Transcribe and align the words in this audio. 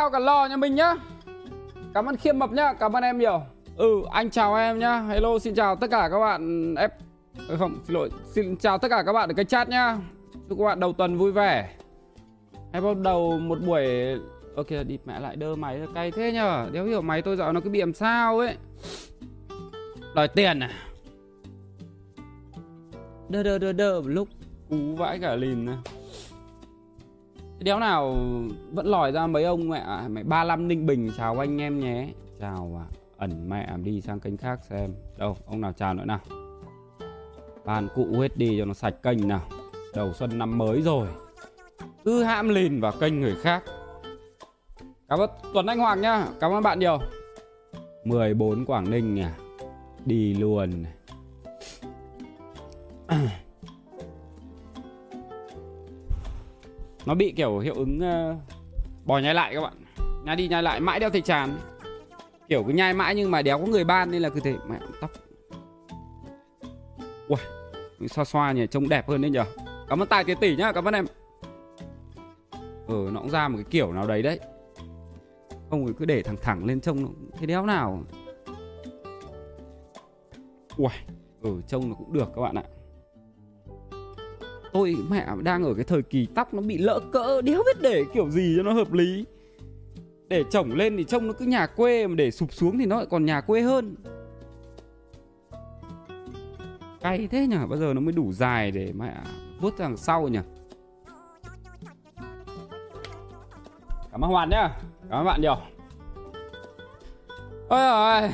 cao 0.00 0.10
cả 0.10 0.18
lò 0.18 0.46
nhà 0.46 0.56
mình 0.56 0.74
nhá. 0.74 0.94
Cảm 1.94 2.06
ơn 2.06 2.16
Khiêm 2.16 2.38
Mập 2.38 2.52
nhá 2.52 2.72
Cảm 2.72 2.96
ơn 2.96 3.02
em 3.02 3.18
nhiều. 3.18 3.42
Ừ 3.76 4.02
anh 4.10 4.30
chào 4.30 4.54
em 4.54 4.78
nhá. 4.78 5.00
Hello 5.00 5.38
xin 5.38 5.54
chào 5.54 5.76
tất 5.76 5.90
cả 5.90 6.08
các 6.12 6.18
bạn 6.18 6.74
F 6.74 6.88
ừ, 7.48 7.56
Không 7.58 7.78
xin 7.84 7.94
lỗi 7.94 8.10
Xin 8.24 8.56
chào 8.56 8.78
tất 8.78 8.88
cả 8.88 9.02
các 9.06 9.12
bạn 9.12 9.28
ở 9.28 9.34
kênh 9.34 9.46
chat 9.46 9.68
nhá. 9.68 9.98
Chúc 10.48 10.58
các 10.58 10.64
bạn 10.64 10.80
đầu 10.80 10.92
tuần 10.92 11.18
vui 11.18 11.32
vẻ. 11.32 11.76
Hay 12.72 12.82
bắt 12.82 12.96
đầu 12.96 13.38
một 13.38 13.58
buổi 13.66 13.86
Ok 14.56 14.70
đi 14.86 14.98
mẹ 15.04 15.20
lại 15.20 15.36
đơ 15.36 15.56
máy 15.56 15.80
cay 15.94 16.10
thế 16.10 16.32
nhở 16.32 16.68
Đéo 16.72 16.84
hiểu 16.84 17.02
máy 17.02 17.22
tôi 17.22 17.36
dạo 17.36 17.52
nó 17.52 17.60
cứ 17.60 17.70
bị 17.70 17.80
làm 17.80 17.94
sao 17.94 18.38
ấy. 18.38 18.56
Đòi 20.14 20.28
tiền 20.28 20.60
à? 20.60 20.70
Đơ 23.28 23.42
đơ 23.42 23.58
đơ 23.58 23.72
đơ 23.72 24.00
một 24.00 24.08
lúc. 24.08 24.28
Cú 24.68 24.94
vãi 24.96 25.18
cả 25.18 25.34
lìn 25.34 25.64
này 25.64 25.76
Đéo 27.60 27.78
nào 27.78 28.16
vẫn 28.72 28.86
lòi 28.86 29.12
ra 29.12 29.26
mấy 29.26 29.44
ông 29.44 29.68
mẹ 29.68 29.78
à, 29.78 30.08
mẹ 30.08 30.22
35 30.22 30.68
Ninh 30.68 30.86
Bình 30.86 31.10
chào 31.16 31.38
anh 31.38 31.60
em 31.60 31.80
nhé. 31.80 32.08
Chào 32.40 32.80
à, 32.80 32.86
ẩn 33.16 33.48
mẹ 33.48 33.76
đi 33.82 34.00
sang 34.00 34.20
kênh 34.20 34.36
khác 34.36 34.60
xem. 34.62 34.94
Đâu, 35.18 35.36
ông 35.46 35.60
nào 35.60 35.72
chào 35.72 35.94
nữa 35.94 36.04
nào. 36.04 36.20
bàn 37.64 37.88
cụ 37.94 38.06
hết 38.20 38.36
đi 38.36 38.58
cho 38.58 38.64
nó 38.64 38.74
sạch 38.74 38.94
kênh 39.02 39.28
nào. 39.28 39.42
Đầu 39.94 40.12
xuân 40.12 40.38
năm 40.38 40.58
mới 40.58 40.82
rồi. 40.82 41.08
Cứ 42.04 42.22
hãm 42.22 42.48
lìn 42.48 42.80
vào 42.80 42.92
kênh 43.00 43.20
người 43.20 43.34
khác. 43.34 43.64
Cảm 45.08 45.18
ơn 45.18 45.30
Tuấn 45.54 45.66
Anh 45.66 45.78
Hoàng 45.78 46.00
nhá. 46.00 46.26
Cảm 46.40 46.52
ơn 46.52 46.62
bạn 46.62 46.78
nhiều. 46.78 46.98
14 48.04 48.64
Quảng 48.64 48.90
Ninh 48.90 49.14
nhỉ. 49.14 49.26
Đi 50.04 50.34
luôn. 50.34 50.84
nó 57.06 57.14
bị 57.14 57.32
kiểu 57.36 57.58
hiệu 57.58 57.74
ứng 57.74 57.98
uh, 57.98 58.36
bò 59.04 59.18
nhai 59.18 59.34
lại 59.34 59.54
các 59.54 59.60
bạn. 59.60 59.72
Nhai 60.24 60.36
đi 60.36 60.48
nhai 60.48 60.62
lại 60.62 60.80
mãi 60.80 61.00
đeo 61.00 61.10
thầy 61.10 61.20
tràn. 61.20 61.58
Kiểu 62.48 62.64
cứ 62.64 62.72
nhai 62.72 62.94
mãi 62.94 63.14
nhưng 63.14 63.30
mà 63.30 63.42
đéo 63.42 63.58
có 63.58 63.66
người 63.66 63.84
ban 63.84 64.10
nên 64.10 64.22
là 64.22 64.28
cứ 64.28 64.40
thế. 64.40 64.56
Mẹ 64.68 64.78
tóc. 65.00 65.10
Ui 67.28 68.08
xoa 68.08 68.24
xoa 68.24 68.52
nhỉ 68.52 68.66
trông 68.66 68.88
đẹp 68.88 69.08
hơn 69.08 69.20
đấy 69.20 69.30
nhở. 69.30 69.44
Cảm 69.88 70.02
ơn 70.02 70.08
tài 70.08 70.24
tiền 70.24 70.38
tỷ 70.40 70.56
nhá 70.56 70.72
cảm 70.72 70.84
ơn 70.84 70.94
em. 70.94 71.06
Ừ 72.86 73.10
nó 73.12 73.20
cũng 73.20 73.30
ra 73.30 73.48
một 73.48 73.56
cái 73.56 73.66
kiểu 73.70 73.92
nào 73.92 74.06
đấy 74.06 74.22
đấy. 74.22 74.40
Không 75.70 75.86
thì 75.86 75.92
cứ 75.98 76.04
để 76.04 76.22
thẳng 76.22 76.36
thẳng 76.42 76.64
lên 76.64 76.80
trông 76.80 77.02
nó 77.02 77.08
thế 77.38 77.46
đéo 77.46 77.66
nào. 77.66 78.02
Ui 80.76 80.88
ừ 81.42 81.56
ờ, 81.56 81.62
trông 81.66 81.88
nó 81.88 81.94
cũng 81.94 82.12
được 82.12 82.28
các 82.36 82.42
bạn 82.42 82.54
ạ 82.54 82.62
tôi 84.72 84.96
mẹ, 85.08 85.26
đang 85.42 85.64
ở 85.64 85.74
cái 85.74 85.84
thời 85.84 86.02
kỳ 86.02 86.26
tóc 86.34 86.54
nó 86.54 86.62
bị 86.62 86.78
lỡ 86.78 87.00
cỡ, 87.12 87.42
đéo 87.42 87.56
biết 87.56 87.82
để 87.82 88.04
kiểu 88.14 88.30
gì 88.30 88.54
cho 88.56 88.62
nó 88.62 88.72
hợp 88.72 88.92
lý. 88.92 89.24
Để 90.28 90.44
chổng 90.50 90.72
lên 90.72 90.96
thì 90.96 91.04
trông 91.04 91.26
nó 91.26 91.32
cứ 91.32 91.44
nhà 91.44 91.66
quê, 91.66 92.06
mà 92.06 92.14
để 92.14 92.30
sụp 92.30 92.52
xuống 92.52 92.78
thì 92.78 92.86
nó 92.86 92.96
lại 92.96 93.06
còn 93.10 93.24
nhà 93.24 93.40
quê 93.40 93.60
hơn. 93.60 93.96
Cay 97.00 97.26
thế 97.26 97.46
nhỉ 97.46 97.56
bao 97.68 97.78
giờ 97.78 97.92
nó 97.94 98.00
mới 98.00 98.12
đủ 98.12 98.32
dài 98.32 98.70
để 98.70 98.92
mẹ 98.98 99.16
vuốt 99.60 99.78
ra 99.78 99.84
đằng 99.84 99.96
sau 99.96 100.28
nhỉ. 100.28 100.38
Cảm 104.12 104.24
ơn 104.24 104.30
hoàn 104.30 104.50
nhá, 104.50 104.70
cảm 105.10 105.18
ơn 105.18 105.24
bạn 105.24 105.40
nhiều. 105.40 105.56
Ôi 107.68 107.80
ơi, 107.80 108.30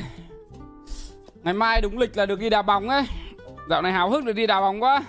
ngày 1.43 1.53
mai 1.53 1.81
đúng 1.81 1.97
lịch 1.97 2.17
là 2.17 2.25
được 2.25 2.39
đi 2.39 2.49
đá 2.49 2.61
bóng 2.61 2.89
ấy. 2.89 3.03
Dạo 3.69 3.81
này 3.81 3.91
háo 3.91 4.09
hức 4.09 4.25
được 4.25 4.33
đi 4.33 4.47
đá 4.47 4.61
bóng 4.61 4.83
quá 4.83 5.03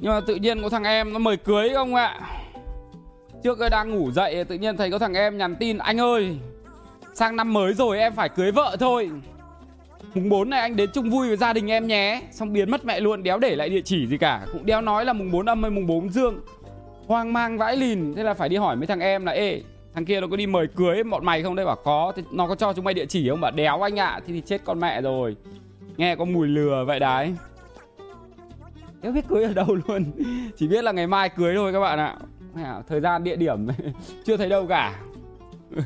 nhưng 0.00 0.12
mà 0.12 0.20
tự 0.20 0.34
nhiên 0.34 0.62
có 0.62 0.68
thằng 0.68 0.84
em 0.84 1.12
nó 1.12 1.18
mời 1.18 1.36
cưới 1.36 1.70
không 1.74 1.94
ạ? 1.94 2.20
Trước 3.42 3.58
đang 3.70 3.90
ngủ 3.90 4.10
dậy 4.10 4.44
tự 4.44 4.54
nhiên 4.54 4.76
thấy 4.76 4.90
có 4.90 4.98
thằng 4.98 5.14
em 5.14 5.38
nhắn 5.38 5.56
tin 5.56 5.78
Anh 5.78 6.00
ơi 6.00 6.36
Sang 7.14 7.36
năm 7.36 7.52
mới 7.52 7.74
rồi 7.74 7.98
em 7.98 8.12
phải 8.12 8.28
cưới 8.28 8.52
vợ 8.52 8.76
thôi. 8.80 9.10
Mùng 10.14 10.28
4 10.28 10.50
này 10.50 10.60
anh 10.60 10.76
đến 10.76 10.90
chung 10.94 11.10
vui 11.10 11.28
với 11.28 11.36
gia 11.36 11.52
đình 11.52 11.70
em 11.70 11.86
nhé. 11.86 12.22
Xong 12.30 12.52
biến 12.52 12.70
mất 12.70 12.84
mẹ 12.84 13.00
luôn 13.00 13.22
Đéo 13.22 13.38
để 13.38 13.56
lại 13.56 13.68
địa 13.68 13.80
chỉ 13.80 14.06
gì 14.06 14.18
cả. 14.18 14.46
Cũng 14.52 14.66
đéo 14.66 14.80
nói 14.80 15.04
là 15.04 15.12
mùng 15.12 15.30
4 15.30 15.46
âm 15.46 15.62
hay 15.62 15.70
mùng 15.70 15.86
4 15.86 16.10
dương. 16.10 16.40
Hoang 17.06 17.32
mang 17.32 17.58
vãi 17.58 17.76
lìn. 17.76 18.14
Thế 18.14 18.22
là 18.22 18.34
phải 18.34 18.48
đi 18.48 18.56
hỏi 18.56 18.76
mấy 18.76 18.86
thằng 18.86 19.00
em 19.00 19.24
là 19.24 19.32
Ê 19.32 19.62
thằng 19.94 20.04
kia 20.04 20.20
nó 20.20 20.26
có 20.26 20.36
đi 20.36 20.46
mời 20.46 20.66
cưới 20.76 21.02
bọn 21.02 21.24
mày 21.24 21.42
không? 21.42 21.54
Đây 21.56 21.66
bảo 21.66 21.76
có. 21.84 22.12
Thế 22.16 22.22
nó 22.30 22.46
có 22.46 22.54
cho 22.54 22.72
chúng 22.72 22.84
mày 22.84 22.94
địa 22.94 23.06
chỉ 23.06 23.28
không? 23.28 23.40
Bảo 23.40 23.50
đéo 23.50 23.86
anh 23.86 23.98
ạ. 23.98 24.06
À. 24.06 24.20
Thì, 24.26 24.32
thì 24.32 24.40
chết 24.40 24.60
con 24.64 24.80
mẹ 24.80 25.00
rồi. 25.00 25.36
Nghe 25.96 26.16
có 26.16 26.24
mùi 26.24 26.48
lừa 26.48 26.84
vậy 26.86 27.00
đấy. 27.00 27.34
Đéo 29.02 29.12
biết 29.12 29.28
cưới 29.28 29.44
ở 29.44 29.54
đâu 29.54 29.66
luôn. 29.88 30.04
Chỉ 30.56 30.68
biết 30.68 30.84
là 30.84 30.92
ngày 30.92 31.06
mai 31.06 31.28
cưới 31.28 31.54
thôi 31.56 31.72
các 31.72 31.80
bạn 31.80 31.98
ạ. 31.98 32.16
Thời 32.88 33.00
gian 33.00 33.24
địa 33.24 33.36
điểm 33.36 33.66
Chưa 34.24 34.36
thấy 34.36 34.48
đâu 34.48 34.66
cả. 34.66 35.00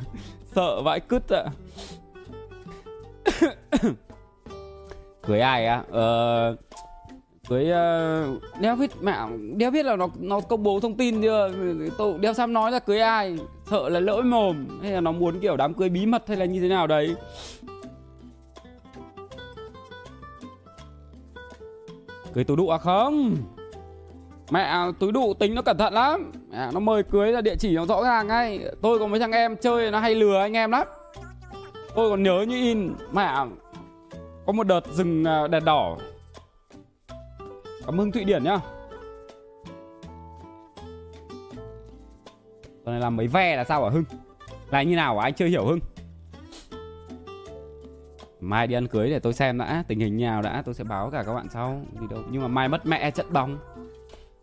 Sợ 0.54 0.82
vãi 0.82 1.00
cứt 1.00 1.22
ạ. 1.28 1.44
Cưới 5.26 5.40
ai 5.40 5.66
á? 5.66 5.82
Ờ 5.90 6.56
Cưới 7.48 7.70
uh, 8.72 8.78
biết 8.78 8.90
mẹ 9.00 9.18
đeo 9.56 9.70
biết 9.70 9.86
là 9.86 9.96
nó 9.96 10.08
nó 10.18 10.40
công 10.40 10.62
bố 10.62 10.80
thông 10.80 10.96
tin 10.96 11.22
chưa? 11.22 11.52
Tôi 11.98 12.18
đeo 12.18 12.34
xăm 12.34 12.52
nói 12.52 12.70
là 12.70 12.78
cưới 12.78 13.00
ai? 13.00 13.36
Sợ 13.70 13.88
là 13.88 14.00
lỗi 14.00 14.22
mồm. 14.22 14.66
Hay 14.82 14.92
là 14.92 15.00
nó 15.00 15.12
muốn 15.12 15.40
kiểu 15.40 15.56
đám 15.56 15.74
cưới 15.74 15.88
bí 15.88 16.06
mật 16.06 16.28
hay 16.28 16.36
là 16.36 16.44
như 16.44 16.60
thế 16.60 16.68
nào 16.68 16.86
đấy? 16.86 17.14
Cưới 22.34 22.44
tú 22.44 22.56
đụ 22.56 22.68
à 22.68 22.78
không? 22.78 23.36
Mẹ 24.50 24.74
túi 24.98 25.12
đụ 25.12 25.34
tính 25.34 25.54
nó 25.54 25.62
cẩn 25.62 25.78
thận 25.78 25.94
lắm. 25.94 26.32
Mẹ, 26.50 26.68
Nó 26.72 26.80
mời 26.80 27.02
cưới 27.02 27.32
là 27.32 27.40
địa 27.40 27.56
chỉ 27.56 27.76
nó 27.76 27.86
rõ 27.86 28.02
ràng 28.02 28.26
ngay. 28.26 28.60
Tôi 28.82 28.98
có 28.98 29.06
mấy 29.06 29.20
thằng 29.20 29.32
em 29.32 29.56
chơi 29.56 29.90
nó 29.90 29.98
hay 29.98 30.14
lừa 30.14 30.38
anh 30.38 30.52
em 30.52 30.70
lắm. 30.70 30.86
Tôi 31.94 32.10
còn 32.10 32.22
nhớ 32.22 32.44
như 32.48 32.56
in 32.56 32.94
Mẹ 33.12 33.34
Có 34.46 34.52
một 34.52 34.66
đợt 34.66 34.80
dừng 34.92 35.24
à, 35.24 35.48
đèn 35.48 35.64
đỏ. 35.64 35.96
Cảm 37.86 38.00
ơn 38.00 38.12
Thụy 38.12 38.24
Điển 38.24 38.44
nhá. 38.44 38.58
Tuần 42.84 42.94
này 42.94 43.00
làm 43.00 43.16
mấy 43.16 43.26
ve 43.26 43.56
là 43.56 43.64
sao 43.64 43.84
hả 43.84 43.90
Hưng? 43.90 44.04
Là 44.70 44.82
như 44.82 44.96
nào 44.96 45.18
hả? 45.18 45.26
Anh 45.26 45.34
chưa 45.34 45.46
hiểu 45.46 45.64
Hưng. 45.64 45.78
Mai 48.42 48.66
đi 48.66 48.74
ăn 48.74 48.86
cưới 48.86 49.10
để 49.10 49.18
tôi 49.18 49.32
xem 49.32 49.58
đã, 49.58 49.84
Tình 49.88 50.00
hình 50.00 50.20
nào 50.20 50.42
đã, 50.42 50.62
tôi 50.64 50.74
sẽ 50.74 50.84
báo 50.84 51.10
cả 51.10 51.22
các 51.26 51.34
bạn 51.34 51.46
sau. 51.50 51.82
Gì 52.00 52.06
đâu? 52.10 52.22
Nhưng 52.30 52.42
mà 52.42 52.48
mai 52.48 52.68
mất 52.68 52.86
mẹ 52.86 53.10
trận 53.10 53.26
bóng. 53.32 53.58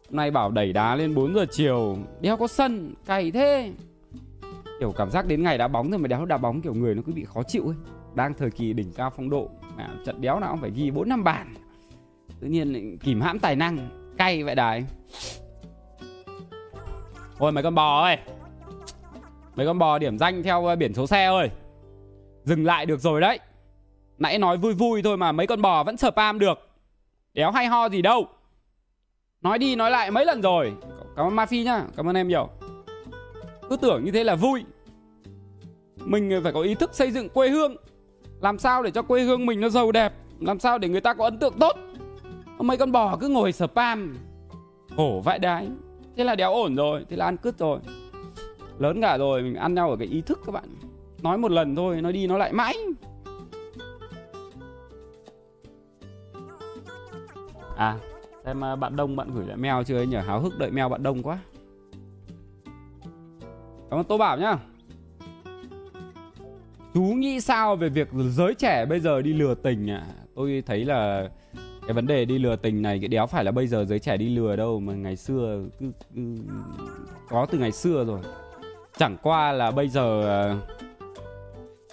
Hôm 0.09 0.15
nay 0.15 0.31
bảo 0.31 0.51
đẩy 0.51 0.73
đá 0.73 0.95
lên 0.95 1.15
4 1.15 1.33
giờ 1.33 1.45
chiều. 1.51 1.97
Đéo 2.21 2.37
có 2.37 2.47
sân, 2.47 2.93
Cày 3.05 3.31
thế. 3.31 3.71
Kiểu 4.79 4.91
cảm 4.97 5.09
giác 5.11 5.27
đến 5.27 5.43
ngày 5.43 5.57
đá 5.57 5.67
bóng 5.67 5.89
rồi 5.91 5.99
mà 5.99 6.07
đéo 6.07 6.25
đá 6.25 6.37
bóng 6.37 6.61
kiểu 6.61 6.73
người 6.73 6.95
nó 6.95 7.01
cứ 7.05 7.13
bị 7.13 7.25
khó 7.25 7.43
chịu 7.43 7.67
ấy. 7.67 7.75
Đang 8.15 8.33
thời 8.33 8.51
kỳ 8.51 8.73
đỉnh 8.73 8.91
cao 8.91 9.09
phong 9.15 9.29
độ, 9.29 9.49
mà 9.77 9.87
Trận 10.05 10.21
đéo 10.21 10.39
nào 10.39 10.51
cũng 10.51 10.61
phải 10.61 10.71
ghi 10.71 10.91
bốn 10.91 11.09
năm 11.09 11.23
bàn. 11.23 11.53
Tự 12.39 12.47
nhiên 12.47 12.97
kìm 12.97 13.21
hãm 13.21 13.39
tài 13.39 13.55
năng, 13.55 13.89
Cay 14.17 14.43
vậy 14.43 14.55
đấy. 14.55 14.85
Ôi, 17.37 17.51
mấy 17.51 17.63
con 17.63 17.75
bò 17.75 18.03
ơi. 18.03 18.17
Mấy 19.55 19.65
con 19.65 19.79
bò 19.79 19.97
điểm 19.97 20.17
danh 20.17 20.43
theo 20.43 20.65
ờ, 20.65 20.75
biển 20.75 20.93
số 20.93 21.07
xe 21.07 21.25
ơi. 21.25 21.49
Dừng 22.43 22.65
lại 22.65 22.85
được 22.85 22.99
rồi 22.99 23.21
đấy. 23.21 23.39
Nãy 24.19 24.39
nói 24.39 24.57
vui 24.57 24.73
vui 24.73 25.01
thôi 25.01 25.17
mà 25.17 25.31
mấy 25.31 25.47
con 25.47 25.61
bò 25.61 25.83
vẫn 25.83 25.97
spam 25.97 26.39
được. 26.39 26.69
Đéo 27.33 27.51
hay 27.51 27.67
ho 27.67 27.89
gì 27.89 28.01
đâu. 28.01 28.27
Nói 29.41 29.59
đi 29.59 29.75
nói 29.75 29.91
lại 29.91 30.11
mấy 30.11 30.25
lần 30.25 30.41
rồi. 30.41 30.73
Cảm 31.15 31.25
ơn 31.25 31.35
Mafi 31.35 31.63
nhá, 31.63 31.83
Cảm 31.95 32.09
ơn 32.09 32.15
em 32.15 32.27
nhiều. 32.27 32.49
Cứ 33.69 33.77
tưởng 33.77 34.05
như 34.05 34.11
thế 34.11 34.23
là 34.23 34.35
vui. 34.35 34.63
Mình 35.95 36.39
phải 36.43 36.53
có 36.53 36.61
ý 36.61 36.75
thức 36.75 36.95
xây 36.95 37.11
dựng 37.11 37.29
quê 37.29 37.49
hương. 37.49 37.75
Làm 38.41 38.59
sao 38.59 38.83
để 38.83 38.91
cho 38.91 39.01
quê 39.01 39.21
hương 39.21 39.45
mình 39.45 39.61
nó 39.61 39.69
giàu 39.69 39.91
đẹp? 39.91 40.13
Làm 40.39 40.59
sao 40.59 40.77
để 40.77 40.89
người 40.89 41.01
ta 41.01 41.13
có 41.13 41.23
ấn 41.23 41.39
tượng 41.39 41.59
tốt? 41.59 41.75
Mấy 42.59 42.77
con 42.77 42.91
bò 42.91 43.17
cứ 43.17 43.27
ngồi 43.27 43.51
spam 43.51 44.17
Khổ 44.97 45.21
vãi 45.25 45.39
đái. 45.39 45.67
Thế 46.15 46.23
là 46.23 46.35
đéo 46.35 46.53
ổn 46.53 46.75
rồi, 46.75 47.05
Thế 47.09 47.17
là 47.17 47.25
ăn 47.25 47.37
cứt 47.37 47.57
rồi. 47.57 47.79
Lớn 48.79 49.01
cả 49.01 49.17
rồi, 49.17 49.41
mình 49.41 49.55
ăn 49.55 49.73
nhau 49.73 49.89
ở 49.89 49.95
cái 49.97 50.07
ý 50.07 50.21
thức 50.21 50.39
các 50.45 50.51
bạn. 50.51 50.75
Nói 51.21 51.37
một 51.37 51.51
lần 51.51 51.75
thôi, 51.75 52.01
Nói 52.01 52.13
đi 52.13 52.27
nói 52.27 52.39
lại 52.39 52.53
mãi. 52.53 52.77
À 57.79 57.95
xem 58.45 58.63
à, 58.63 58.75
bạn 58.75 58.95
Đông 58.95 59.15
bạn 59.15 59.33
gửi 59.33 59.45
lại 59.47 59.57
mail 59.57 59.83
chưa 59.85 59.97
ấy 59.97 60.07
nhỉ? 60.07 60.17
Háo 60.27 60.39
hức 60.39 60.57
đợi 60.57 60.71
mail 60.71 60.91
bạn 60.91 61.03
Đông 61.03 61.23
quá. 61.23 61.39
Cảm 63.89 63.99
ơn 63.99 64.03
Tô 64.03 64.17
Bảo 64.17 64.37
nhá. 64.37 64.57
Chú 66.93 67.01
nghĩ 67.01 67.41
sao 67.41 67.75
về 67.75 67.89
việc 67.89 68.07
giới 68.13 68.53
trẻ 68.53 68.85
bây 68.85 68.99
giờ 68.99 69.21
đi 69.21 69.33
lừa 69.33 69.55
tình 69.55 69.89
à 69.89 70.05
Tôi 70.35 70.63
thấy 70.65 70.85
là 70.85 71.29
cái 71.87 71.93
vấn 71.93 72.07
đề 72.07 72.25
đi 72.25 72.39
lừa 72.39 72.55
tình 72.55 72.81
này 72.81 72.99
cái 72.99 73.07
đéo 73.07 73.27
phải 73.27 73.43
là 73.43 73.51
bây 73.51 73.67
giờ 73.67 73.85
giới 73.85 73.99
trẻ 73.99 74.17
đi 74.17 74.29
lừa 74.35 74.55
đâu 74.55 74.79
mà 74.79 74.93
ngày 74.93 75.15
xưa 75.15 75.59
cứ, 75.79 75.91
cứ 76.15 76.21
có 77.29 77.45
từ 77.51 77.57
ngày 77.57 77.71
xưa 77.71 78.05
rồi. 78.05 78.19
Chẳng 78.97 79.17
qua 79.23 79.51
là 79.51 79.71
bây 79.71 79.89
giờ 79.89 80.27
à, 80.41 80.57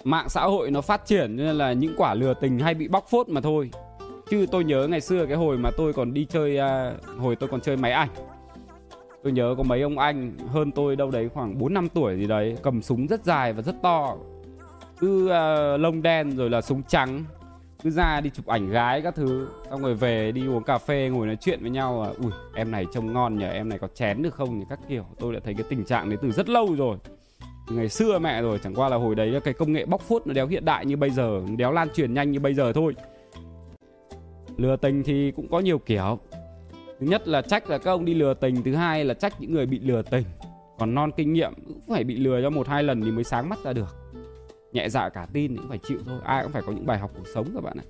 mạng 0.03 0.29
xã 0.29 0.41
hội 0.41 0.71
nó 0.71 0.81
phát 0.81 1.05
triển 1.05 1.35
nên 1.35 1.55
là 1.55 1.73
những 1.73 1.93
quả 1.97 2.13
lừa 2.13 2.33
tình 2.33 2.59
hay 2.59 2.73
bị 2.73 2.87
bóc 2.87 3.05
phốt 3.09 3.29
mà 3.29 3.41
thôi 3.41 3.71
chứ 4.29 4.45
tôi 4.51 4.63
nhớ 4.63 4.87
ngày 4.87 5.01
xưa 5.01 5.25
cái 5.25 5.37
hồi 5.37 5.57
mà 5.57 5.71
tôi 5.77 5.93
còn 5.93 6.13
đi 6.13 6.25
chơi 6.25 6.59
uh, 6.59 7.19
hồi 7.19 7.35
tôi 7.35 7.49
còn 7.49 7.61
chơi 7.61 7.77
máy 7.77 7.91
ảnh 7.91 8.09
Tôi 9.27 9.33
nhớ 9.33 9.55
có 9.57 9.63
mấy 9.63 9.81
ông 9.81 9.99
anh 9.99 10.37
hơn 10.47 10.71
tôi 10.71 10.95
đâu 10.95 11.11
đấy 11.11 11.29
khoảng 11.33 11.57
4 11.57 11.73
năm 11.73 11.89
tuổi 11.89 12.17
gì 12.17 12.25
đấy, 12.27 12.57
cầm 12.63 12.81
súng 12.81 13.07
rất 13.07 13.23
dài 13.23 13.53
và 13.53 13.61
rất 13.61 13.75
to. 13.81 14.15
Cứ 14.99 15.25
uh, 15.25 15.79
lông 15.79 16.01
đen 16.01 16.37
rồi 16.37 16.49
là 16.49 16.61
súng 16.61 16.83
trắng. 16.83 17.23
Cứ 17.83 17.89
ra 17.89 18.21
đi 18.21 18.29
chụp 18.29 18.45
ảnh 18.45 18.69
gái 18.69 19.01
các 19.01 19.15
thứ, 19.15 19.47
xong 19.69 19.81
rồi 19.81 19.95
về 19.95 20.31
đi 20.31 20.47
uống 20.47 20.63
cà 20.63 20.77
phê 20.77 21.09
ngồi 21.13 21.27
nói 21.27 21.37
chuyện 21.41 21.59
với 21.61 21.69
nhau 21.69 22.01
à, 22.01 22.09
ui, 22.23 22.31
em 22.55 22.71
này 22.71 22.85
trông 22.93 23.13
ngon 23.13 23.37
nhờ 23.37 23.49
em 23.49 23.69
này 23.69 23.79
có 23.79 23.87
chén 23.87 24.21
được 24.21 24.33
không 24.33 24.59
nhỉ 24.59 24.65
các 24.69 24.79
kiểu. 24.89 25.05
Tôi 25.19 25.33
đã 25.33 25.39
thấy 25.43 25.53
cái 25.53 25.65
tình 25.69 25.85
trạng 25.85 26.09
đấy 26.09 26.19
từ 26.21 26.31
rất 26.31 26.49
lâu 26.49 26.75
rồi. 26.75 26.97
Từ 27.69 27.75
ngày 27.75 27.89
xưa 27.89 28.19
mẹ 28.19 28.41
rồi, 28.41 28.59
chẳng 28.63 28.75
qua 28.75 28.89
là 28.89 28.97
hồi 28.97 29.15
đấy 29.15 29.41
cái 29.43 29.53
công 29.53 29.73
nghệ 29.73 29.85
bóc 29.85 30.01
phốt 30.01 30.27
nó 30.27 30.33
đéo 30.33 30.47
hiện 30.47 30.65
đại 30.65 30.85
như 30.85 30.97
bây 30.97 31.09
giờ, 31.09 31.41
đéo 31.57 31.71
lan 31.71 31.87
truyền 31.95 32.13
nhanh 32.13 32.31
như 32.31 32.39
bây 32.39 32.53
giờ 32.53 32.73
thôi. 32.73 32.95
Lừa 34.57 34.75
tình 34.75 35.03
thì 35.03 35.31
cũng 35.31 35.47
có 35.47 35.59
nhiều 35.59 35.79
kiểu. 35.79 36.19
Thứ 36.99 37.07
nhất 37.07 37.27
là 37.27 37.41
trách 37.41 37.69
là 37.69 37.77
các 37.77 37.91
ông 37.91 38.05
đi 38.05 38.13
lừa 38.13 38.33
tình, 38.33 38.63
thứ 38.63 38.75
hai 38.75 39.05
là 39.05 39.13
trách 39.13 39.41
những 39.41 39.53
người 39.53 39.65
bị 39.65 39.79
lừa 39.79 40.01
tình. 40.01 40.23
Còn 40.79 40.95
non 40.95 41.11
kinh 41.17 41.33
nghiệm 41.33 41.53
cũng 41.67 41.81
phải 41.89 42.03
bị 42.03 42.17
lừa 42.17 42.41
cho 42.41 42.49
một 42.49 42.67
hai 42.67 42.83
lần 42.83 43.01
thì 43.01 43.11
mới 43.11 43.23
sáng 43.23 43.49
mắt 43.49 43.59
ra 43.63 43.73
được. 43.73 43.95
Nhẹ 44.71 44.89
dạ 44.89 45.09
cả 45.09 45.27
tin 45.33 45.57
cũng 45.57 45.69
phải 45.69 45.77
chịu 45.77 45.99
thôi, 46.05 46.19
ai 46.23 46.43
cũng 46.43 46.51
phải 46.51 46.61
có 46.65 46.71
những 46.71 46.85
bài 46.85 46.97
học 46.97 47.11
cuộc 47.17 47.27
sống 47.33 47.47
các 47.53 47.63
bạn 47.63 47.77
ạ. 47.77 47.85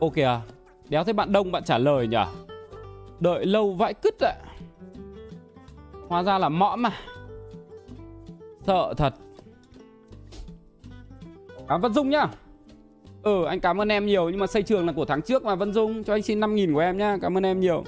Ok 0.00 0.16
à 0.16 0.40
đéo 0.88 1.04
thấy 1.04 1.12
bạn 1.12 1.32
đông 1.32 1.52
bạn 1.52 1.64
trả 1.64 1.78
lời 1.78 2.06
nhỉ? 2.06 2.16
Đợi 3.20 3.46
lâu 3.46 3.74
vãi 3.74 3.94
cứt 3.94 4.14
ạ 4.20 4.34
hóa 6.08 6.22
ra 6.22 6.38
là 6.38 6.48
mõm 6.48 6.82
mà 6.82 6.90
Sợ 8.66 8.94
thật. 8.96 9.14
Cảm 11.68 11.80
Vân 11.80 11.94
Dung 11.94 12.10
nhá. 12.10 12.26
Ừ 13.22 13.44
anh 13.44 13.60
cảm 13.60 13.80
ơn 13.80 13.88
em 13.88 14.06
nhiều 14.06 14.30
Nhưng 14.30 14.40
mà 14.40 14.46
xây 14.46 14.62
trường 14.62 14.86
là 14.86 14.92
của 14.92 15.04
tháng 15.04 15.22
trước 15.22 15.44
mà 15.44 15.54
Vân 15.54 15.72
Dung 15.72 16.04
Cho 16.04 16.14
anh 16.14 16.22
xin 16.22 16.40
5 16.40 16.54
nghìn 16.54 16.74
của 16.74 16.80
em 16.80 16.98
nhá 16.98 17.16
Cảm 17.22 17.36
ơn 17.36 17.46
em 17.46 17.60
nhiều. 17.60 17.84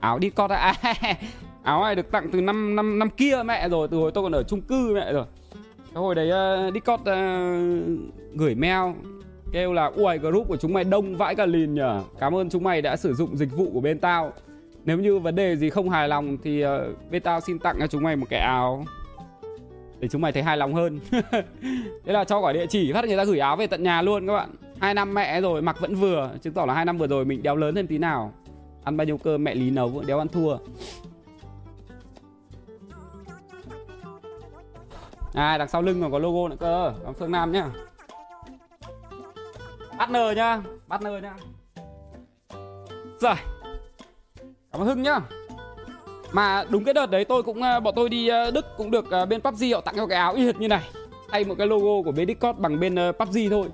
Áo 0.00 0.18
đi 0.18 0.30
con 0.30 0.50
à, 0.50 0.74
Áo 1.62 1.82
này 1.82 1.94
được 1.94 2.10
tặng 2.10 2.28
từ 2.32 2.40
năm 2.40 2.76
năm 2.76 2.98
năm 2.98 3.10
kia 3.10 3.42
mẹ 3.44 3.68
rồi 3.68 3.88
Từ 3.88 3.96
hồi 3.96 4.10
tôi 4.14 4.24
còn 4.24 4.32
ở 4.32 4.42
chung 4.42 4.60
cư 4.60 4.94
mẹ 4.94 5.12
rồi. 5.12 5.24
Cái 5.94 6.02
hồi 6.02 6.14
đấy 6.14 6.30
uh, 6.68 6.74
đi 6.74 6.80
cót 6.80 7.00
uh, 7.00 7.06
gửi 8.34 8.54
mail 8.54 8.92
Kêu 9.52 9.72
là 9.72 9.90
uầy 9.96 10.18
group 10.18 10.48
của 10.48 10.56
chúng 10.56 10.72
mày 10.72 10.84
đông 10.84 11.16
vãi 11.16 11.34
cả 11.34 11.46
lìn 11.46 11.74
nhờ. 11.74 12.02
Cảm 12.18 12.34
ơn 12.34 12.50
chúng 12.50 12.64
mày 12.64 12.82
đã 12.82 12.96
sử 12.96 13.14
dụng 13.14 13.36
dịch 13.36 13.56
vụ 13.56 13.70
của 13.72 13.80
bên 13.80 13.98
tao. 13.98 14.32
Nếu 14.86 14.98
như 14.98 15.18
vấn 15.18 15.34
đề 15.34 15.56
gì 15.56 15.70
không 15.70 15.90
hài 15.90 16.08
lòng 16.08 16.38
Thì 16.44 16.60
ờ, 16.60 16.92
uh, 17.16 17.22
tao 17.22 17.40
xin 17.40 17.58
tặng 17.58 17.76
cho 17.80 17.86
chúng 17.86 18.02
mày 18.02 18.16
một 18.16 18.26
cái 18.30 18.40
áo. 18.40 18.84
Để 20.00 20.08
chúng 20.08 20.22
mày 20.22 20.32
thấy 20.32 20.42
hài 20.42 20.56
lòng 20.56 20.74
hơn. 20.74 21.00
Thế 22.04 22.12
là 22.12 22.24
cho 22.24 22.38
quả 22.38 22.52
địa 22.52 22.66
chỉ 22.66 22.92
phát 22.92 23.04
người 23.04 23.16
ta 23.16 23.24
gửi 23.24 23.38
áo 23.38 23.56
về 23.56 23.66
tận 23.66 23.82
nhà 23.82 24.02
luôn 24.02 24.26
các 24.26 24.32
bạn. 24.32 24.50
Hai 24.80 24.94
năm 24.94 25.14
mẹ 25.14 25.40
rồi 25.40 25.62
mặc 25.62 25.76
vẫn 25.80 25.94
vừa. 25.94 26.30
Chứng 26.42 26.52
tỏ 26.52 26.66
là 26.66 26.74
hai 26.74 26.84
năm 26.84 26.98
vừa 26.98 27.06
rồi 27.06 27.24
mình 27.24 27.42
đeo 27.42 27.56
lớn 27.56 27.74
thêm 27.74 27.86
tí 27.86 27.98
nào. 27.98 28.32
Ăn 28.84 28.96
bao 28.96 29.04
nhiêu 29.04 29.18
cơm 29.18 29.44
mẹ 29.44 29.54
lý 29.54 29.70
nấu 29.70 30.02
đéo 30.06 30.18
ăn 30.18 30.28
thua. 30.28 30.56
À 35.34 35.58
đằng 35.58 35.68
sau 35.68 35.82
lưng 35.82 36.02
còn 36.02 36.12
có 36.12 36.18
logo 36.18 36.48
nữa 36.48 36.56
cơ. 36.60 36.92
Còn 37.04 37.14
phương 37.14 37.32
nam 37.32 37.52
nhá. 37.52 37.66
Partner 39.98 40.36
nhá 40.36 40.62
partner 40.88 41.22
nhá. 41.22 41.34
Rồi 43.20 43.34
cảm 44.76 44.82
ơn 44.82 44.88
hưng 44.88 45.02
nhá. 45.02 45.20
Mà 46.32 46.64
đúng 46.68 46.84
cái 46.84 46.94
đợt 46.94 47.10
đấy 47.10 47.24
tôi 47.24 47.42
cũng 47.42 47.62
ờ, 47.62 47.80
bọn 47.80 47.94
tôi 47.96 48.08
đi 48.08 48.28
ờ, 48.28 48.50
Đức 48.50 48.66
cũng 48.76 48.90
được 48.90 49.10
ờ, 49.10 49.26
bên 49.26 49.40
PUBG 49.40 49.74
họ 49.74 49.80
tặng 49.80 49.94
cho 49.96 50.06
cái 50.06 50.18
áo 50.18 50.34
y 50.34 50.46
hệt 50.46 50.56
như 50.56 50.68
này. 50.68 50.82
Thay 51.28 51.44
một 51.44 51.54
cái 51.58 51.66
logo 51.66 52.02
của 52.04 52.12
bên 52.12 52.28
Discord 52.28 52.58
bằng 52.58 52.80
bên 52.80 52.96
PUBG 53.18 53.50
thôi. 53.50 53.68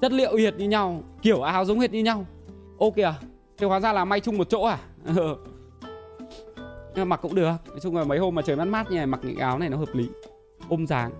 Chất 0.00 0.12
liệu 0.12 0.32
y 0.32 0.44
hệt 0.44 0.54
như 0.54 0.68
nhau, 0.68 1.02
kiểu 1.22 1.42
áo 1.42 1.64
giống 1.64 1.80
hệt 1.80 1.92
như 1.92 2.02
nhau. 2.02 2.26
Ok 2.78 2.96
à 2.96 3.14
thế 3.58 3.66
hóa 3.66 3.80
ra 3.80 3.92
là 3.92 4.04
may 4.04 4.20
chung 4.20 4.38
một 4.38 4.48
chỗ 4.48 4.62
à? 4.62 4.78
Ừ. 5.16 5.36
Nhưng 6.94 7.08
mặc 7.08 7.20
cũng 7.22 7.34
được. 7.34 7.52
Nói 7.68 7.80
chung 7.82 7.96
là 7.96 8.04
mấy 8.04 8.18
hôm 8.18 8.34
mà 8.34 8.42
trời 8.42 8.56
mát 8.56 8.64
mát 8.64 8.90
như 8.90 8.96
này, 8.96 9.06
mặc 9.06 9.20
những 9.22 9.36
áo 9.36 9.58
này 9.58 9.68
nó 9.68 9.76
hợp 9.76 9.94
lý. 9.94 10.08
Ôm 10.68 10.86
dáng 10.86 11.10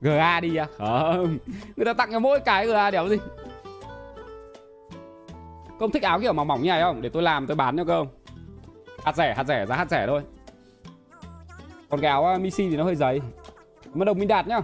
GA 0.00 0.40
đi 0.40 0.56
à? 0.56 0.66
Không. 0.78 1.38
Người 1.76 1.86
ta 1.86 1.92
tặng 1.92 2.08
cho 2.12 2.18
mỗi 2.18 2.40
cái 2.40 2.66
GA 2.66 2.90
đéo 2.90 3.08
gì. 3.08 3.16
Không 5.78 5.90
thích 5.90 6.02
áo 6.02 6.20
kiểu 6.20 6.32
mỏng 6.32 6.48
mỏng 6.48 6.62
như 6.62 6.68
này 6.68 6.82
không? 6.82 7.02
Để 7.02 7.08
tôi 7.08 7.22
làm, 7.22 7.46
tôi 7.46 7.56
bán 7.56 7.76
cho 7.76 7.84
không 7.84 8.08
hạt 9.04 9.16
rẻ 9.16 9.34
hạt 9.34 9.44
rẻ 9.44 9.66
giá 9.66 9.76
hạt 9.76 9.90
rẻ 9.90 10.06
thôi. 10.06 10.22
Còn 11.90 12.00
cái 12.00 12.10
áo 12.10 12.38
Missy 12.40 12.70
thì 12.70 12.76
nó 12.76 12.84
hơi 12.84 12.96
dày. 12.96 13.20
Mà 13.94 14.04
đồng 14.04 14.18
minh 14.18 14.28
đạt 14.28 14.48
nhá. 14.48 14.60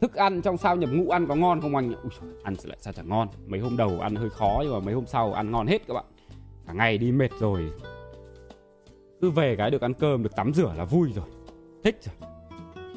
Thức 0.00 0.14
ăn 0.14 0.42
trong 0.42 0.56
sao 0.56 0.76
nhập 0.76 0.90
ngũ 0.92 1.10
ăn 1.10 1.26
có 1.26 1.34
ngon 1.34 1.60
không 1.60 1.76
anh? 1.76 1.94
Ui, 2.02 2.10
ăn 2.42 2.54
lại 2.64 2.78
sao 2.80 2.92
chẳng 2.92 3.08
ngon? 3.08 3.28
Mấy 3.46 3.60
hôm 3.60 3.76
đầu 3.76 4.00
ăn 4.00 4.14
hơi 4.14 4.30
khó 4.30 4.60
nhưng 4.62 4.72
mà 4.72 4.80
mấy 4.80 4.94
hôm 4.94 5.06
sau 5.06 5.32
ăn 5.32 5.50
ngon 5.50 5.66
hết 5.66 5.86
các 5.88 5.94
bạn. 5.94 6.04
Cả 6.66 6.72
ngày 6.72 6.98
đi 6.98 7.12
mệt 7.12 7.30
rồi. 7.40 7.70
Cứ 9.20 9.30
về 9.30 9.56
cái 9.56 9.70
được 9.70 9.82
ăn 9.82 9.94
cơm 9.94 10.22
được 10.22 10.36
tắm 10.36 10.54
rửa 10.54 10.72
là 10.76 10.84
vui 10.84 11.12
rồi. 11.12 11.26
Thích 11.84 12.00
rồi. 12.02 12.30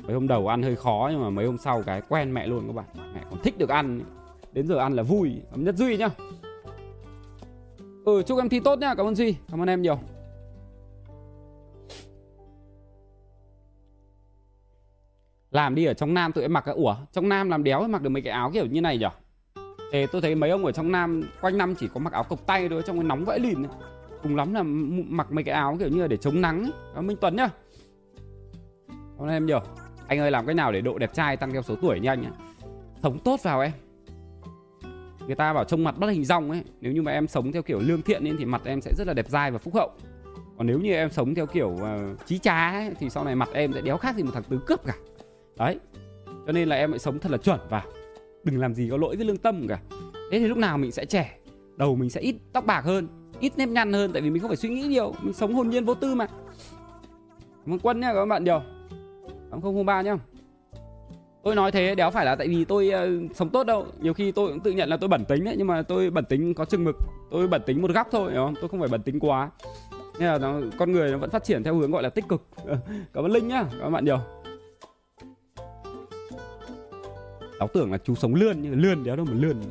Mấy 0.03 0.13
hôm 0.13 0.27
đầu 0.27 0.47
ăn 0.47 0.63
hơi 0.63 0.75
khó 0.75 1.09
nhưng 1.11 1.21
mà 1.21 1.29
mấy 1.29 1.45
hôm 1.45 1.57
sau 1.57 1.83
cái 1.85 2.01
quen 2.09 2.33
mẹ 2.33 2.47
luôn 2.47 2.67
các 2.67 2.73
bạn. 2.73 3.13
Mẹ 3.13 3.21
còn 3.29 3.41
thích 3.43 3.57
được 3.57 3.69
ăn. 3.69 4.01
Đến 4.51 4.67
giờ 4.67 4.77
ăn 4.77 4.93
là 4.93 5.03
vui. 5.03 5.41
Nhất 5.55 5.75
duy 5.75 5.97
nhá. 5.97 6.09
Ừ 8.07 8.23
chúc 8.25 8.37
em 8.37 8.49
thi 8.49 8.59
tốt 8.59 8.79
nhá 8.79 8.95
Cảm 8.95 9.05
ơn 9.05 9.15
Duy 9.15 9.35
Cảm 9.51 9.61
ơn 9.61 9.69
em 9.69 9.81
nhiều. 9.81 9.99
Làm 15.51 15.75
đi 15.75 15.85
ở 15.85 15.93
trong 15.93 16.13
Nam 16.13 16.31
tụi 16.31 16.43
em 16.43 16.53
mặc 16.53 16.63
cái 16.65 16.75
Ủa 16.75 16.95
trong 17.11 17.29
Nam 17.29 17.49
làm 17.49 17.63
đéo 17.63 17.87
mặc 17.87 18.01
được 18.01 18.09
mấy 18.09 18.21
cái 18.21 18.33
áo 18.33 18.51
kiểu 18.53 18.65
như 18.65 18.81
này 18.81 18.97
nhở? 18.97 19.09
Thế 19.91 20.07
tôi 20.11 20.21
thấy 20.21 20.35
mấy 20.35 20.49
ông 20.49 20.65
ở 20.65 20.71
trong 20.71 20.91
Nam 20.91 21.23
Quanh 21.41 21.57
năm 21.57 21.75
chỉ 21.75 21.87
có 21.93 21.99
mặc 21.99 22.13
áo 22.13 22.23
cộc 22.23 22.47
tay 22.47 22.69
thôi 22.69 22.81
Trong 22.85 22.97
cái 22.97 23.03
nóng 23.03 23.25
vãi 23.25 23.39
lìn 23.39 23.63
Cùng 24.23 24.35
lắm 24.35 24.53
là 24.53 24.63
mặc 25.09 25.31
mấy 25.31 25.43
cái 25.43 25.55
áo 25.55 25.75
kiểu 25.79 25.89
như 25.89 26.01
là 26.01 26.07
để 26.07 26.17
chống 26.17 26.41
nắng 26.41 26.69
Đó, 26.95 27.01
Minh 27.01 27.17
Tuấn 27.21 27.35
nhá. 27.35 27.49
Cảm 28.87 29.27
ơn 29.27 29.29
em 29.29 29.45
nhiều. 29.45 29.61
Anh 30.07 30.19
ơi 30.19 30.31
làm 30.31 30.45
cái 30.45 30.55
nào 30.55 30.71
để 30.71 30.81
độ 30.81 30.97
đẹp 30.97 31.13
trai 31.13 31.37
tăng 31.37 31.51
theo 31.51 31.61
số 31.61 31.75
tuổi 31.81 31.99
như 31.99 32.09
anh 32.09 32.21
nhá 32.21 32.31
Sống 33.03 33.19
tốt 33.19 33.43
vào 33.43 33.61
em 33.61 33.71
người 35.27 35.35
ta 35.35 35.53
bảo 35.53 35.63
trông 35.63 35.83
mặt 35.83 35.97
bất 35.97 36.07
hình 36.07 36.25
rong 36.25 36.51
ấy. 36.51 36.63
Nếu 36.81 36.91
như 36.91 37.01
mà 37.01 37.11
em 37.11 37.27
sống 37.27 37.51
theo 37.51 37.61
kiểu 37.61 37.79
lương 37.79 38.01
thiện 38.01 38.27
ấy, 38.27 38.33
thì 38.39 38.45
mặt 38.45 38.61
em 38.65 38.81
sẽ 38.81 38.93
rất 38.97 39.07
là 39.07 39.13
đẹp 39.13 39.29
dai 39.29 39.51
và 39.51 39.57
phúc 39.57 39.75
hậu. 39.75 39.91
Còn 40.57 40.67
nếu 40.67 40.79
như 40.79 40.93
em 40.93 41.11
sống 41.11 41.35
theo 41.35 41.45
kiểu 41.45 41.69
uh, 41.69 42.25
trí 42.25 42.37
trá 42.37 42.71
ấy, 42.71 42.91
thì 42.99 43.09
sau 43.09 43.23
này 43.23 43.35
mặt 43.35 43.49
em 43.53 43.73
sẽ 43.73 43.81
đéo 43.81 43.97
khác 43.97 44.15
gì 44.15 44.23
một 44.23 44.31
thằng 44.33 44.43
tứ 44.43 44.59
cướp 44.65 44.85
cả. 44.85 44.95
Đấy. 45.57 45.79
Cho 46.45 46.51
nên 46.51 46.69
là 46.69 46.75
em 46.75 46.89
phải 46.89 46.99
sống 46.99 47.19
thật 47.19 47.31
là 47.31 47.37
chuẩn 47.37 47.59
và 47.69 47.83
đừng 48.43 48.59
làm 48.59 48.75
gì 48.75 48.87
có 48.91 48.97
lỗi 48.97 49.15
với 49.15 49.25
lương 49.25 49.37
tâm 49.37 49.67
cả. 49.67 49.79
Thế 50.31 50.39
thì 50.39 50.47
lúc 50.47 50.57
nào 50.57 50.77
mình 50.77 50.91
sẽ 50.91 51.05
trẻ 51.05 51.37
đầu 51.77 51.95
mình 51.95 52.09
sẽ 52.09 52.21
ít 52.21 52.35
tóc 52.53 52.65
bạc 52.65 52.81
hơn 52.81 53.07
ít 53.39 53.53
nếp 53.57 53.69
nhăn 53.69 53.93
hơn 53.93 54.11
tại 54.13 54.21
vì 54.21 54.29
mình 54.29 54.41
không 54.41 54.49
phải 54.49 54.57
suy 54.57 54.69
nghĩ 54.69 54.81
nhiều 54.81 55.13
mình 55.21 55.33
sống 55.33 55.53
hồn 55.53 55.69
nhiên 55.69 55.85
vô 55.85 55.93
tư 55.93 56.15
mà. 56.15 56.27
Cảm 57.65 57.73
ơn 57.73 57.79
quân 57.79 57.99
nhá 57.99 58.13
các 58.13 58.25
bạn 58.25 58.43
nhiều. 58.43 58.61
Không 59.61 59.85
ba 59.85 60.01
nhá 60.01 60.17
tôi 61.47 61.55
nói 61.55 61.71
thế 61.71 61.95
đéo 61.95 62.11
phải 62.11 62.25
là 62.25 62.35
tại 62.35 62.47
vì 62.47 62.65
tôi 62.65 62.91
uh, 62.95 63.35
sống 63.35 63.49
tốt 63.49 63.63
đâu. 63.63 63.85
Nhiều 63.99 64.13
khi 64.13 64.31
tôi 64.31 64.49
cũng 64.49 64.59
tự 64.59 64.71
nhận 64.71 64.89
là 64.89 64.97
tôi 64.97 65.07
bẩn 65.07 65.25
tính 65.25 65.43
đấy 65.43 65.55
nhưng 65.57 65.67
mà 65.67 65.81
tôi 65.81 66.09
bẩn 66.09 66.25
tính 66.25 66.53
có 66.53 66.65
chừng 66.65 66.83
mực. 66.83 66.95
Tôi 67.31 67.47
bẩn 67.47 67.61
tính 67.65 67.81
một 67.81 67.91
góc 67.91 68.07
thôi 68.11 68.31
hiểu 68.31 68.45
không? 68.45 68.55
Tôi 68.61 68.69
không 68.69 68.79
phải 68.79 68.89
bẩn 68.89 69.01
tính 69.01 69.19
quá. 69.19 69.51
Nên 70.19 70.27
là 70.29 70.37
nó, 70.37 70.59
con 70.77 70.91
người 70.91 71.11
nó 71.11 71.17
vẫn 71.17 71.29
phát 71.29 71.43
triển 71.43 71.63
theo 71.63 71.75
hướng 71.75 71.91
gọi 71.91 72.03
là 72.03 72.09
tích 72.09 72.25
cực. 72.27 72.47
Cảm 73.13 73.23
ơn 73.23 73.31
linh 73.31 73.47
nhá 73.47 73.65
các 73.81 73.89
bạn 73.89 74.05
nhiều. 74.05 74.19
Cháu 77.59 77.67
tưởng 77.73 77.91
là 77.91 77.97
chú 77.97 78.15
sống 78.15 78.35
lươn 78.35 78.61
nhưng 78.61 78.81
lươn 78.81 79.03
đéo 79.03 79.15
đâu 79.15 79.25
mà 79.25 79.33
lươn. 79.35 79.61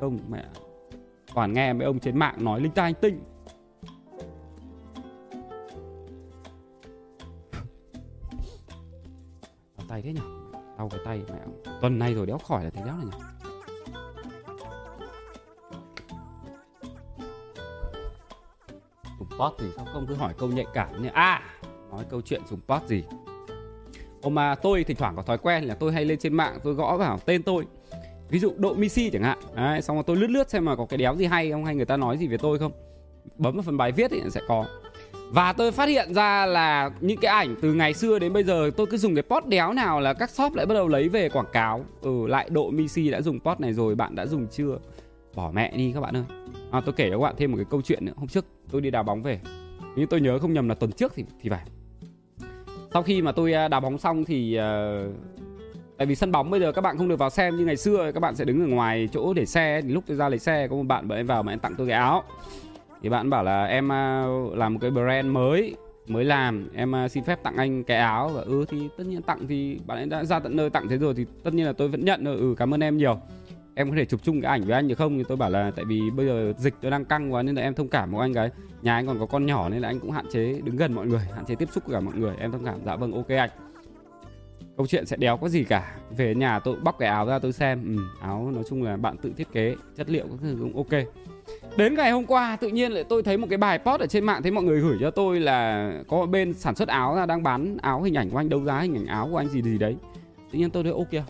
Không 0.00 0.18
mẹ 0.28 0.44
toàn 1.34 1.52
nghe 1.52 1.72
mấy 1.72 1.86
ông 1.86 1.98
trên 1.98 2.18
mạng 2.18 2.44
nói 2.44 2.60
linh 2.60 2.72
tai 2.72 2.84
anh 2.84 2.94
tinh. 2.94 3.20
Tay 9.88 10.02
thế 10.02 10.12
nhỉ 10.12 10.35
đau 10.78 10.88
cái 10.88 11.00
tay 11.04 11.22
mẹ. 11.32 11.38
Tuần 11.80 11.98
nay 11.98 12.14
rồi 12.14 12.26
đéo 12.26 12.38
khỏi 12.38 12.64
là 12.64 12.70
thế 12.70 12.82
đéo 12.84 12.94
này 12.96 13.06
nhỉ? 13.06 13.18
Dùng 19.18 19.28
pot 19.38 19.52
thì 19.58 19.66
sao 19.76 19.86
không? 19.92 20.06
Cứ 20.08 20.14
hỏi 20.14 20.34
câu 20.38 20.48
nhạy 20.48 20.66
cảm 20.74 21.02
như 21.02 21.08
à 21.08 21.42
nói 21.90 22.04
câu 22.10 22.20
chuyện 22.20 22.42
dùng 22.46 22.60
pot 22.68 22.82
gì? 22.88 23.04
Ô 24.22 24.30
mà 24.30 24.54
tôi 24.54 24.84
thỉnh 24.84 24.96
thoảng 24.96 25.16
có 25.16 25.22
thói 25.22 25.38
quen 25.38 25.64
là 25.64 25.74
tôi 25.74 25.92
hay 25.92 26.04
lên 26.04 26.18
trên 26.18 26.34
mạng 26.34 26.58
tôi 26.64 26.74
gõ 26.74 26.96
vào 26.96 27.18
tên 27.18 27.42
tôi. 27.42 27.66
Ví 28.28 28.38
dụ 28.38 28.52
độ 28.56 28.74
misi 28.74 29.10
chẳng 29.10 29.22
hạn. 29.22 29.38
Đấy, 29.54 29.82
xong 29.82 29.96
rồi 29.96 30.04
tôi 30.06 30.16
lướt 30.16 30.26
lướt 30.26 30.50
xem 30.50 30.64
mà 30.64 30.76
có 30.76 30.86
cái 30.86 30.98
đéo 30.98 31.16
gì 31.16 31.24
hay 31.24 31.50
không 31.50 31.64
hay 31.64 31.74
người 31.74 31.84
ta 31.84 31.96
nói 31.96 32.18
gì 32.18 32.26
về 32.28 32.36
tôi 32.36 32.58
không. 32.58 32.72
Bấm 33.36 33.54
vào 33.54 33.62
phần 33.62 33.76
bài 33.76 33.92
viết 33.92 34.10
thì 34.10 34.22
sẽ 34.30 34.40
có 34.48 34.64
và 35.30 35.52
tôi 35.52 35.72
phát 35.72 35.88
hiện 35.88 36.14
ra 36.14 36.46
là 36.46 36.90
những 37.00 37.18
cái 37.20 37.30
ảnh 37.30 37.54
từ 37.60 37.74
ngày 37.74 37.94
xưa 37.94 38.18
đến 38.18 38.32
bây 38.32 38.44
giờ 38.44 38.70
tôi 38.76 38.86
cứ 38.86 38.96
dùng 38.96 39.14
cái 39.14 39.22
post 39.22 39.46
đéo 39.46 39.72
nào 39.72 40.00
là 40.00 40.12
các 40.12 40.30
shop 40.30 40.54
lại 40.54 40.66
bắt 40.66 40.74
đầu 40.74 40.88
lấy 40.88 41.08
về 41.08 41.28
quảng 41.28 41.46
cáo. 41.52 41.84
Ừ, 42.00 42.26
lại 42.26 42.48
độ 42.50 42.70
Misi 42.70 43.10
đã 43.10 43.20
dùng 43.20 43.40
post 43.40 43.60
này 43.60 43.72
rồi, 43.72 43.94
bạn 43.94 44.14
đã 44.14 44.26
dùng 44.26 44.46
chưa? 44.50 44.78
Bỏ 45.34 45.50
mẹ 45.54 45.76
đi 45.76 45.92
các 45.94 46.00
bạn 46.00 46.16
ơi. 46.16 46.24
À, 46.70 46.80
tôi 46.84 46.94
kể 46.96 47.10
cho 47.10 47.16
các 47.16 47.22
bạn 47.22 47.34
thêm 47.38 47.50
một 47.50 47.56
cái 47.56 47.66
câu 47.70 47.82
chuyện 47.82 48.04
nữa. 48.04 48.12
Hôm 48.16 48.28
trước 48.28 48.44
tôi 48.70 48.80
đi 48.80 48.90
đá 48.90 49.02
bóng 49.02 49.22
về. 49.22 49.40
Nhưng 49.96 50.06
tôi 50.06 50.20
nhớ 50.20 50.38
không 50.38 50.52
nhầm 50.52 50.68
là 50.68 50.74
tuần 50.74 50.92
trước 50.92 51.12
thì 51.14 51.24
thì 51.40 51.50
phải. 51.50 51.66
Sau 52.92 53.02
khi 53.02 53.22
mà 53.22 53.32
tôi 53.32 53.52
à, 53.52 53.68
đá 53.68 53.80
bóng 53.80 53.98
xong 53.98 54.24
thì 54.24 54.58
uh, 54.58 55.14
tại 55.96 56.06
vì 56.06 56.14
sân 56.14 56.32
bóng 56.32 56.50
bây 56.50 56.60
giờ 56.60 56.72
các 56.72 56.80
bạn 56.80 56.98
không 56.98 57.08
được 57.08 57.18
vào 57.18 57.30
xem 57.30 57.56
như 57.56 57.64
ngày 57.64 57.76
xưa 57.76 58.10
các 58.12 58.20
bạn 58.20 58.36
sẽ 58.36 58.44
đứng 58.44 58.60
ở 58.60 58.66
ngoài 58.66 59.08
chỗ 59.12 59.34
để 59.34 59.46
xe 59.46 59.80
thì 59.82 59.88
lúc 59.88 60.04
tôi 60.06 60.16
ra 60.16 60.28
lấy 60.28 60.38
xe 60.38 60.68
có 60.68 60.76
một 60.76 60.82
bạn 60.82 61.08
bọn 61.08 61.18
em 61.18 61.26
vào 61.26 61.42
mà 61.42 61.52
em 61.52 61.58
tặng 61.58 61.74
tôi 61.78 61.86
cái 61.86 61.96
áo 61.96 62.24
thì 63.02 63.08
bạn 63.08 63.30
bảo 63.30 63.44
là 63.44 63.64
em 63.64 63.92
à, 63.92 64.26
làm 64.54 64.74
một 64.74 64.78
cái 64.82 64.90
brand 64.90 65.26
mới 65.26 65.76
mới 66.06 66.24
làm. 66.24 66.68
Em 66.74 66.94
à, 66.94 67.08
xin 67.08 67.24
phép 67.24 67.42
tặng 67.42 67.56
anh 67.56 67.84
cái 67.84 67.96
áo. 67.96 68.28
Và 68.28 68.40
ừ 68.40 68.64
thì 68.68 68.88
tất 68.96 69.04
nhiên 69.06 69.22
tặng 69.22 69.46
thì 69.48 69.78
bạn 69.86 69.98
ấy 69.98 70.06
đã 70.06 70.24
ra 70.24 70.38
tận 70.38 70.56
nơi 70.56 70.70
tặng 70.70 70.88
thế 70.88 70.98
rồi 70.98 71.14
thì 71.14 71.26
tất 71.42 71.54
nhiên 71.54 71.66
là 71.66 71.72
tôi 71.72 71.88
vẫn 71.88 72.04
nhận 72.04 72.24
rồi 72.24 72.36
ừ 72.36 72.54
cảm 72.58 72.74
ơn 72.74 72.80
em 72.80 72.96
nhiều. 72.96 73.18
Em 73.74 73.90
có 73.90 73.96
thể 73.96 74.04
chụp 74.04 74.20
chung 74.22 74.40
cái 74.40 74.50
ảnh 74.50 74.64
với 74.64 74.74
anh 74.74 74.88
được 74.88 74.94
không? 74.98 75.18
Thì 75.18 75.24
tôi 75.28 75.36
bảo 75.36 75.50
là 75.50 75.70
tại 75.76 75.84
vì 75.84 76.10
bây 76.10 76.26
giờ 76.26 76.52
dịch 76.58 76.74
tôi 76.80 76.90
đang 76.90 77.04
căng 77.04 77.32
quá 77.32 77.42
nên 77.42 77.54
là 77.54 77.62
em 77.62 77.74
thông 77.74 77.88
cảm 77.88 78.10
một 78.10 78.18
anh 78.18 78.34
cái. 78.34 78.50
Nhà 78.82 78.94
anh 78.94 79.06
còn 79.06 79.18
có 79.18 79.26
con 79.26 79.46
nhỏ 79.46 79.68
nên 79.68 79.82
là 79.82 79.88
anh 79.88 80.00
cũng 80.00 80.10
hạn 80.10 80.26
chế 80.30 80.60
đứng 80.64 80.76
gần 80.76 80.92
mọi 80.92 81.06
người 81.06 81.20
hạn 81.34 81.44
chế 81.44 81.54
tiếp 81.54 81.68
xúc 81.72 81.84
với 81.86 81.94
cả 81.94 82.00
mọi 82.00 82.14
người. 82.14 82.34
Em 82.38 82.52
thông 82.52 82.64
cảm. 82.64 82.78
Dạ 82.84 82.96
vâng 82.96 83.12
ok 83.12 83.28
anh. 83.28 83.50
Câu 84.76 84.86
chuyện 84.86 85.06
sẽ 85.06 85.16
đéo 85.16 85.36
có 85.36 85.48
gì 85.48 85.64
cả. 85.64 85.96
Về 86.16 86.34
nhà 86.34 86.58
tôi 86.58 86.76
bóc 86.76 86.96
cái 86.98 87.08
áo 87.08 87.26
ra 87.26 87.38
tôi 87.38 87.52
xem. 87.52 87.96
Ừ, 87.96 88.02
áo 88.20 88.50
nói 88.54 88.64
chung 88.68 88.82
là 88.82 88.96
bạn 88.96 89.16
tự 89.16 89.32
thiết 89.36 89.52
kế 89.52 89.76
chất 89.96 90.10
liệu 90.10 90.24
các 90.30 90.38
thứ 90.40 90.56
cũng 90.60 90.76
ok 90.76 91.02
đến 91.76 91.94
ngày 91.94 92.10
hôm 92.10 92.26
qua, 92.26 92.56
tự 92.56 92.68
nhiên 92.68 92.92
lại 92.92 93.04
tôi 93.04 93.22
thấy 93.22 93.36
một 93.36 93.46
cái 93.50 93.58
bài 93.58 93.78
post 93.78 94.00
ở 94.00 94.06
trên 94.06 94.24
mạng 94.24 94.42
thấy 94.42 94.52
mọi 94.52 94.64
người 94.64 94.80
gửi 94.80 94.98
cho 95.00 95.10
tôi 95.10 95.40
là 95.40 95.90
có 96.08 96.26
bên 96.26 96.54
sản 96.54 96.74
xuất 96.74 96.88
áo 96.88 97.14
ra 97.16 97.26
đang 97.26 97.42
bán 97.42 97.76
áo 97.82 98.02
hình 98.02 98.14
ảnh 98.14 98.30
của 98.30 98.36
anh, 98.36 98.48
đấu 98.48 98.64
giá 98.64 98.80
hình 98.80 98.94
ảnh 98.94 99.06
áo 99.06 99.28
của 99.30 99.36
anh 99.36 99.48
gì 99.48 99.62
gì 99.62 99.78
đấy. 99.78 99.96
Tự 100.52 100.58
nhiên 100.58 100.70
tôi 100.70 100.82
thấy 100.82 100.92
ok, 100.92 101.24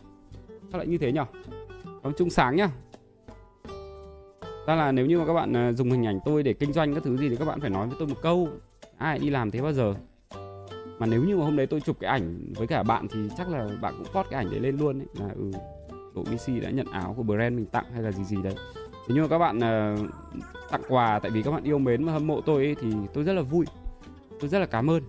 sao 0.71 0.79
lại 0.79 0.87
như 0.87 0.99
thế 0.99 1.13
nhở? 1.13 1.25
Nói 2.03 2.13
chung 2.19 2.31
sáng 2.31 2.57
nhá. 2.57 2.69
Ra 4.67 4.75
là 4.75 4.93
nếu 4.93 5.07
như 5.07 5.19
mà 5.19 5.27
các 5.27 5.33
bạn 5.33 5.57
à, 5.57 5.73
dùng 5.73 5.91
hình 5.91 6.07
ảnh 6.07 6.19
tôi 6.25 6.43
để 6.43 6.53
kinh 6.53 6.73
doanh 6.73 6.95
các 6.95 7.03
thứ 7.05 7.17
gì 7.17 7.29
thì 7.29 7.37
các 7.37 7.45
bạn 7.45 7.61
phải 7.61 7.71
nói 7.71 7.87
với 7.87 7.97
tôi 7.99 8.09
một 8.09 8.23
câu. 8.23 8.49
Ai 8.99 9.19
đi 9.19 9.31
làm 9.31 9.51
thế 9.51 9.61
bao 9.61 9.73
giờ? 9.73 9.95
Mà 10.99 11.07
nếu 11.07 11.25
như 11.25 11.37
mà 11.37 11.45
hôm 11.45 11.57
đấy 11.57 11.67
tôi 11.67 11.81
chụp 11.81 11.97
cái 12.01 12.11
ảnh 12.11 12.53
với 12.57 12.67
cả 12.67 12.83
bạn 12.83 13.09
thì 13.09 13.21
chắc 13.39 13.49
là 13.49 13.69
bạn 13.83 13.95
cũng 13.99 14.15
post 14.15 14.31
cái 14.31 14.45
ảnh 14.45 14.51
đấy 14.51 14.61
lên 14.61 14.77
luôn 14.77 14.99
ấy. 14.99 15.07
Là 15.21 15.35
ừ 15.35 15.51
đội 16.15 16.25
BC 16.25 16.63
đã 16.63 16.71
nhận 16.71 16.87
áo 16.93 17.15
của 17.17 17.23
brand 17.23 17.57
mình 17.57 17.67
tặng 17.67 17.85
hay 17.93 18.03
là 18.03 18.13
gì 18.13 18.25
gì 18.25 18.37
đấy 18.43 18.55
thế 19.09 19.15
nhưng 19.15 19.23
mà 19.23 19.29
các 19.29 19.39
bạn 19.39 19.57
uh, 19.57 20.11
tặng 20.71 20.83
quà 20.89 21.19
tại 21.19 21.31
vì 21.31 21.43
các 21.43 21.51
bạn 21.51 21.65
yêu 21.65 21.79
mến 21.79 22.05
và 22.05 22.13
hâm 22.13 22.27
mộ 22.27 22.41
tôi 22.41 22.65
ấy, 22.65 22.77
thì 22.81 22.89
tôi 23.15 23.25
rất 23.25 23.33
là 23.33 23.43
vui. 23.43 23.67
Tôi 24.41 24.49
rất 24.49 24.59
là 24.59 24.67
cảm 24.67 24.91
ơn. 24.91 25.03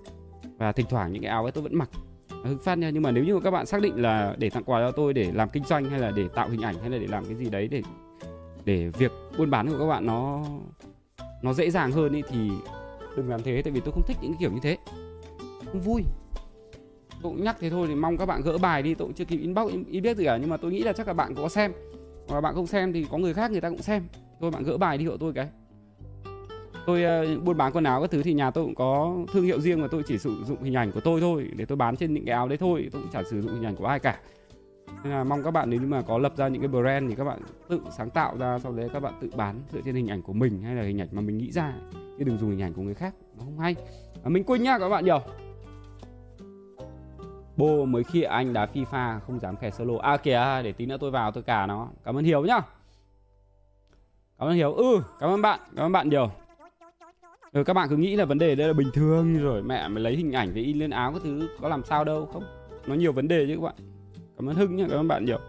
Và 0.57 0.71
thỉnh 0.71 0.85
thoảng 0.89 1.13
những 1.13 1.21
cái 1.21 1.31
áo 1.31 1.43
ấy 1.43 1.51
tôi 1.51 1.63
vẫn 1.63 1.75
mặc. 1.75 1.89
Hưng 2.43 2.57
phát 2.57 2.77
nha 2.77 2.89
nhưng 2.89 3.03
mà 3.03 3.11
nếu 3.11 3.23
như 3.23 3.35
mà 3.35 3.41
các 3.43 3.51
bạn 3.51 3.65
xác 3.65 3.81
định 3.81 4.01
là 4.01 4.35
để 4.37 4.49
tặng 4.49 4.63
quà 4.63 4.79
cho 4.81 4.91
tôi 4.91 5.13
để 5.13 5.31
làm 5.33 5.49
kinh 5.49 5.63
doanh 5.63 5.85
hay 5.85 5.99
là 5.99 6.11
để 6.11 6.27
tạo 6.27 6.49
hình 6.49 6.61
ảnh 6.61 6.75
hay 6.81 6.89
là 6.89 6.97
để 6.97 7.07
làm 7.07 7.25
cái 7.25 7.35
gì 7.35 7.49
đấy 7.49 7.67
để 7.67 7.81
để 8.65 8.87
việc 8.97 9.11
buôn 9.37 9.49
bán 9.49 9.67
của 9.67 9.79
các 9.79 9.85
bạn 9.85 10.05
nó 10.05 10.43
nó 11.41 11.53
dễ 11.53 11.69
dàng 11.69 11.91
hơn 11.91 12.13
ý 12.13 12.21
thì 12.29 12.49
đừng 13.17 13.29
làm 13.29 13.43
thế 13.43 13.61
tại 13.61 13.71
vì 13.71 13.79
tôi 13.79 13.91
không 13.91 14.03
thích 14.07 14.17
những 14.21 14.33
kiểu 14.39 14.51
như 14.51 14.59
thế. 14.61 14.77
Không 15.65 15.81
vui. 15.81 16.03
Tôi 17.21 17.31
cũng 17.31 17.43
nhắc 17.43 17.57
thế 17.59 17.69
thôi 17.69 17.87
thì 17.87 17.95
mong 17.95 18.17
các 18.17 18.25
bạn 18.25 18.41
gỡ 18.41 18.57
bài 18.57 18.81
đi 18.81 18.93
tôi 18.93 19.07
cũng 19.07 19.15
chưa 19.15 19.25
kịp 19.25 19.37
inbox 19.37 19.71
in 19.91 20.03
biết 20.03 20.17
gì 20.17 20.25
cả 20.25 20.37
nhưng 20.37 20.49
mà 20.49 20.57
tôi 20.57 20.71
nghĩ 20.71 20.83
là 20.83 20.93
chắc 20.93 21.07
là 21.07 21.13
bạn 21.13 21.35
có 21.35 21.49
xem 21.49 21.71
và 22.27 22.41
bạn 22.41 22.55
không 22.55 22.67
xem 22.67 22.93
thì 22.93 23.05
có 23.11 23.17
người 23.17 23.33
khác 23.33 23.51
người 23.51 23.61
ta 23.61 23.69
cũng 23.69 23.81
xem. 23.81 24.03
Thôi 24.39 24.51
bạn 24.51 24.63
gỡ 24.63 24.77
bài 24.77 24.97
đi 24.97 25.05
hộ 25.05 25.17
tôi 25.17 25.33
cái. 25.33 25.47
Tôi 26.85 27.03
uh, 27.37 27.43
buôn 27.43 27.57
bán 27.57 27.71
quần 27.71 27.83
áo 27.83 28.01
các 28.01 28.11
thứ 28.11 28.23
thì 28.23 28.33
nhà 28.33 28.51
tôi 28.51 28.65
cũng 28.65 28.75
có 28.75 29.15
thương 29.33 29.43
hiệu 29.43 29.61
riêng 29.61 29.81
và 29.81 29.87
tôi 29.87 30.03
chỉ 30.07 30.17
sử 30.17 30.43
dụng 30.45 30.63
hình 30.63 30.73
ảnh 30.73 30.91
của 30.91 30.99
tôi 30.99 31.21
thôi. 31.21 31.47
Để 31.55 31.65
tôi 31.65 31.75
bán 31.75 31.95
trên 31.95 32.13
những 32.13 32.25
cái 32.25 32.35
áo 32.35 32.47
đấy 32.47 32.57
thôi 32.57 32.89
tôi 32.91 33.01
cũng 33.01 33.11
chẳng 33.11 33.23
sử 33.29 33.41
dụng 33.41 33.53
hình 33.53 33.65
ảnh 33.65 33.75
của 33.75 33.85
ai 33.85 33.99
cả. 33.99 34.19
Nên 35.03 35.13
là 35.13 35.23
mong 35.23 35.43
các 35.43 35.51
bạn 35.51 35.69
nếu 35.69 35.79
như 35.79 35.87
mà 35.87 36.01
có 36.01 36.17
lập 36.17 36.33
ra 36.37 36.47
những 36.47 36.61
cái 36.61 36.67
brand 36.67 37.09
thì 37.09 37.15
các 37.15 37.23
bạn 37.23 37.39
tự 37.67 37.81
sáng 37.97 38.09
tạo 38.09 38.37
ra 38.37 38.59
sau 38.59 38.71
đấy 38.71 38.89
các 38.93 38.99
bạn 38.99 39.13
tự 39.21 39.29
bán 39.35 39.61
dựa 39.71 39.81
trên 39.85 39.95
hình 39.95 40.07
ảnh 40.07 40.21
của 40.21 40.33
mình 40.33 40.61
hay 40.61 40.75
là 40.75 40.83
hình 40.83 41.01
ảnh 41.01 41.07
mà 41.11 41.21
mình 41.21 41.37
nghĩ 41.37 41.51
ra. 41.51 41.73
Chứ 42.17 42.23
đừng 42.23 42.37
dùng 42.37 42.49
hình 42.49 42.61
ảnh 42.61 42.73
của 42.73 42.81
người 42.81 42.93
khác 42.93 43.15
nó 43.37 43.43
không 43.43 43.59
hay. 43.59 43.75
À, 44.23 44.29
mình 44.29 44.43
quên 44.43 44.63
nhá 44.63 44.79
các 44.79 44.89
bạn 44.89 45.05
nhiều 45.05 45.19
Bô 47.57 47.85
mới 47.85 48.03
khi 48.03 48.21
anh 48.21 48.53
đá 48.53 48.67
FIFA 48.73 49.19
không 49.19 49.39
dám 49.39 49.55
kè 49.55 49.71
solo. 49.71 49.93
À 50.01 50.17
kìa 50.17 50.61
để 50.63 50.71
tí 50.71 50.85
nữa 50.85 50.97
tôi 50.99 51.11
vào 51.11 51.31
tôi 51.31 51.43
cả 51.43 51.65
nó. 51.65 51.87
Cảm 52.03 52.17
ơn 52.17 52.23
Hiếu 52.23 52.41
nhá. 52.45 52.61
Cảm 54.39 54.47
ơn 54.47 54.55
Hiếu. 54.55 54.73
Ừ 54.73 55.01
cảm 55.19 55.29
ơn 55.29 55.41
bạn 55.41 55.59
Cảm 55.75 55.85
ơn 55.85 55.91
bạn 55.91 56.09
nhiều. 56.09 56.31
Ừ, 57.51 57.63
Các 57.63 57.73
bạn 57.73 57.89
cứ 57.89 57.97
nghĩ 57.97 58.15
là 58.15 58.25
vấn 58.25 58.37
đề 58.37 58.55
đây 58.55 58.67
là 58.67 58.73
bình 58.73 58.89
thường 58.93 59.37
rồi 59.37 59.63
Mẹ 59.63 59.87
mày 59.87 60.03
lấy 60.03 60.15
hình 60.15 60.31
ảnh 60.31 60.51
để 60.53 60.61
in 60.61 60.79
lên 60.79 60.89
áo 60.89 61.11
cái 61.11 61.21
thứ 61.23 61.47
Có 61.61 61.69
làm 61.69 61.83
sao 61.83 62.03
đâu 62.03 62.29
không? 62.33 62.43
Nó 62.87 62.95
nhiều 62.95 63.11
vấn 63.11 63.27
đề 63.27 63.45
chứ 63.47 63.55
các 63.55 63.61
bạn. 63.61 63.75
Cảm 64.37 64.49
ơn 64.49 64.55
Hưng 64.55 64.75
nhá 64.75 64.85
Cảm 64.89 64.99
ơn 64.99 65.07
bạn 65.07 65.25
nhiều. 65.25 65.39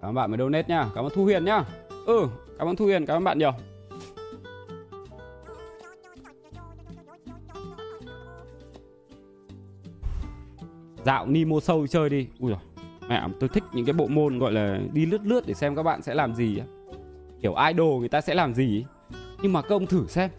Cảm 0.00 0.10
ơn 0.10 0.14
bạn 0.14 0.30
mới 0.30 0.38
donate 0.38 0.68
nhá. 0.68 0.86
Cảm 0.94 1.04
ơn 1.04 1.12
Thu 1.14 1.24
Huyền 1.24 1.44
nhá. 1.44 1.64
Ừ, 2.06 2.28
cảm 2.58 2.68
ơn 2.68 2.76
Thu 2.76 2.84
Huyền, 2.84 3.06
cảm 3.06 3.16
ơn 3.16 3.24
bạn 3.24 3.38
nhiều. 3.38 3.52
Dạo 11.04 11.26
Nemo 11.26 11.60
sâu 11.60 11.86
chơi 11.86 12.10
đi. 12.10 12.26
Ui 12.38 12.50
giời. 12.50 12.60
Mẹ 13.08 13.22
tôi 13.40 13.48
thích 13.48 13.64
những 13.72 13.86
cái 13.86 13.92
bộ 13.92 14.06
môn 14.06 14.38
gọi 14.38 14.52
là 14.52 14.78
đi 14.92 15.06
lướt 15.06 15.20
lướt 15.24 15.46
để 15.46 15.54
xem 15.54 15.76
các 15.76 15.82
bạn 15.82 16.02
sẽ 16.02 16.14
làm 16.14 16.34
gì 16.34 16.58
Kiểu 17.42 17.54
idol 17.68 18.00
người 18.00 18.08
ta 18.08 18.20
sẽ 18.20 18.34
làm 18.34 18.54
gì 18.54 18.84
Nhưng 19.42 19.52
mà 19.52 19.62
các 19.62 19.68
ông 19.68 19.86
thử 19.86 20.06
xem 20.08 20.30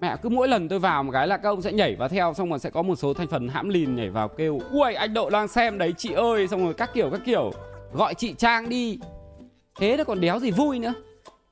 Mẹ 0.00 0.16
cứ 0.22 0.28
mỗi 0.28 0.48
lần 0.48 0.68
tôi 0.68 0.78
vào 0.78 1.02
một 1.02 1.12
cái 1.12 1.26
là 1.26 1.36
các 1.36 1.48
ông 1.48 1.62
sẽ 1.62 1.72
nhảy 1.72 1.96
vào 1.96 2.08
theo 2.08 2.34
Xong 2.34 2.50
rồi 2.50 2.58
sẽ 2.58 2.70
có 2.70 2.82
một 2.82 2.96
số 2.96 3.14
thành 3.14 3.26
phần 3.26 3.48
hãm 3.48 3.68
lìn 3.68 3.96
nhảy 3.96 4.10
vào 4.10 4.28
kêu 4.28 4.60
Ui 4.72 4.94
anh 4.94 5.14
Độ 5.14 5.30
đang 5.30 5.48
xem 5.48 5.78
đấy 5.78 5.94
chị 5.96 6.12
ơi 6.12 6.48
Xong 6.48 6.64
rồi 6.64 6.74
các 6.74 6.90
kiểu 6.94 7.10
các 7.10 7.20
kiểu 7.24 7.50
gọi 7.92 8.14
chị 8.14 8.34
Trang 8.38 8.68
đi. 8.68 8.98
Thế 9.78 9.96
nó 9.96 10.04
còn 10.04 10.20
đéo 10.20 10.38
gì 10.38 10.50
vui 10.50 10.78
nữa. 10.78 10.92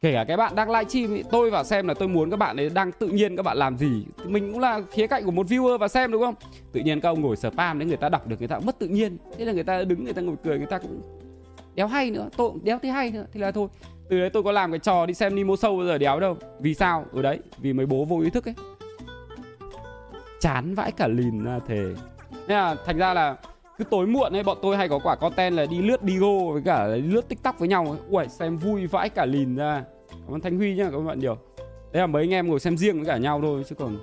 Kể 0.01 0.13
cả 0.13 0.25
cái 0.29 0.37
bạn 0.37 0.55
đang 0.55 0.71
livestream 0.71 1.23
tôi 1.31 1.51
vào 1.51 1.65
xem 1.65 1.89
là 1.89 1.95
tôi 1.95 2.09
muốn 2.09 2.31
các 2.31 2.37
bạn 2.37 2.57
ấy 2.57 2.71
đang 2.71 2.93
tự 2.93 3.09
nhiên 3.09 3.37
các 3.37 3.43
bạn 3.43 3.57
làm 3.57 3.79
gì. 3.79 4.05
Mình 4.25 4.53
cũng 4.53 4.61
là 4.61 4.81
khía 4.91 5.07
cạnh 5.07 5.25
của 5.25 5.31
một 5.31 5.47
viewer 5.47 5.79
và 5.79 5.89
xem 5.89 6.13
đúng 6.13 6.23
không? 6.23 6.35
Tự 6.73 6.81
nhiên 6.81 7.01
các 7.01 7.09
ông 7.09 7.21
ngồi 7.21 7.37
spam 7.37 7.79
đấy, 7.79 7.89
người 7.89 7.97
ta 7.97 8.09
đọc 8.09 8.27
được, 8.27 8.37
người 8.39 8.49
ta 8.49 8.57
cũng 8.57 8.67
mất 8.67 8.79
tự 8.79 8.87
nhiên. 8.87 9.17
Thế 9.39 9.45
là 9.45 9.53
người 9.53 9.65
ta 9.65 9.85
đứng, 9.85 10.05
người 10.05 10.13
ta 10.13 10.23
ngồi 10.23 10.37
cười, 10.45 10.59
người 10.59 10.67
ta 10.67 10.79
cũng 10.79 11.03
đéo 11.75 11.87
hay 11.87 12.11
nữa, 12.11 12.29
tôi 12.37 12.51
cũng 12.51 12.65
đéo 12.65 12.79
thấy 12.83 12.91
hay 12.91 13.11
nữa. 13.11 13.25
Thì 13.33 13.41
là 13.41 13.51
thôi, 13.51 13.69
từ 14.09 14.19
đấy 14.21 14.31
tôi 14.31 14.43
có 14.43 14.53
làm 14.53 14.73
cái 14.73 14.79
trò 14.79 15.07
đi 15.07 15.15
xem 15.15 15.35
Nemo 15.35 15.57
sâu 15.57 15.77
bao 15.77 15.87
giờ 15.87 15.99
đéo 15.99 16.21
đâu. 16.21 16.37
Vì 16.61 16.75
sao? 16.75 17.07
Ở 17.13 17.23
đấy, 17.23 17.39
vì 17.59 17.73
mấy 17.73 17.87
bố 17.87 18.05
vô 18.05 18.21
ý 18.21 18.31
thức 18.31 18.49
ấy. 18.49 18.55
Chán 20.41 20.75
vãi 20.75 20.93
cả 20.93 21.09
lìn 21.09 21.45
ra 21.45 21.59
thề. 21.67 21.85
Nên 22.31 22.59
là 22.59 22.77
thành 22.87 22.99
ra 22.99 23.15
là 23.15 23.37
cứ 23.79 23.85
tối 23.85 24.07
muộn 24.07 24.33
ấy, 24.33 24.43
bọn 24.43 24.59
tôi 24.63 24.77
hay 24.77 24.89
có 24.89 24.99
quả 24.99 25.17
content 25.17 25.55
là 25.55 25.67
đi 25.67 25.83
lướt 25.83 26.01
Digo 26.03 26.53
với 26.53 26.63
cả 26.63 26.95
đi 26.97 27.03
lướt 27.03 27.29
tiktok 27.29 27.59
với 27.59 27.69
nhau 27.69 27.87
ấy. 27.91 28.01
ui 28.11 28.29
xem 28.29 28.59
vui 28.59 28.87
vãi 28.87 29.09
cả 29.09 29.27
lìn 29.27 29.57
ra. 29.57 29.85
Cảm 30.11 30.35
ơn 30.35 30.41
thanh 30.41 30.57
huy 30.57 30.75
nhá 30.75 30.91
các 30.93 30.99
bạn 30.99 31.19
nhiều. 31.19 31.37
Đấy 31.93 32.01
là 32.01 32.07
mấy 32.07 32.23
anh 32.23 32.31
em 32.31 32.49
ngồi 32.49 32.61
xem 32.61 32.77
riêng 32.77 32.97
với 32.97 33.07
cả 33.07 33.17
nhau 33.17 33.41
thôi, 33.43 33.63
chứ 33.69 33.75
còn 33.75 33.99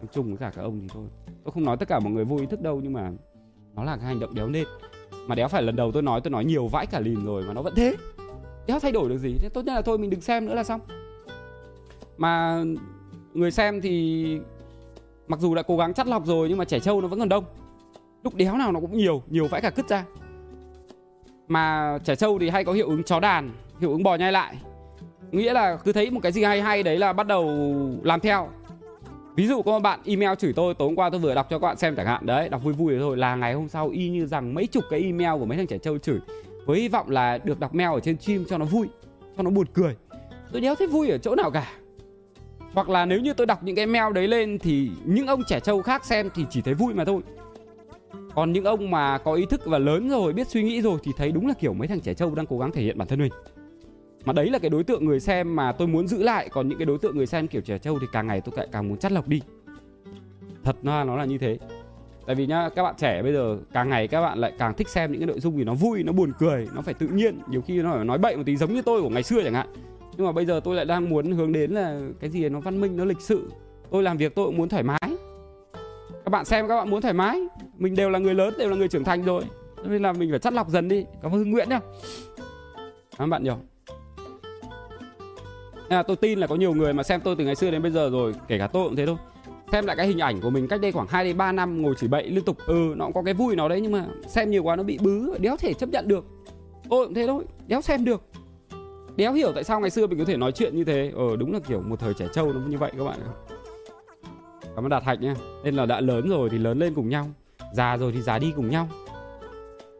xem 0.00 0.08
chung 0.12 0.28
với 0.28 0.36
cả 0.36 0.52
các 0.56 0.62
ông 0.62 0.80
thì 0.80 0.88
thôi. 0.94 1.04
Tôi 1.44 1.52
không 1.52 1.64
nói 1.64 1.76
tất 1.76 1.88
cả 1.88 1.98
mọi 1.98 2.12
người 2.12 2.24
vô 2.24 2.36
ý 2.36 2.46
thức 2.46 2.60
đâu, 2.60 2.80
nhưng 2.82 2.92
mà 2.92 3.10
nó 3.74 3.84
là 3.84 3.96
cái 3.96 4.06
hành 4.06 4.20
động 4.20 4.34
đéo 4.34 4.48
nên. 4.48 4.64
Mà 5.26 5.34
đéo 5.34 5.48
phải 5.48 5.62
lần 5.62 5.76
đầu 5.76 5.92
tôi 5.92 6.02
nói 6.02 6.20
tôi 6.20 6.30
nói 6.30 6.44
nhiều 6.44 6.68
vãi 6.68 6.86
cả 6.86 7.00
lìn 7.00 7.24
rồi 7.24 7.42
mà 7.42 7.54
nó 7.54 7.62
vẫn 7.62 7.74
thế. 7.76 7.96
Đéo 8.66 8.78
thay 8.78 8.92
đổi 8.92 9.08
được 9.08 9.18
gì? 9.18 9.34
Thế 9.40 9.48
tốt 9.48 9.64
nhất 9.64 9.74
là 9.74 9.82
thôi, 9.82 9.98
mình 9.98 10.10
đừng 10.10 10.20
xem 10.20 10.46
nữa 10.46 10.54
là 10.54 10.64
xong. 10.64 10.80
Mà 12.16 12.64
người 13.34 13.50
xem 13.50 13.80
thì 13.80 14.38
mặc 15.28 15.40
dù 15.40 15.54
đã 15.54 15.62
cố 15.62 15.76
gắng 15.76 15.94
chắt 15.94 16.06
lọc 16.06 16.26
rồi, 16.26 16.48
nhưng 16.48 16.58
mà 16.58 16.64
trẻ 16.64 16.80
trâu 16.80 17.00
nó 17.00 17.08
vẫn 17.08 17.18
còn 17.18 17.28
đông 17.28 17.44
lúc 18.24 18.34
đéo 18.34 18.56
nào 18.56 18.72
nó 18.72 18.80
cũng 18.80 18.96
nhiều 18.96 19.22
nhiều 19.30 19.48
vãi 19.48 19.60
cả 19.60 19.70
cứt 19.70 19.88
ra. 19.88 20.04
Mà 21.48 21.98
trẻ 22.04 22.16
trâu 22.16 22.38
thì 22.38 22.48
hay 22.48 22.64
có 22.64 22.72
hiệu 22.72 22.88
ứng 22.88 23.02
chó 23.02 23.20
đàn, 23.20 23.50
hiệu 23.80 23.90
ứng 23.90 24.02
bò 24.02 24.14
nhai 24.14 24.32
lại. 24.32 24.56
Nghĩa 25.32 25.52
là 25.52 25.76
cứ 25.76 25.92
thấy 25.92 26.10
một 26.10 26.20
cái 26.22 26.32
gì 26.32 26.44
hay 26.44 26.62
hay 26.62 26.82
đấy 26.82 26.98
là 26.98 27.12
bắt 27.12 27.26
đầu 27.26 27.50
làm 28.02 28.20
theo. 28.20 28.48
Ví 29.36 29.46
dụ 29.46 29.62
có 29.62 29.72
một 29.72 29.80
bạn 29.80 30.00
email 30.04 30.34
chửi 30.38 30.52
tôi, 30.52 30.74
tối 30.74 30.88
hôm 30.88 30.96
qua 30.96 31.10
tôi 31.10 31.20
vừa 31.20 31.34
đọc 31.34 31.46
cho 31.50 31.58
các 31.58 31.66
bạn 31.66 31.76
xem 31.76 31.96
chẳng 31.96 32.06
hạn. 32.06 32.26
Đấy, 32.26 32.48
đọc 32.48 32.62
vui 32.64 32.72
vui 32.72 32.96
thôi. 33.00 33.16
Là 33.16 33.34
ngày 33.34 33.54
hôm 33.54 33.68
sau 33.68 33.88
y 33.88 34.08
như 34.08 34.26
rằng 34.26 34.54
mấy 34.54 34.66
chục 34.66 34.84
cái 34.90 35.00
email 35.00 35.38
của 35.38 35.44
mấy 35.46 35.58
thằng 35.58 35.66
trẻ 35.66 35.78
trâu 35.78 35.98
chửi 35.98 36.18
với 36.66 36.80
hy 36.80 36.88
vọng 36.88 37.10
là 37.10 37.38
được 37.38 37.60
đọc 37.60 37.74
mail 37.74 37.90
ở 37.90 38.00
trên 38.00 38.18
stream 38.18 38.44
cho 38.44 38.58
nó 38.58 38.64
vui, 38.64 38.88
cho 39.36 39.42
nó 39.42 39.50
buồn 39.50 39.66
cười. 39.74 39.96
Tôi 40.52 40.60
đéo 40.60 40.74
thấy 40.74 40.86
vui 40.86 41.10
ở 41.10 41.18
chỗ 41.18 41.34
nào 41.34 41.50
cả. 41.50 41.72
Hoặc 42.74 42.88
là 42.88 43.06
nếu 43.06 43.20
như 43.20 43.32
tôi 43.34 43.46
đọc 43.46 43.62
những 43.62 43.76
cái 43.76 43.86
mail 43.86 44.12
đấy 44.12 44.28
lên 44.28 44.58
thì 44.58 44.90
những 45.04 45.26
ông 45.26 45.42
trẻ 45.48 45.60
trâu 45.60 45.82
khác 45.82 46.04
xem 46.04 46.28
thì 46.34 46.44
chỉ 46.50 46.60
thấy 46.60 46.74
vui 46.74 46.94
mà 46.94 47.04
thôi 47.04 47.22
còn 48.34 48.52
những 48.52 48.64
ông 48.64 48.90
mà 48.90 49.18
có 49.18 49.34
ý 49.34 49.46
thức 49.46 49.60
và 49.64 49.78
lớn 49.78 50.08
rồi, 50.08 50.32
biết 50.32 50.48
suy 50.48 50.62
nghĩ 50.62 50.80
rồi 50.80 50.98
thì 51.02 51.12
thấy 51.16 51.32
đúng 51.32 51.46
là 51.46 51.54
kiểu 51.54 51.74
mấy 51.74 51.88
thằng 51.88 52.00
trẻ 52.00 52.14
trâu 52.14 52.34
đang 52.34 52.46
cố 52.46 52.58
gắng 52.58 52.72
thể 52.72 52.82
hiện 52.82 52.98
bản 52.98 53.08
thân 53.08 53.18
mình. 53.18 53.32
Mà 54.24 54.32
đấy 54.32 54.50
là 54.50 54.58
cái 54.58 54.70
đối 54.70 54.84
tượng 54.84 55.04
người 55.04 55.20
xem 55.20 55.56
mà 55.56 55.72
tôi 55.72 55.88
muốn 55.88 56.08
giữ 56.08 56.22
lại, 56.22 56.48
còn 56.48 56.68
những 56.68 56.78
cái 56.78 56.86
đối 56.86 56.98
tượng 56.98 57.16
người 57.16 57.26
xem 57.26 57.46
kiểu 57.46 57.62
trẻ 57.62 57.78
trâu 57.78 57.98
thì 57.98 58.06
càng 58.12 58.26
ngày 58.26 58.40
tôi 58.40 58.54
lại 58.56 58.68
càng 58.72 58.88
muốn 58.88 58.98
chắt 58.98 59.12
lọc 59.12 59.28
đi. 59.28 59.40
Thật 60.64 60.76
ra 60.82 61.04
nó 61.04 61.16
là 61.16 61.24
như 61.24 61.38
thế. 61.38 61.58
Tại 62.26 62.36
vì 62.36 62.46
nhá, 62.46 62.68
các 62.68 62.82
bạn 62.82 62.94
trẻ 62.98 63.22
bây 63.22 63.32
giờ 63.32 63.58
càng 63.72 63.88
ngày 63.88 64.08
các 64.08 64.20
bạn 64.20 64.38
lại 64.38 64.52
càng 64.58 64.74
thích 64.74 64.88
xem 64.88 65.12
những 65.12 65.20
cái 65.20 65.26
nội 65.26 65.40
dung 65.40 65.56
thì 65.56 65.64
nó 65.64 65.74
vui, 65.74 66.02
nó 66.02 66.12
buồn 66.12 66.32
cười, 66.38 66.68
nó 66.74 66.82
phải 66.82 66.94
tự 66.94 67.08
nhiên, 67.08 67.38
nhiều 67.50 67.62
khi 67.62 67.82
nó 67.82 67.92
phải 67.92 68.04
nói 68.04 68.18
bậy 68.18 68.36
một 68.36 68.42
tí 68.46 68.56
giống 68.56 68.74
như 68.74 68.82
tôi 68.82 69.02
của 69.02 69.08
ngày 69.08 69.22
xưa 69.22 69.42
chẳng 69.42 69.54
hạn. 69.54 69.68
Nhưng 70.16 70.26
mà 70.26 70.32
bây 70.32 70.46
giờ 70.46 70.60
tôi 70.64 70.76
lại 70.76 70.84
đang 70.84 71.10
muốn 71.10 71.32
hướng 71.32 71.52
đến 71.52 71.70
là 71.70 72.00
cái 72.20 72.30
gì 72.30 72.48
nó 72.48 72.60
văn 72.60 72.80
minh, 72.80 72.96
nó 72.96 73.04
lịch 73.04 73.20
sự. 73.20 73.50
Tôi 73.90 74.02
làm 74.02 74.16
việc 74.16 74.34
tôi 74.34 74.46
cũng 74.46 74.56
muốn 74.56 74.68
thoải 74.68 74.82
mái 74.82 75.03
bạn 76.34 76.44
xem 76.44 76.68
các 76.68 76.76
bạn 76.76 76.90
muốn 76.90 77.00
thoải 77.00 77.14
mái. 77.14 77.40
Mình 77.78 77.94
đều 77.94 78.10
là 78.10 78.18
người 78.18 78.34
lớn 78.34 78.54
đều 78.58 78.70
là 78.70 78.76
người 78.76 78.88
trưởng 78.88 79.04
thành 79.04 79.22
rồi. 79.22 79.42
Nên 79.84 80.02
là 80.02 80.12
mình 80.12 80.30
phải 80.30 80.38
chắt 80.38 80.52
lọc 80.52 80.68
dần 80.68 80.88
đi. 80.88 81.04
Cảm 81.22 81.32
ơn 81.32 81.38
hưng 81.38 81.50
nguyễn 81.50 81.68
nhá. 81.68 81.80
Cảm 83.18 83.26
ơn 83.26 83.30
bạn 83.30 83.44
nhiều. 83.44 83.56
À, 85.88 86.02
tôi 86.02 86.16
tin 86.16 86.38
là 86.38 86.46
có 86.46 86.54
nhiều 86.54 86.74
người 86.74 86.92
mà 86.92 87.02
xem 87.02 87.20
tôi 87.20 87.36
từ 87.36 87.44
ngày 87.44 87.54
xưa 87.54 87.70
đến 87.70 87.82
bây 87.82 87.90
giờ 87.90 88.10
rồi 88.10 88.34
kể 88.48 88.58
cả 88.58 88.66
tôi 88.66 88.84
cũng 88.84 88.96
thế 88.96 89.06
thôi. 89.06 89.16
Xem 89.72 89.86
lại 89.86 89.96
cái 89.96 90.06
hình 90.06 90.18
ảnh 90.18 90.40
của 90.40 90.50
mình 90.50 90.68
cách 90.68 90.80
đây 90.80 90.92
khoảng 90.92 91.06
2 91.06 91.24
đến 91.24 91.36
3 91.36 91.52
năm 91.52 91.82
ngồi 91.82 91.94
chỉ 91.98 92.08
bậy 92.08 92.30
liên 92.30 92.44
tục. 92.44 92.56
Ừ 92.66 92.94
nó 92.96 93.04
cũng 93.04 93.14
có 93.14 93.22
cái 93.22 93.34
vui 93.34 93.56
nó 93.56 93.68
đấy 93.68 93.80
nhưng 93.80 93.92
mà 93.92 94.06
xem 94.26 94.50
nhiều 94.50 94.62
quá 94.62 94.76
nó 94.76 94.82
bị 94.82 94.98
bứ 95.02 95.38
đéo 95.38 95.56
thể 95.56 95.74
chấp 95.74 95.88
nhận 95.88 96.08
được. 96.08 96.24
Tôi 96.90 97.06
cũng 97.06 97.14
thế 97.14 97.26
thôi 97.26 97.44
đéo 97.66 97.80
xem 97.80 98.04
được. 98.04 98.22
Đéo 99.16 99.32
hiểu 99.32 99.52
tại 99.54 99.64
sao 99.64 99.80
ngày 99.80 99.90
xưa 99.90 100.06
mình 100.06 100.18
có 100.18 100.24
thể 100.24 100.36
nói 100.36 100.52
chuyện 100.52 100.76
như 100.76 100.84
thế. 100.84 101.12
Ờ 101.16 101.36
đúng 101.36 101.52
là 101.52 101.58
kiểu 101.68 101.80
một 101.80 102.00
thời 102.00 102.14
trẻ 102.14 102.26
trâu 102.32 102.52
nó 102.52 102.60
như 102.66 102.78
vậy 102.78 102.92
các 102.98 103.04
bạn 103.04 103.18
cảm 104.76 104.84
ơn 104.84 104.90
đạt 104.90 105.04
hạnh 105.04 105.20
nha 105.20 105.34
nên 105.64 105.74
là 105.74 105.86
đã 105.86 106.00
lớn 106.00 106.28
rồi 106.28 106.50
thì 106.50 106.58
lớn 106.58 106.78
lên 106.78 106.94
cùng 106.94 107.08
nhau. 107.08 107.26
Già 107.72 107.96
rồi 107.96 108.12
thì 108.12 108.22
già 108.22 108.38
đi 108.38 108.52
cùng 108.56 108.70
nhau. 108.70 108.88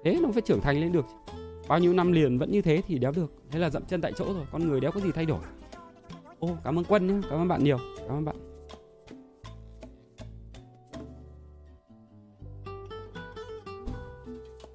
Thế 0.05 0.19
nó 0.23 0.29
phải 0.33 0.43
trưởng 0.43 0.61
thành 0.61 0.81
lên 0.81 0.93
được 0.93 1.07
bao 1.69 1.79
nhiêu 1.79 1.93
năm 1.93 2.13
liền 2.13 2.39
vẫn 2.39 2.51
như 2.51 2.63
thế 2.63 2.83
thì 2.87 2.99
đéo 2.99 3.13
được. 3.13 3.33
Thế 3.51 3.59
là 3.59 3.71
dậm 3.71 3.85
chân 3.85 4.01
tại 4.01 4.13
chỗ 4.17 4.25
rồi, 4.25 4.45
con 4.53 4.69
người 4.69 4.81
đéo 4.81 4.91
có 4.91 5.01
gì 5.01 5.13
thay 5.13 5.27
đổi. 5.27 5.41
Ô, 6.39 6.49
cảm 6.65 6.79
ơn 6.79 6.85
quân 6.85 7.07
nhé, 7.07 7.15
cảm 7.31 7.39
ơn 7.39 7.49
bạn 7.49 7.65
nhiều, 7.65 7.79
cảm 7.99 8.17
ơn 8.17 8.25
bạn. 8.25 8.37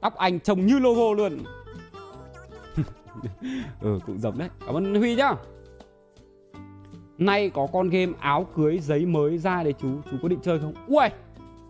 Tóc 0.01 0.15
anh 0.15 0.39
trông 0.39 0.65
như 0.65 0.79
logo 0.79 1.13
luôn. 1.13 1.37
Ừ 3.81 3.99
cũng 4.05 4.19
giống 4.19 4.37
đấy. 4.37 4.49
Cảm 4.65 4.75
ơn 4.75 4.95
huy 4.95 5.15
nhá 5.15 5.35
nay 7.19 7.49
có 7.49 7.67
con 7.73 7.89
game 7.89 8.13
áo 8.19 8.47
cưới 8.55 8.79
giấy 8.79 9.05
mới 9.05 9.38
ra 9.38 9.63
đấy 9.63 9.73
chú 9.81 9.88
chú 10.11 10.17
có 10.21 10.27
định 10.27 10.39
chơi 10.43 10.59
không? 10.59 10.73
Ui, 10.88 11.07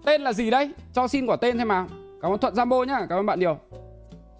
tên 0.05 0.21
là 0.21 0.33
gì 0.33 0.49
đấy? 0.49 0.71
Cho 0.93 1.07
xin 1.07 1.25
quả 1.25 1.35
tên 1.35 1.57
xem 1.57 1.67
nào. 1.67 1.87
Cảm 2.21 2.31
ơn 2.31 2.39
thuận 2.39 2.53
Jambo 2.53 2.83
nhá, 2.83 3.05
cảm 3.09 3.19
ơn 3.19 3.25
bạn 3.25 3.39
nhiều. 3.39 3.57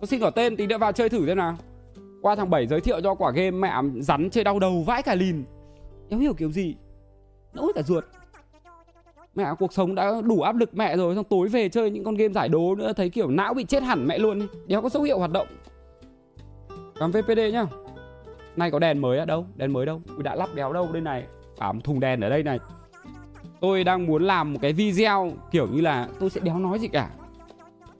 Cho 0.02 0.06
xin 0.08 0.22
quả 0.22 0.30
tên, 0.30 0.58
tí 0.58 0.68
nữa 0.68 0.78
vào 0.78 0.92
chơi 0.92 1.10
thử 1.10 1.28
xem 1.28 1.38
nào. 1.38 1.58
Qua 2.22 2.36
thằng 2.36 2.50
7 2.50 2.68
giới 2.68 2.82
thiệu 2.82 3.02
cho 3.02 3.16
quả 3.16 3.32
game 3.32 3.52
mẹ 3.52 3.74
rắn 4.00 4.30
chơi 4.30 4.44
đau 4.44 4.60
đầu 4.60 4.84
vãi 4.88 5.04
cả 5.04 5.16
lìn. 5.16 5.44
Đéo 6.10 6.20
hiểu 6.20 6.34
kiểu 6.34 6.52
gì? 6.52 6.76
Nỗi 7.54 7.72
cả 7.76 7.82
ruột. 7.82 8.04
Mẹ, 9.36 9.46
cuộc 9.60 9.74
sống 9.74 9.96
đã 9.96 10.22
đủ 10.22 10.42
áp 10.42 10.56
lực 10.56 10.70
mẹ 10.74 10.98
rồi, 10.98 11.16
Xong 11.16 11.24
tối 11.24 11.48
về 11.48 11.70
chơi 11.70 11.92
những 11.92 12.04
con 12.04 12.16
game 12.16 12.34
giải 12.34 12.50
đố 12.50 12.76
nữa, 12.76 12.94
Thấy 12.94 13.10
kiểu 13.10 13.28
não 13.28 13.54
bị 13.54 13.64
chết 13.64 13.84
hẳn 13.84 14.08
mẹ 14.08 14.18
luôn 14.18 14.48
Đéo 14.68 14.82
có 14.82 14.90
dấu 14.90 15.04
hiệu 15.04 15.20
hoạt 15.20 15.32
động. 15.32 15.48
Còn 17.00 17.12
VPD 17.12 17.40
nhá. 17.54 17.66
Nay 18.60 18.72
có 18.72 18.80
đèn 18.80 19.02
mới 19.02 19.18
ở 19.18 19.26
đâu? 19.26 19.46
Đèn 19.56 19.74
mới 19.74 19.86
đâu? 19.86 20.02
Ui, 20.16 20.24
đã 20.24 20.36
lắp 20.36 20.50
đéo 20.56 20.74
đâu 20.74 20.90
đây 20.94 21.02
này? 21.02 21.24
Bảo 21.60 21.76
thùng 21.84 22.00
đèn 22.00 22.22
ở 22.22 22.30
đây 22.30 22.44
này. 22.44 22.60
Tôi 23.62 23.84
đang 23.84 24.06
muốn 24.06 24.24
làm 24.24 24.54
một 24.54 24.60
cái 24.62 24.74
video 24.74 25.32
Kiểu 25.52 25.68
như 25.68 25.82
là 25.82 26.08
tôi 26.20 26.30
sẽ 26.30 26.42
đéo 26.42 26.60
nói 26.60 26.80
gì 26.80 26.88
cả. 26.88 27.10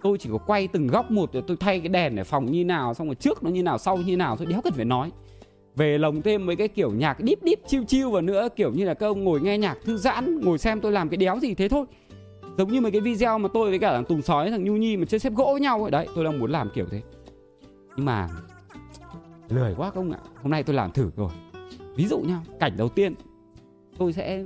Tôi 0.04 0.18
chỉ 0.18 0.30
có 0.32 0.38
quay 0.38 0.68
từng 0.68 0.88
góc 0.88 1.12
một 1.12 1.34
Rồi 1.34 1.44
tôi 1.48 1.58
thay 1.60 1.80
cái 1.80 1.90
đèn 1.90 2.16
ở 2.16 2.24
phòng 2.24 2.52
như 2.52 2.66
nào, 2.66 2.94
Xong 2.94 3.08
rồi 3.08 3.16
trước 3.16 3.44
nó 3.44 3.50
như 3.50 3.64
nào, 3.64 3.78
sau 3.78 3.98
như 3.98 4.18
nào, 4.18 4.38
Tôi 4.38 4.46
đéo 4.46 4.62
cần 4.62 4.74
phải 4.74 4.86
nói. 4.86 5.12
Về 5.76 5.98
lồng 5.98 6.22
thêm 6.22 6.46
mấy 6.46 6.56
cái 6.56 6.68
kiểu 6.68 6.92
nhạc 6.92 7.20
đíp 7.20 7.44
đíp 7.44 7.60
chiêu 7.68 7.84
chiêu 7.84 8.12
vào 8.12 8.22
nữa, 8.22 8.48
kiểu 8.56 8.72
như 8.72 8.86
là 8.86 8.94
các 8.94 9.06
ông 9.06 9.24
ngồi 9.24 9.42
nghe 9.42 9.58
nhạc 9.58 9.78
thư 9.86 9.98
giãn, 9.98 10.40
ngồi 10.42 10.58
xem 10.58 10.82
tôi 10.82 10.92
làm 10.92 11.10
cái 11.10 11.18
đéo 11.18 11.40
gì 11.40 11.54
thế 11.54 11.70
thôi. 11.70 11.86
Giống 12.58 12.72
như 12.72 12.82
mấy 12.82 12.92
cái 12.92 13.02
video 13.02 13.38
mà 13.38 13.50
tôi 13.54 13.70
với 13.70 13.80
cả 13.80 13.94
thằng 13.94 14.06
tùng 14.06 14.22
sói, 14.22 14.52
thằng 14.52 14.64
nhu 14.64 14.74
nhi 14.74 14.98
mà 14.98 15.06
chơi 15.06 15.20
xếp 15.20 15.34
gỗ 15.34 15.50
với 15.52 15.62
nhau 15.62 15.82
ấy. 15.82 15.92
Đấy, 15.92 16.08
tôi 16.16 16.24
đang 16.24 16.40
muốn 16.40 16.52
làm 16.52 16.70
kiểu 16.74 16.86
thế. 16.92 17.02
Nhưng 17.96 18.06
mà 18.06 18.28
lười 19.50 19.74
quá 19.78 19.90
không 19.90 20.12
ạ. 20.12 20.20
Hôm 20.42 20.52
nay 20.52 20.64
tôi 20.64 20.76
làm 20.76 20.92
thử 20.92 21.12
rồi. 21.16 21.30
Ví 21.96 22.08
dụ 22.08 22.20
nhá 22.20 22.40
cảnh 22.60 22.78
đầu 22.78 22.90
tiên 22.90 23.16
tôi 23.98 24.14
sẽ 24.14 24.44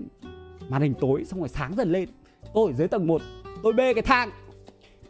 màn 0.70 0.82
hình 0.82 0.94
tối 1.00 1.26
xong 1.26 1.40
rồi 1.40 1.50
sáng 1.50 1.76
dần 1.76 1.92
lên. 1.92 2.10
Tôi 2.54 2.72
ở 2.72 2.74
dưới 2.74 2.88
tầng 2.88 3.08
1 3.08 3.22
tôi 3.64 3.74
bê 3.74 3.94
cái 3.94 4.02
thang. 4.02 4.30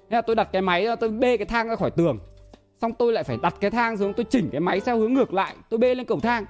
Thế 0.09 0.17
là 0.17 0.21
tôi 0.21 0.35
đặt 0.35 0.49
cái 0.51 0.61
máy 0.61 0.87
tôi 0.99 1.09
bê 1.09 1.37
cái 1.37 1.45
thang 1.45 1.67
ra 1.67 1.75
khỏi 1.75 1.91
tường. 1.91 2.19
Xong 2.81 2.93
tôi 2.93 3.13
lại 3.13 3.23
phải 3.23 3.37
đặt 3.41 3.55
cái 3.59 3.71
thang 3.71 3.97
xuống 3.97 4.13
tôi 4.13 4.25
chỉnh 4.29 4.49
cái 4.51 4.61
máy 4.61 4.79
theo 4.79 4.99
hướng 4.99 5.13
ngược 5.13 5.33
lại 5.33 5.55
tôi 5.69 5.77
bê 5.77 5.95
lên 5.95 6.05
cầu 6.05 6.19
thang. 6.19 6.45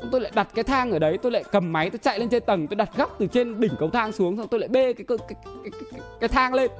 Xong 0.00 0.08
tôi 0.12 0.20
lại 0.20 0.32
đặt 0.34 0.48
cái 0.54 0.64
thang 0.64 0.90
ở 0.90 0.98
đấy 0.98 1.18
tôi 1.22 1.32
lại 1.32 1.44
cầm 1.52 1.72
máy 1.72 1.90
tôi 1.90 1.98
chạy 1.98 2.18
lên 2.18 2.28
trên 2.28 2.42
tầng 2.46 2.66
tôi 2.66 2.76
đặt 2.76 2.90
góc 2.96 3.16
từ 3.18 3.26
trên 3.26 3.60
đỉnh 3.60 3.72
cầu 3.78 3.90
thang 3.90 4.12
xuống 4.12 4.36
xong 4.36 4.48
tôi 4.48 4.60
lại 4.60 4.68
bê 4.68 4.92
cái 4.92 5.04
cái, 5.08 5.18
cái, 5.28 5.36
cái, 5.44 5.70
cái, 5.90 6.00
cái 6.20 6.28
thang 6.28 6.54
lên 6.54 6.70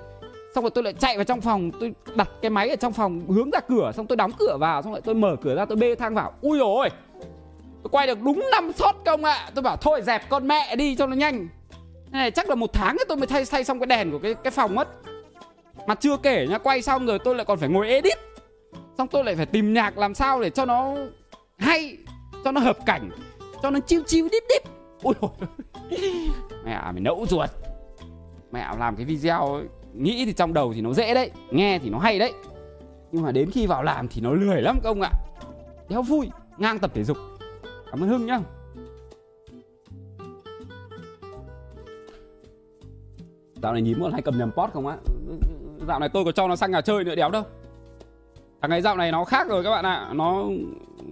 xong 0.54 0.64
rồi 0.64 0.70
tôi 0.70 0.84
lại 0.84 0.92
chạy 0.92 1.16
vào 1.16 1.24
trong 1.24 1.40
phòng 1.40 1.70
tôi 1.80 1.94
đặt 2.14 2.28
cái 2.42 2.50
máy 2.50 2.68
ở 2.68 2.76
trong 2.76 2.92
phòng 2.92 3.20
hướng 3.28 3.50
ra 3.50 3.60
cửa 3.60 3.92
xong 3.96 4.06
tôi 4.06 4.16
đóng 4.16 4.30
cửa 4.38 4.56
vào 4.60 4.82
xong 4.82 4.92
rồi 4.92 5.00
tôi 5.04 5.14
mở 5.14 5.36
cửa 5.42 5.54
ra 5.54 5.64
tôi 5.64 5.76
bê 5.76 5.94
thang 5.94 6.14
vào. 6.14 6.32
Ui 6.40 6.58
rồi 6.58 6.88
tôi 7.82 7.90
quay 7.90 8.06
được 8.06 8.18
đúng 8.22 8.48
năm 8.50 8.72
shot 8.72 8.94
công 9.04 9.24
ạ? 9.24 9.50
Tôi 9.54 9.62
bảo 9.62 9.76
thôi 9.76 10.02
dẹp 10.02 10.28
con 10.28 10.48
mẹ 10.48 10.76
đi 10.76 10.96
cho 10.96 11.06
nó 11.06 11.16
nhanh. 11.16 11.48
Này 12.10 12.30
chắc 12.30 12.48
là 12.48 12.54
một 12.54 12.72
tháng 12.72 12.96
tôi 13.08 13.16
mới 13.16 13.26
thay 13.26 13.44
thay 13.50 13.64
xong 13.64 13.80
cái 13.80 13.86
đèn 13.86 14.10
của 14.10 14.18
cái 14.18 14.34
cái 14.34 14.50
phòng 14.50 14.74
mất. 14.74 14.88
Mà 15.86 15.94
chưa 15.94 16.16
kể 16.16 16.46
nhá 16.50 16.58
quay 16.58 16.82
xong 16.82 17.06
rồi 17.06 17.18
tôi 17.18 17.34
lại 17.34 17.44
còn 17.44 17.58
phải 17.58 17.68
ngồi 17.68 17.88
edit. 17.88 18.18
Xong 18.98 19.08
tôi 19.08 19.24
lại 19.24 19.36
phải 19.36 19.46
tìm 19.46 19.74
nhạc 19.74 19.98
làm 19.98 20.14
sao 20.14 20.42
để 20.42 20.50
cho 20.50 20.64
nó 20.64 20.94
hay 21.58 21.96
cho 22.44 22.52
nó 22.52 22.60
hợp 22.60 22.78
cảnh 22.86 23.10
cho 23.62 23.70
nó 23.70 23.80
chiêu 23.80 24.02
chiêu 24.06 24.28
đít 24.32 24.42
đít 24.48 24.62
ui 25.02 25.14
mẹ 26.64 26.72
à, 26.72 26.92
mày 26.92 27.00
nẫu 27.00 27.26
ruột. 27.28 27.50
Mẹ 28.52 28.66
làm 28.78 28.96
cái 28.96 29.04
video 29.04 29.54
ấy, 29.54 29.64
nghĩ 29.94 30.24
thì 30.24 30.32
trong 30.32 30.54
đầu 30.54 30.72
thì 30.74 30.80
nó 30.80 30.92
dễ 30.92 31.14
đấy 31.14 31.30
nghe 31.50 31.78
thì 31.78 31.90
nó 31.90 31.98
hay 31.98 32.18
đấy. 32.18 32.32
Nhưng 33.12 33.22
mà 33.22 33.32
đến 33.32 33.50
khi 33.50 33.66
vào 33.66 33.82
làm 33.82 34.08
thì 34.08 34.20
nó 34.20 34.32
lười 34.32 34.62
lắm 34.62 34.78
các 34.82 34.88
ông 34.88 35.00
ạ. 35.00 35.10
Đéo 35.88 36.02
vui 36.02 36.30
ngang 36.58 36.78
tập 36.78 36.90
thể 36.94 37.04
dục. 37.04 37.16
Cảm 37.90 38.00
ơn 38.00 38.08
hưng 38.08 38.26
nhá. 38.26 38.40
Dạo 43.62 43.72
này 43.72 43.82
nhím 43.82 44.02
còn 44.02 44.12
hay 44.12 44.22
cầm 44.22 44.38
nhầm 44.38 44.50
pot 44.52 44.70
không 44.72 44.86
á 44.86 44.96
dạo 45.88 46.00
này 46.00 46.08
tôi 46.08 46.24
có 46.24 46.32
cho 46.32 46.48
nó 46.48 46.56
sang 46.56 46.70
nhà 46.70 46.80
chơi 46.80 47.04
nữa 47.04 47.14
đéo 47.14 47.30
đâu. 47.30 47.42
Thằng 48.60 48.70
ấy 48.70 48.82
dạo 48.82 48.96
này 48.96 49.12
nó 49.12 49.24
khác 49.24 49.48
rồi 49.48 49.64
các 49.64 49.70
bạn 49.70 49.84
ạ. 49.84 50.10
Nó, 50.12 50.44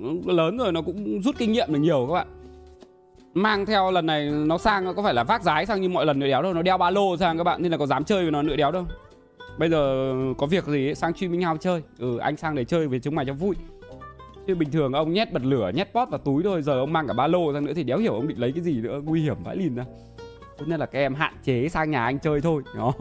nó 0.00 0.32
lớn 0.32 0.56
rồi 0.56 0.72
nó 0.72 0.82
cũng 0.82 1.22
rút 1.22 1.34
kinh 1.38 1.52
nghiệm 1.52 1.72
được 1.72 1.78
nhiều 1.78 2.06
các 2.08 2.14
bạn 2.14 2.26
mang 3.34 3.66
theo 3.66 3.90
lần 3.90 4.06
này 4.06 4.30
nó 4.30 4.58
sang 4.58 4.84
nó 4.84 4.92
có 4.92 5.02
phải 5.02 5.14
là 5.14 5.24
vác 5.24 5.42
giái 5.42 5.66
sang 5.66 5.80
như 5.80 5.88
mọi 5.88 6.06
lần 6.06 6.18
nữa 6.18 6.26
đéo 6.26 6.42
đâu? 6.42 6.54
Nó 6.54 6.62
đeo 6.62 6.78
ba 6.78 6.90
lô 6.90 7.16
sang 7.16 7.38
các 7.38 7.44
bạn 7.44 7.62
nên 7.62 7.72
là 7.72 7.78
có 7.78 7.86
dám 7.86 8.04
chơi 8.04 8.22
với 8.22 8.30
nó 8.30 8.42
nữa 8.42 8.56
đéo 8.56 8.70
đâu. 8.70 8.86
Bây 9.58 9.70
giờ 9.70 10.14
có 10.38 10.46
việc 10.46 10.64
gì 10.64 10.88
ấy, 10.88 10.94
sang 10.94 11.14
streaming 11.14 11.42
house 11.42 11.58
chơi. 11.60 11.82
Ừ 11.98 12.18
anh 12.18 12.36
sang 12.36 12.54
để 12.54 12.64
chơi 12.64 12.88
với 12.88 13.00
chúng 13.00 13.14
mày 13.14 13.26
cho 13.26 13.32
vui. 13.32 13.56
Chứ 14.46 14.54
bình 14.54 14.70
thường 14.70 14.92
ông 14.92 15.12
nhét 15.12 15.32
bật 15.32 15.42
lửa 15.44 15.70
nhét 15.74 15.88
pot 15.94 16.08
vào 16.10 16.18
túi 16.18 16.42
thôi 16.42 16.62
giờ 16.62 16.78
ông 16.78 16.92
mang 16.92 17.06
cả 17.06 17.12
ba 17.12 17.26
lô 17.26 17.52
sang 17.52 17.64
nữa 17.64 17.72
thì 17.76 17.82
đéo 17.82 17.98
hiểu 17.98 18.14
ông 18.14 18.28
định 18.28 18.40
lấy 18.40 18.52
cái 18.52 18.62
gì 18.62 18.80
nữa 18.80 19.00
nguy 19.04 19.22
hiểm 19.22 19.36
vãi 19.44 19.56
lìn 19.56 19.74
ra. 19.74 19.84
Tốt 20.58 20.64
nhất 20.68 20.80
là 20.80 20.86
các 20.86 20.98
em 20.98 21.14
hạn 21.14 21.34
chế 21.44 21.68
sang 21.68 21.90
nhà 21.90 22.04
anh 22.04 22.18
chơi 22.18 22.40
thôi 22.40 22.62
đó. 22.76 22.92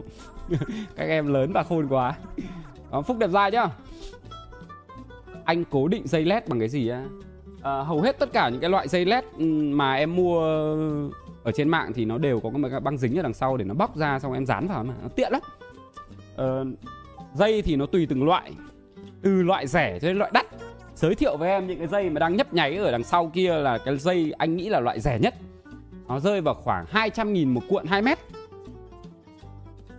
Các 0.96 1.04
em 1.04 1.34
lớn 1.34 1.52
và 1.54 1.64
khôn 1.64 1.88
quá. 1.88 2.16
Đó, 2.92 3.02
phúc 3.02 3.18
đẹp 3.18 3.30
dai 3.30 3.52
nhá 3.52 3.68
anh 5.46 5.64
cố 5.70 5.88
định 5.88 6.08
dây 6.08 6.26
led 6.26 6.44
bằng 6.48 6.60
cái 6.60 6.70
gì 6.70 6.88
á? 6.88 6.98
à, 6.98 7.06
Ờ, 7.62 7.84
hầu 7.84 8.02
hết 8.02 8.20
tất 8.20 8.34
cả 8.34 8.50
những 8.50 8.62
cái 8.62 8.70
loại 8.70 8.88
dây 8.88 9.06
led 9.06 9.24
ừ, 9.38 9.46
mà 9.46 9.94
em 9.94 10.16
mua 10.16 10.42
ở 11.44 11.52
trên 11.52 11.70
mạng 11.70 11.94
thì 11.94 12.06
nó 12.06 12.18
đều 12.18 12.40
có 12.40 12.52
cái 12.72 12.80
băng 12.80 12.98
dính 12.98 13.20
ở 13.20 13.22
đằng 13.22 13.34
sau 13.34 13.58
để 13.58 13.66
nó 13.66 13.74
bóc 13.74 13.98
ra 13.98 14.20
xong 14.20 14.34
em 14.34 14.46
dán 14.46 14.68
vào 14.68 14.84
mà 14.84 14.94
nó 15.04 15.10
tiện 15.16 15.32
lắm. 15.32 15.42
À, 16.38 16.46
dây 17.34 17.62
thì 17.62 17.76
nó 17.76 17.86
tùy 17.86 18.06
từng 18.10 18.24
loại 18.24 18.52
từ 19.22 19.44
loại 19.44 19.68
rẻ 19.68 20.00
cho 20.02 20.08
đến 20.08 20.18
loại 20.18 20.32
đắt. 20.34 20.46
Giới 20.96 21.16
thiệu 21.16 21.38
với 21.38 21.50
em 21.50 21.68
những 21.68 21.78
cái 21.78 21.88
dây 21.88 22.10
mà 22.10 22.20
đang 22.20 22.36
nhấp 22.36 22.54
nháy 22.54 22.78
ở 22.78 22.92
đằng 22.92 23.04
sau 23.04 23.32
kia 23.34 23.54
là 23.54 23.78
cái 23.78 23.98
dây 23.98 24.34
anh 24.38 24.58
nghĩ 24.58 24.70
là 24.70 24.80
loại 24.80 25.00
rẻ 25.00 25.20
nhất. 25.20 25.36
Nó 26.08 26.20
rơi 26.20 26.42
vào 26.42 26.54
khoảng 26.54 26.86
200 26.90 27.34
nghìn 27.34 27.50
một 27.50 27.62
cuộn 27.70 27.86
2 27.86 28.02
mét. 28.02 28.20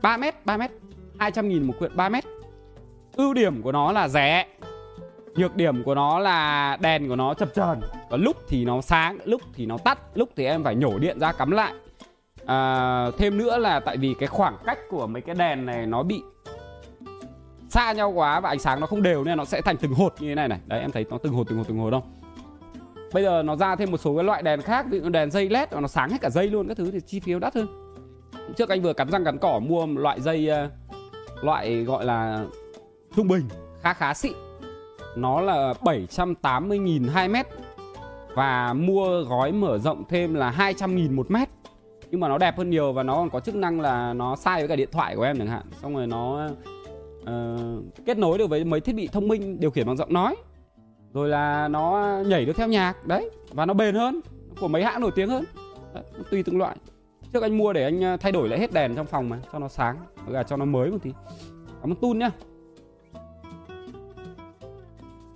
3 0.02 0.16
mét 0.16 0.44
3 0.44 0.56
mét 0.56 0.70
200 1.18 1.48
nghìn 1.48 1.66
một 1.66 1.74
cuộn 1.80 1.96
3 1.96 2.08
mét. 2.08 2.24
Ưu 3.16 3.34
điểm 3.34 3.62
của 3.62 3.72
nó 3.72 3.92
là 3.92 4.08
rẻ. 4.08 4.46
Nhược 5.36 5.56
điểm 5.56 5.82
của 5.82 5.94
nó 5.94 6.18
là 6.18 6.76
đèn 6.80 7.08
của 7.08 7.16
nó 7.16 7.34
chập 7.34 7.48
chờn. 7.54 7.80
Và 8.10 8.16
lúc 8.16 8.36
thì 8.48 8.64
nó 8.64 8.80
sáng, 8.80 9.18
lúc 9.24 9.40
thì 9.54 9.66
nó 9.66 9.78
tắt 9.78 9.98
Lúc 10.14 10.28
thì 10.36 10.44
em 10.44 10.64
phải 10.64 10.74
nhổ 10.74 10.98
điện 10.98 11.20
ra 11.20 11.32
cắm 11.32 11.50
lại. 11.50 11.72
À, 12.46 13.06
Thêm 13.18 13.38
nữa 13.38 13.58
là 13.58 13.80
tại 13.80 13.96
vì 13.96 14.14
cái 14.18 14.26
khoảng 14.26 14.56
cách 14.64 14.78
của 14.90 15.06
mấy 15.06 15.22
cái 15.22 15.34
đèn 15.34 15.66
này 15.66 15.86
nó 15.86 16.02
bị 16.02 16.22
xa 17.68 17.92
nhau 17.92 18.10
quá 18.10 18.40
và 18.40 18.48
ánh 18.48 18.58
sáng 18.58 18.80
nó 18.80 18.86
không 18.86 19.02
đều 19.02 19.24
nên 19.24 19.38
nó 19.38 19.44
sẽ 19.44 19.60
thành 19.60 19.76
từng 19.76 19.94
hột 19.94 20.14
như 20.20 20.28
thế 20.28 20.34
này 20.34 20.48
này. 20.48 20.58
Đấy 20.66 20.80
em 20.80 20.90
thấy 20.90 21.06
nó 21.10 21.18
từng 21.22 21.32
hột 21.32 21.46
từng 21.48 21.58
hột 21.58 21.68
từng 21.68 21.78
hột 21.78 21.92
không? 21.92 22.02
Bây 23.12 23.22
giờ 23.22 23.42
nó 23.42 23.56
ra 23.56 23.76
thêm 23.76 23.90
một 23.90 23.98
số 23.98 24.14
cái 24.16 24.24
loại 24.24 24.42
đèn 24.42 24.62
khác 24.62 24.86
Ví 24.90 25.00
dụ 25.00 25.08
đèn 25.08 25.30
dây 25.30 25.48
led 25.48 25.68
và 25.70 25.80
nó 25.80 25.88
sáng 25.88 26.10
hết 26.10 26.20
cả 26.20 26.30
dây 26.30 26.48
luôn 26.48 26.68
Các 26.68 26.76
thứ 26.76 26.90
thì 26.90 27.00
chi 27.00 27.20
phí 27.20 27.34
đắt 27.40 27.54
hơn. 27.54 27.66
Trước 28.56 28.68
anh 28.68 28.82
vừa 28.82 28.92
cắn 28.92 29.10
răng 29.10 29.24
cắn 29.24 29.38
cỏ 29.38 29.58
mua 29.58 29.86
một 29.86 30.00
loại 30.00 30.20
dây 30.20 30.48
ờ, 30.48 30.68
Loại 31.42 31.84
gọi 31.84 32.04
là 32.04 32.44
trung 33.16 33.28
bình 33.28 33.48
Khá 33.82 33.92
khá 33.94 34.14
xịn 34.14 34.32
nó 35.16 35.40
là 35.40 35.74
780.000 35.80 37.10
2 37.10 37.28
mét. 37.28 37.46
Và 38.34 38.72
mua 38.72 39.22
gói 39.22 39.52
mở 39.52 39.78
rộng 39.78 40.04
thêm 40.08 40.34
là 40.34 40.54
200.000 40.58 41.14
một 41.14 41.30
mét. 41.30 41.48
Nhưng 42.10 42.20
mà 42.20 42.28
nó 42.28 42.38
đẹp 42.38 42.58
hơn 42.58 42.70
nhiều 42.70 42.92
và 42.92 43.02
nó 43.02 43.16
còn 43.16 43.30
có 43.30 43.40
chức 43.40 43.54
năng 43.54 43.80
là 43.80 44.12
nó 44.12 44.36
sai 44.36 44.60
với 44.60 44.68
cả 44.68 44.76
điện 44.76 44.88
thoại 44.92 45.16
của 45.16 45.22
em 45.22 45.38
chẳng 45.38 45.46
hạn. 45.46 45.62
Xong 45.82 45.96
rồi 45.96 46.06
nó 46.06 46.50
uh, 47.22 48.04
kết 48.06 48.18
nối 48.18 48.38
được 48.38 48.50
với 48.50 48.64
mấy 48.64 48.80
thiết 48.80 48.94
bị 48.94 49.08
thông 49.08 49.28
minh 49.28 49.60
điều 49.60 49.70
khiển 49.70 49.86
bằng 49.86 49.96
giọng 49.96 50.12
nói. 50.12 50.36
Rồi 51.12 51.28
là 51.28 51.68
nó 51.68 52.16
nhảy 52.26 52.44
được 52.44 52.56
theo 52.56 52.68
nhạc 52.68 53.06
Đấy. 53.06 53.30
Và 53.50 53.66
nó 53.66 53.74
bền 53.74 53.94
hơn 53.94 54.20
Của 54.60 54.68
mấy 54.68 54.84
hãng 54.84 55.00
nổi 55.00 55.10
tiếng 55.14 55.28
hơn. 55.28 55.44
Đấy, 55.94 56.04
Tùy 56.30 56.42
từng 56.42 56.58
loại. 56.58 56.76
Trước 57.32 57.42
anh 57.42 57.58
mua 57.58 57.72
để 57.72 57.84
anh 57.84 58.02
ờ, 58.02 58.16
thay 58.16 58.32
đổi 58.32 58.48
lại 58.48 58.58
hết 58.58 58.72
đèn 58.72 58.96
trong 58.96 59.06
phòng 59.06 59.28
mà 59.28 59.38
Cho 59.52 59.58
nó 59.58 59.68
sáng 59.68 59.96
Và 60.26 60.42
cho 60.42 60.56
nó 60.56 60.64
mới 60.64 60.90
một 60.90 60.98
tí. 61.02 61.10
Cảm 61.80 61.90
ơn 61.90 61.96
Tun 61.96 62.18
nhá 62.18 62.30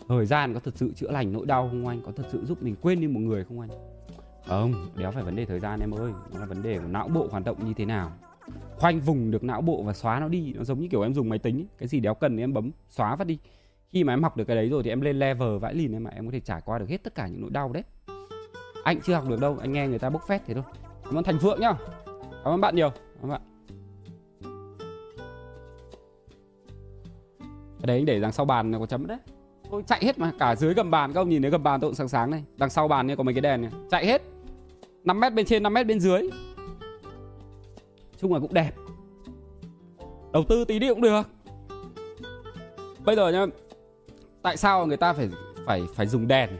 thời 0.08 0.26
gian 0.26 0.54
có 0.54 0.60
thật 0.60 0.76
sự 0.76 0.92
chữa 0.96 1.10
lành 1.10 1.32
nỗi 1.32 1.46
đau 1.46 1.68
không 1.68 1.86
anh? 1.86 2.00
Có 2.02 2.12
thật 2.12 2.26
sự 2.32 2.44
giúp 2.44 2.62
mình 2.62 2.76
quên 2.82 3.00
đi 3.00 3.06
một 3.06 3.20
người 3.20 3.44
không 3.44 3.60
anh? 3.60 3.70
Không, 4.46 4.72
đéo 4.96 5.10
phải 5.10 5.22
vấn 5.22 5.36
đề 5.36 5.46
thời 5.46 5.60
gian 5.60 5.80
em 5.80 5.94
ơi. 5.94 6.12
Nó 6.32 6.40
là 6.40 6.46
vấn 6.46 6.62
đề 6.62 6.78
của 6.78 6.88
não 6.88 7.08
bộ 7.08 7.28
hoạt 7.30 7.44
động 7.44 7.66
như 7.66 7.72
thế 7.76 7.84
nào. 7.84 8.12
Khoanh 8.76 9.00
vùng 9.00 9.30
được 9.30 9.44
não 9.44 9.60
bộ 9.60 9.82
và 9.82 9.92
xóa 9.92 10.20
nó 10.20 10.28
đi. 10.28 10.52
Nó 10.52 10.64
giống 10.64 10.80
như 10.80 10.88
kiểu 10.88 11.02
em 11.02 11.14
dùng 11.14 11.28
máy 11.28 11.38
tính 11.38 11.56
ấy. 11.56 11.66
cái 11.78 11.88
gì 11.88 12.00
đéo 12.00 12.14
cần 12.14 12.36
thì 12.36 12.42
em 12.42 12.52
bấm, 12.52 12.70
xóa 12.88 13.16
phát 13.16 13.26
đi. 13.26 13.38
Khi 13.88 14.04
mà 14.04 14.12
em 14.12 14.22
học 14.22 14.36
được 14.36 14.44
cái 14.44 14.56
đấy 14.56 14.68
rồi 14.68 14.82
thì 14.82 14.90
em 14.90 15.00
lên 15.00 15.18
level 15.18 15.58
vãi 15.58 15.74
lìn 15.74 15.92
em 15.92 16.04
mà 16.04 16.10
em 16.10 16.26
có 16.26 16.32
thể 16.32 16.40
trải 16.40 16.60
qua 16.64 16.78
được 16.78 16.88
hết 16.88 17.04
tất 17.04 17.14
cả 17.14 17.26
những 17.26 17.40
nỗi 17.40 17.50
đau 17.50 17.72
đấy. 17.72 17.82
Anh 18.84 19.00
chưa 19.00 19.14
học 19.14 19.28
được 19.28 19.40
đâu, 19.40 19.56
anh 19.60 19.72
nghe 19.72 19.88
người 19.88 19.98
ta 19.98 20.10
bốc 20.10 20.22
phét 20.28 20.42
thế 20.46 20.54
thôi. 20.54 20.64
Cảm 21.04 21.14
ơn 21.14 21.24
thành 21.24 21.38
phượng 21.38 21.60
nhá. 21.60 21.72
Cảm 22.44 22.54
ơn 22.54 22.60
bạn 22.60 22.76
nhiều. 22.76 22.90
Cảm 22.90 23.22
ơn 23.22 23.30
bạn. 23.30 23.40
Cái 27.78 27.86
đấy 27.86 27.96
anh 27.96 28.04
để 28.04 28.20
đằng 28.20 28.32
sau 28.32 28.46
bàn 28.46 28.70
này 28.70 28.80
có 28.80 28.86
chấm 28.86 29.06
đấy 29.06 29.18
tôi 29.70 29.82
chạy 29.86 30.00
hết 30.02 30.18
mà, 30.18 30.32
cả 30.38 30.56
dưới 30.56 30.74
gầm 30.74 30.90
bàn, 30.90 31.12
các 31.12 31.20
ông 31.20 31.28
nhìn 31.28 31.42
thấy 31.42 31.50
gầm 31.50 31.62
bàn 31.62 31.80
tôi 31.80 31.90
cũng 31.90 31.94
sáng 31.94 32.08
sáng 32.08 32.30
này 32.30 32.44
đằng 32.56 32.70
sau 32.70 32.88
bàn 32.88 33.06
này 33.06 33.16
có 33.16 33.22
mấy 33.22 33.34
cái 33.34 33.40
đèn 33.40 33.62
này. 33.62 33.70
Chạy 33.90 34.06
hết. 34.06 34.22
5 35.04 35.20
mét 35.20 35.34
bên 35.34 35.46
trên 35.46 35.62
5 35.62 35.74
mét 35.74 35.86
bên 35.86 36.00
dưới. 36.00 36.22
Chung 38.20 38.32
là 38.32 38.40
cũng 38.40 38.54
đẹp. 38.54 38.72
Đầu 40.32 40.44
tư 40.48 40.64
tí 40.64 40.78
đi 40.78 40.88
cũng 40.88 41.00
được. 41.00 41.22
Bây 43.04 43.16
giờ 43.16 43.28
nhá, 43.28 43.46
tại 44.42 44.56
sao 44.56 44.86
người 44.86 44.96
ta 44.96 45.12
phải 45.12 45.28
phải 45.66 45.82
phải 45.94 46.06
dùng 46.06 46.28
đèn? 46.28 46.50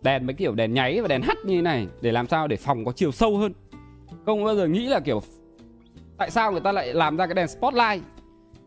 Đèn 0.00 0.26
mấy 0.26 0.34
kiểu 0.34 0.54
đèn 0.54 0.74
nháy 0.74 1.00
và 1.00 1.08
đèn 1.08 1.22
hắt 1.22 1.38
như 1.44 1.56
thế 1.56 1.62
này 1.62 1.86
để 2.00 2.12
làm 2.12 2.26
sao 2.26 2.48
để 2.48 2.56
phòng 2.56 2.84
có 2.84 2.92
chiều 2.92 3.12
sâu 3.12 3.36
hơn? 3.36 3.52
Không 4.26 4.44
bao 4.44 4.56
giờ 4.56 4.66
nghĩ 4.66 4.86
là 4.86 5.00
kiểu 5.00 5.22
tại 6.18 6.30
sao 6.30 6.52
người 6.52 6.60
ta 6.60 6.72
lại 6.72 6.94
làm 6.94 7.16
ra 7.16 7.26
cái 7.26 7.34
đèn 7.34 7.48
spotlight? 7.48 8.02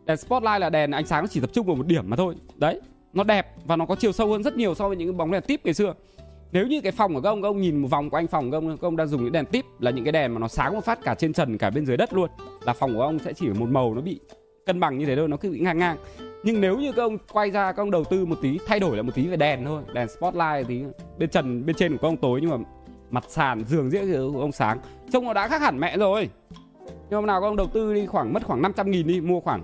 Đèn 0.05 0.17
spotlight 0.17 0.61
là 0.61 0.69
đèn 0.69 0.91
ánh 0.91 1.05
sáng 1.05 1.27
chỉ 1.27 1.39
tập 1.39 1.49
trung 1.53 1.67
vào 1.67 1.75
một 1.75 1.87
điểm 1.87 2.09
mà 2.09 2.15
thôi. 2.17 2.35
Đấy 2.55 2.81
nó 3.13 3.23
đẹp 3.23 3.47
và 3.65 3.75
nó 3.75 3.85
có 3.85 3.95
chiều 3.95 4.11
sâu 4.11 4.27
hơn 4.27 4.43
rất 4.43 4.57
nhiều 4.57 4.75
so 4.75 4.87
với 4.87 4.97
những 4.97 5.07
cái 5.07 5.13
bóng 5.13 5.31
đèn 5.31 5.41
tip 5.41 5.65
ngày 5.65 5.73
xưa. 5.73 5.93
Nếu 6.51 6.67
như 6.67 6.81
cái 6.81 6.91
phòng 6.91 7.13
của 7.13 7.21
các 7.21 7.29
ông 7.29 7.41
các 7.41 7.47
ông 7.47 7.61
nhìn 7.61 7.77
một 7.77 7.87
vòng 7.87 8.09
của 8.09 8.17
anh 8.17 8.27
phòng 8.27 8.51
của 8.51 8.57
ông 8.57 8.77
các 8.77 8.87
ông 8.87 8.95
đang 8.95 9.07
dùng 9.07 9.23
những 9.23 9.31
đèn 9.31 9.45
tip 9.45 9.65
là 9.79 9.91
những 9.91 10.05
cái 10.05 10.11
đèn 10.11 10.33
mà 10.33 10.39
nó 10.39 10.47
sáng 10.47 10.73
một 10.73 10.85
phát 10.85 10.99
cả 11.03 11.15
trên 11.15 11.33
trần, 11.33 11.57
cả 11.57 11.69
bên 11.69 11.85
dưới 11.85 11.97
đất 11.97 12.13
luôn, 12.13 12.29
là 12.65 12.73
phòng 12.73 12.95
của 12.95 13.01
ông 13.01 13.19
sẽ 13.19 13.33
chỉ 13.33 13.49
một 13.49 13.69
màu 13.69 13.93
nó 13.93 14.01
bị 14.01 14.19
cân 14.65 14.79
bằng 14.79 14.97
như 14.97 15.05
thế 15.05 15.15
thôi, 15.15 15.27
nó 15.27 15.37
cứ 15.37 15.51
bị 15.51 15.59
ngang 15.59 15.77
ngang. 15.77 15.97
Nhưng 16.43 16.61
nếu 16.61 16.77
như 16.77 16.91
các 16.91 17.01
ông 17.01 17.17
quay 17.33 17.51
ra, 17.51 17.71
các 17.71 17.83
ông 17.83 17.91
đầu 17.91 18.03
tư 18.03 18.25
một 18.25 18.35
tí, 18.41 18.57
thay 18.67 18.79
đổi 18.79 18.95
lại 18.95 19.03
một 19.03 19.11
tí 19.15 19.27
về 19.27 19.37
đèn 19.37 19.65
thôi, 19.65 19.83
đèn 19.93 20.07
spotlight 20.07 20.67
tí 20.67 20.83
bên 21.17 21.29
trần, 21.29 21.65
bên 21.65 21.75
trên 21.75 21.91
của 21.91 21.97
các 22.01 22.07
ông 22.07 22.17
tối, 22.17 22.39
nhưng 22.41 22.49
mà 22.51 22.57
mặt 23.09 23.23
sàn, 23.27 23.63
giường 23.67 23.89
dĩa 23.89 24.05
của 24.33 24.41
ông 24.41 24.51
sáng. 24.51 24.79
Trông 25.11 25.25
nó 25.25 25.33
đã 25.33 25.47
khác 25.47 25.61
hẳn 25.61 25.79
mẹ 25.79 25.97
rồi. 25.97 26.29
Nhưng 26.85 27.17
hôm 27.17 27.25
nào 27.25 27.41
các 27.41 27.47
ông 27.47 27.55
đầu 27.55 27.67
tư 27.67 27.93
đi 27.93 28.05
khoảng, 28.05 28.33
mất 28.33 28.43
khoảng 28.45 28.61
500 28.61 28.91
nghìn 28.91 29.07
đi, 29.07 29.21
mua 29.21 29.39
khoảng 29.39 29.63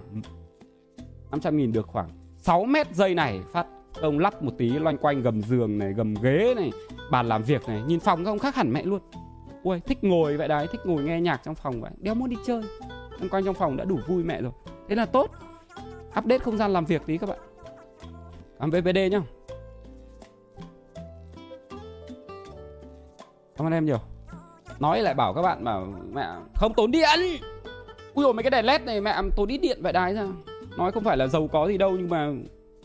500 1.31 1.57
nghìn 1.57 1.71
được 1.71 1.87
khoảng 1.87 2.09
6 2.47 2.65
mét 2.65 2.95
dây 2.95 3.15
này, 3.15 3.41
phát 3.51 3.65
ông 4.01 4.19
lắp 4.19 4.43
một 4.43 4.51
tí 4.57 4.69
loanh 4.69 4.97
quanh 4.97 5.21
gầm 5.21 5.41
giường 5.41 5.77
này, 5.77 5.93
gầm 5.93 6.13
ghế 6.21 6.53
này, 6.55 6.71
bàn 7.11 7.29
làm 7.29 7.43
việc 7.43 7.67
này. 7.67 7.81
Nhìn 7.87 7.99
phòng 7.99 8.25
các 8.25 8.31
ông 8.31 8.39
khác 8.39 8.55
hẳn 8.55 8.73
mẹ 8.73 8.83
luôn. 8.83 8.99
Ui, 9.63 9.79
thích 9.79 10.03
ngồi 10.03 10.37
vậy 10.37 10.47
đấy, 10.47 10.67
thích 10.71 10.81
ngồi 10.85 11.03
nghe 11.03 11.21
nhạc 11.21 11.41
trong 11.43 11.55
phòng 11.55 11.81
vậy. 11.81 11.91
Đéo 11.97 12.15
muốn 12.15 12.29
đi 12.29 12.35
chơi. 12.45 12.61
Loanh 12.89 13.29
quanh 13.29 13.45
trong 13.45 13.55
phòng 13.55 13.77
đã 13.77 13.85
đủ 13.85 13.99
vui 14.07 14.23
mẹ 14.23 14.41
rồi. 14.41 14.51
Thế 14.89 14.95
là 14.95 15.05
tốt. 15.05 15.31
Update 16.17 16.37
không 16.37 16.57
gian 16.57 16.73
làm 16.73 16.85
việc 16.85 17.01
tí 17.05 17.17
các 17.17 17.29
bạn. 17.29 17.39
Cảm 18.59 18.69
VPD 18.69 18.97
nhá. 19.11 19.21
Cảm 23.57 23.67
ơn 23.67 23.73
em 23.73 23.85
nhiều. 23.85 23.99
Nói 24.79 25.01
lại 25.01 25.13
bảo 25.13 25.33
các 25.33 25.41
bạn 25.41 25.63
mà 25.63 25.79
mẹ 26.13 26.27
không 26.55 26.73
tốn 26.73 26.91
điện. 26.91 27.19
Ui 28.13 28.23
rồi 28.23 28.33
mấy 28.33 28.43
cái 28.43 28.51
đèn 28.51 28.65
led 28.65 28.81
này 28.81 29.01
mẹ 29.01 29.21
tốn 29.35 29.47
ít 29.47 29.57
điện 29.57 29.79
vậy 29.81 29.93
đái 29.93 30.13
ra 30.13 30.27
nói 30.77 30.91
không 30.91 31.03
phải 31.03 31.17
là 31.17 31.27
giàu 31.27 31.47
có 31.47 31.67
gì 31.67 31.77
đâu, 31.77 31.91
nhưng 31.97 32.09
mà 32.09 32.31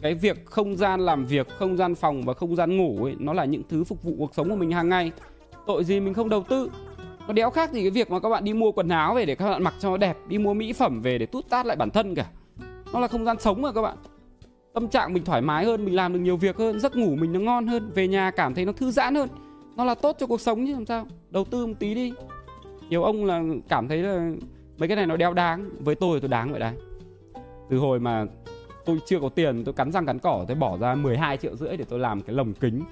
cái 0.02 0.14
việc 0.14 0.46
không 0.46 0.76
gian 0.76 1.00
làm 1.00 1.26
việc, 1.26 1.48
không 1.48 1.76
gian 1.76 1.94
phòng 1.94 2.22
và 2.22 2.35
không 2.35 2.57
gian 2.57 2.76
ngủ 2.76 3.05
ấy, 3.05 3.16
nó 3.18 3.33
là 3.33 3.44
những 3.44 3.62
thứ 3.68 3.85
phục 3.85 4.02
vụ 4.02 4.14
cuộc 4.18 4.35
sống 4.35 4.50
của 4.50 4.57
mình 4.57 4.70
hàng 4.70 4.88
ngày. 4.88 5.12
Tội 5.66 5.85
gì 5.85 6.00
mình 6.00 6.14
không 6.14 6.28
đầu 6.28 6.42
tư? 6.42 6.70
Nó 7.26 7.33
đéo 7.33 7.50
khác 7.50 7.72
gì 7.72 7.81
cái 7.81 7.90
việc 7.90 8.11
mà 8.11 8.20
các 8.20 8.28
bạn 8.28 8.44
đi 8.44 8.52
mua 8.52 8.72
quần 8.72 8.88
áo 8.88 9.14
về 9.14 9.26
để 9.26 9.35
các 9.35 9.50
bạn 9.50 9.62
mặc 9.62 9.74
cho 9.81 9.90
nó 9.90 9.96
đẹp, 9.96 10.16
đi 10.28 10.38
mua 10.38 10.55
mỹ 10.55 10.72
phẩm 10.72 11.02
về 11.02 11.18
để 11.18 11.26
tút 11.26 11.48
tát 11.50 11.66
lại 11.66 11.76
bản 11.76 11.90
thân 11.90 12.14
cả. 12.14 12.26
Nó 12.92 13.00
là 13.00 13.09
không 13.09 13.24
gian 13.24 13.37
sống 13.40 13.62
mà 13.62 13.72
các 13.72 13.83
bạn. 13.83 13.96
Tâm 14.72 14.88
trạng 14.88 15.12
mình 15.12 15.24
thoải 15.24 15.40
mái 15.42 15.64
hơn, 15.64 15.85
mình 15.85 15.94
làm 15.94 16.12
được 16.12 16.18
nhiều 16.18 16.37
việc 16.37 16.57
hơn, 16.57 16.81
giấc 16.81 16.96
ngủ 16.96 17.16
mình 17.16 17.33
nó 17.33 17.40
ngon 17.40 17.66
hơn, 17.66 17.90
về 17.94 18.09
nhà 18.09 18.31
cảm 18.31 18.55
thấy 18.55 18.64
nó 18.64 18.72
thư 18.72 18.90
giãn 18.90 19.14
hơn. 19.14 19.28
Nó 19.76 19.85
là 19.85 19.94
tốt 19.94 20.16
cho 20.20 20.26
cuộc 20.26 20.40
sống 20.40 20.66
chứ, 20.66 20.72
làm 20.72 20.87
sao? 20.87 21.07
Đầu 21.31 21.44
tư 21.44 21.66
một 21.66 21.74
tí 21.78 21.94
đi. 21.94 22.12
Nhiều 22.88 23.02
ông 23.02 23.24
là 23.24 23.42
cảm 23.68 23.88
thấy 23.88 23.98
là 23.98 24.33
mấy 24.78 24.88
cái 24.88 24.96
này 24.96 25.07
nó 25.07 25.16
đeo 25.16 25.35
đáng. 25.35 25.70
Với 25.81 25.94
tôi 25.94 26.20
tôi 26.20 26.28
đáng 26.28 26.50
vậy 26.50 26.61
đấy 26.61 26.72
từ 27.72 27.78
hồi 27.78 28.00
mà 28.00 28.26
tôi 28.85 28.98
chưa 29.06 29.20
có 29.20 29.28
tiền 29.28 29.64
tôi 29.64 29.74
cắn 29.74 29.92
răng 29.92 30.06
cắn 30.06 30.18
cỏ 30.18 30.44
tôi 30.48 30.56
bỏ 30.56 30.78
ra 30.78 30.94
12 30.94 31.37
triệu 31.37 31.56
rưỡi 31.56 31.76
để 31.76 31.85
tôi 31.88 31.98
làm 31.98 32.22
cái 32.22 32.37
lồng 32.37 32.52
kính. 32.54 32.82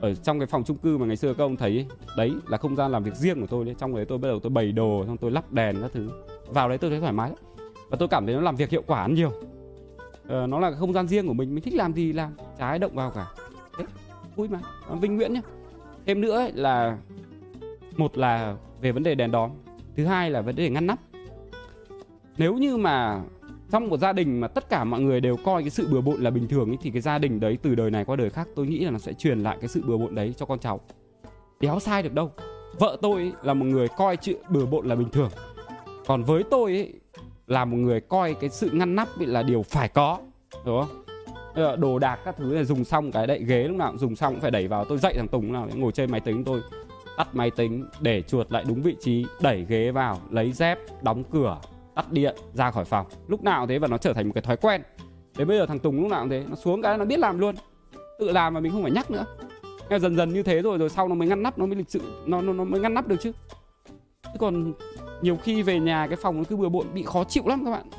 Ở 0.00 0.14
trong 0.14 0.38
cái 0.38 0.46
phòng 0.46 0.64
chung 0.64 0.76
cư 0.76 0.98
mà 0.98 1.06
ngày 1.06 1.16
xưa 1.16 1.34
các 1.34 1.44
ông 1.44 1.56
thấy 1.56 1.86
đấy 2.16 2.32
là 2.48 2.58
không 2.58 2.76
gian 2.76 2.92
làm 2.92 3.02
việc 3.02 3.14
riêng 3.14 3.40
của 3.40 3.46
tôi 3.46 3.64
đấy. 3.64 3.74
Trong 3.78 3.94
đấy 3.94 4.04
tôi 4.04 4.18
bắt 4.18 4.28
đầu 4.28 4.40
tôi 4.40 4.50
bày 4.50 4.72
đồ 4.72 5.04
xong 5.06 5.16
tôi 5.16 5.30
lắp 5.30 5.52
đèn 5.52 5.76
các 5.80 5.90
thứ. 5.94 6.10
Vào 6.46 6.68
đấy 6.68 6.78
tôi 6.78 6.90
thấy 6.90 7.00
thoải 7.00 7.12
mái 7.12 7.32
và 7.88 7.96
tôi 7.96 8.08
cảm 8.08 8.26
thấy 8.26 8.34
nó 8.34 8.40
làm 8.40 8.56
việc 8.56 8.70
hiệu 8.70 8.82
quả 8.86 9.02
hơn 9.02 9.14
nhiều. 9.14 9.32
Ờ, 10.28 10.46
nó 10.46 10.60
là 10.60 10.70
không 10.70 10.92
gian 10.92 11.08
riêng 11.08 11.26
của 11.26 11.34
mình 11.34 11.54
mình 11.54 11.64
thích 11.64 11.74
làm 11.74 11.92
gì 11.92 12.12
làm 12.12 12.32
trái 12.58 12.78
động 12.78 12.94
vào 12.94 13.10
cả. 13.10 13.26
Đấy 13.78 13.86
vui 14.36 14.48
mà. 14.48 14.60
Ờ, 14.88 14.96
Vinh 14.96 15.16
nguyễn 15.16 15.32
nhá. 15.32 15.42
Thêm 16.06 16.20
nữa 16.20 16.36
ấy 16.36 16.52
là 16.52 16.98
một 17.96 18.18
là 18.18 18.56
về 18.80 18.92
vấn 18.92 19.02
đề 19.02 19.14
đèn 19.14 19.30
đóm 19.30 19.50
thứ 19.96 20.04
hai 20.04 20.30
là 20.30 20.40
vấn 20.40 20.56
đề 20.56 20.70
ngăn 20.70 20.86
nắp. 20.86 20.98
Nếu 22.38 22.54
như 22.54 22.76
mà 22.76 23.22
trong 23.72 23.88
một 23.88 24.00
gia 24.00 24.12
đình 24.12 24.40
mà 24.40 24.48
tất 24.48 24.68
cả 24.70 24.84
mọi 24.84 25.00
người 25.00 25.20
đều 25.20 25.36
coi 25.36 25.62
cái 25.62 25.70
sự 25.70 25.88
bừa 25.90 26.00
bộn 26.00 26.20
là 26.20 26.30
bình 26.30 26.48
thường 26.48 26.70
ấy, 26.70 26.78
thì 26.82 26.90
cái 26.90 27.02
gia 27.02 27.18
đình 27.18 27.40
đấy 27.40 27.58
từ 27.62 27.74
đời 27.74 27.90
này 27.90 28.04
qua 28.04 28.16
đời 28.16 28.30
khác 28.30 28.48
tôi 28.56 28.66
nghĩ 28.66 28.78
là 28.78 28.90
nó 28.90 28.98
sẽ 28.98 29.12
truyền 29.12 29.40
lại 29.40 29.56
cái 29.60 29.68
sự 29.68 29.82
bừa 29.86 29.96
bộn 29.96 30.14
đấy 30.14 30.34
cho 30.36 30.46
con 30.46 30.58
cháu. 30.58 30.80
Đéo 31.60 31.78
sai 31.78 32.02
được 32.02 32.14
đâu. 32.14 32.32
Vợ 32.78 32.96
tôi 33.02 33.20
ấy, 33.20 33.32
là 33.42 33.54
một 33.54 33.64
người 33.64 33.88
coi 33.88 34.16
chuyện 34.16 34.36
bừa 34.48 34.66
bộn 34.66 34.86
là 34.86 34.94
bình 34.94 35.10
thường. 35.10 35.30
Còn 36.06 36.22
với 36.22 36.42
tôi 36.50 36.72
ấy, 36.72 36.92
là 37.46 37.64
một 37.64 37.76
người 37.76 38.00
coi 38.00 38.34
cái 38.34 38.50
sự 38.50 38.70
ngăn 38.72 38.94
nắp 38.94 39.08
ấy 39.18 39.26
là 39.26 39.42
điều 39.42 39.62
phải 39.62 39.88
có 39.88 40.18
đúng 40.64 40.80
không? 40.80 41.04
Ờ, 41.54 41.76
đồ 41.76 41.98
đạc 41.98 42.18
các 42.24 42.34
thứ 42.38 42.54
là 42.54 42.64
dùng 42.64 42.84
xong 42.84 43.12
cái 43.12 43.26
đậy 43.26 43.44
ghế 43.44 43.64
lúc 43.64 43.76
nào 43.76 43.90
cũng 43.90 43.98
dùng 43.98 44.16
xong 44.16 44.34
cũng 44.34 44.40
phải 44.40 44.50
đẩy 44.50 44.68
vào 44.68 44.84
tôi 44.84 44.98
dậy 44.98 45.14
thằng 45.16 45.28
tùng 45.28 45.42
lúc 45.42 45.52
nào 45.52 45.68
ngồi 45.74 45.92
chơi 45.92 46.06
máy 46.06 46.20
tính 46.20 46.44
tôi 46.44 46.60
tắt 47.16 47.34
máy 47.34 47.50
tính 47.50 47.84
để 48.00 48.22
chuột 48.22 48.52
lại 48.52 48.64
đúng 48.68 48.82
vị 48.82 48.96
trí 49.00 49.26
đẩy 49.40 49.66
ghế 49.68 49.90
vào 49.90 50.18
lấy 50.30 50.52
dép 50.52 50.78
đóng 51.02 51.24
cửa 51.24 51.58
tắt 52.02 52.12
điện 52.12 52.36
ra 52.54 52.70
khỏi 52.70 52.84
phòng. 52.84 53.06
Lúc 53.28 53.42
nào 53.42 53.66
thế 53.66 53.78
và 53.78 53.88
nó 53.88 53.98
trở 53.98 54.12
thành 54.12 54.26
một 54.26 54.32
cái 54.34 54.42
thói 54.42 54.56
quen. 54.56 54.82
Đến 55.36 55.48
bây 55.48 55.58
giờ 55.58 55.66
thằng 55.66 55.78
tùng 55.78 56.00
lúc 56.00 56.10
nào 56.10 56.20
cũng 56.20 56.30
thế 56.30 56.44
nó 56.48 56.56
xuống 56.56 56.82
cái 56.82 56.98
nó 56.98 57.04
biết 57.04 57.18
làm 57.18 57.38
luôn. 57.38 57.54
Tự 58.18 58.30
làm 58.30 58.54
mà 58.54 58.60
mình 58.60 58.72
không 58.72 58.82
phải 58.82 58.90
nhắc 58.90 59.10
nữa. 59.10 59.24
Nghe 59.90 59.98
dần 59.98 60.16
dần 60.16 60.34
như 60.34 60.42
thế 60.42 60.62
rồi 60.62 60.78
rồi 60.78 60.88
sau 60.88 61.08
nó 61.08 61.14
mới 61.14 61.28
ngăn 61.28 61.42
nắp 61.42 61.58
nó 61.58 61.66
mới 61.66 61.76
lịch 61.76 61.90
sự 61.90 62.00
nó 62.26 62.40
nó, 62.40 62.52
nó 62.52 62.64
mới 62.64 62.80
ngăn 62.80 62.94
nắp 62.94 63.08
được 63.08 63.16
chứ. 63.20 63.32
Chứ 64.22 64.38
còn 64.38 64.72
nhiều 65.22 65.36
khi 65.36 65.62
về 65.62 65.80
nhà 65.80 66.06
cái 66.06 66.16
phòng 66.16 66.38
nó 66.38 66.44
cứ 66.48 66.56
bừa 66.56 66.68
bộn 66.68 66.86
bị 66.94 67.02
khó 67.02 67.24
chịu 67.24 67.42
lắm 67.46 67.64
các 67.64 67.70
bạn. 67.70 67.90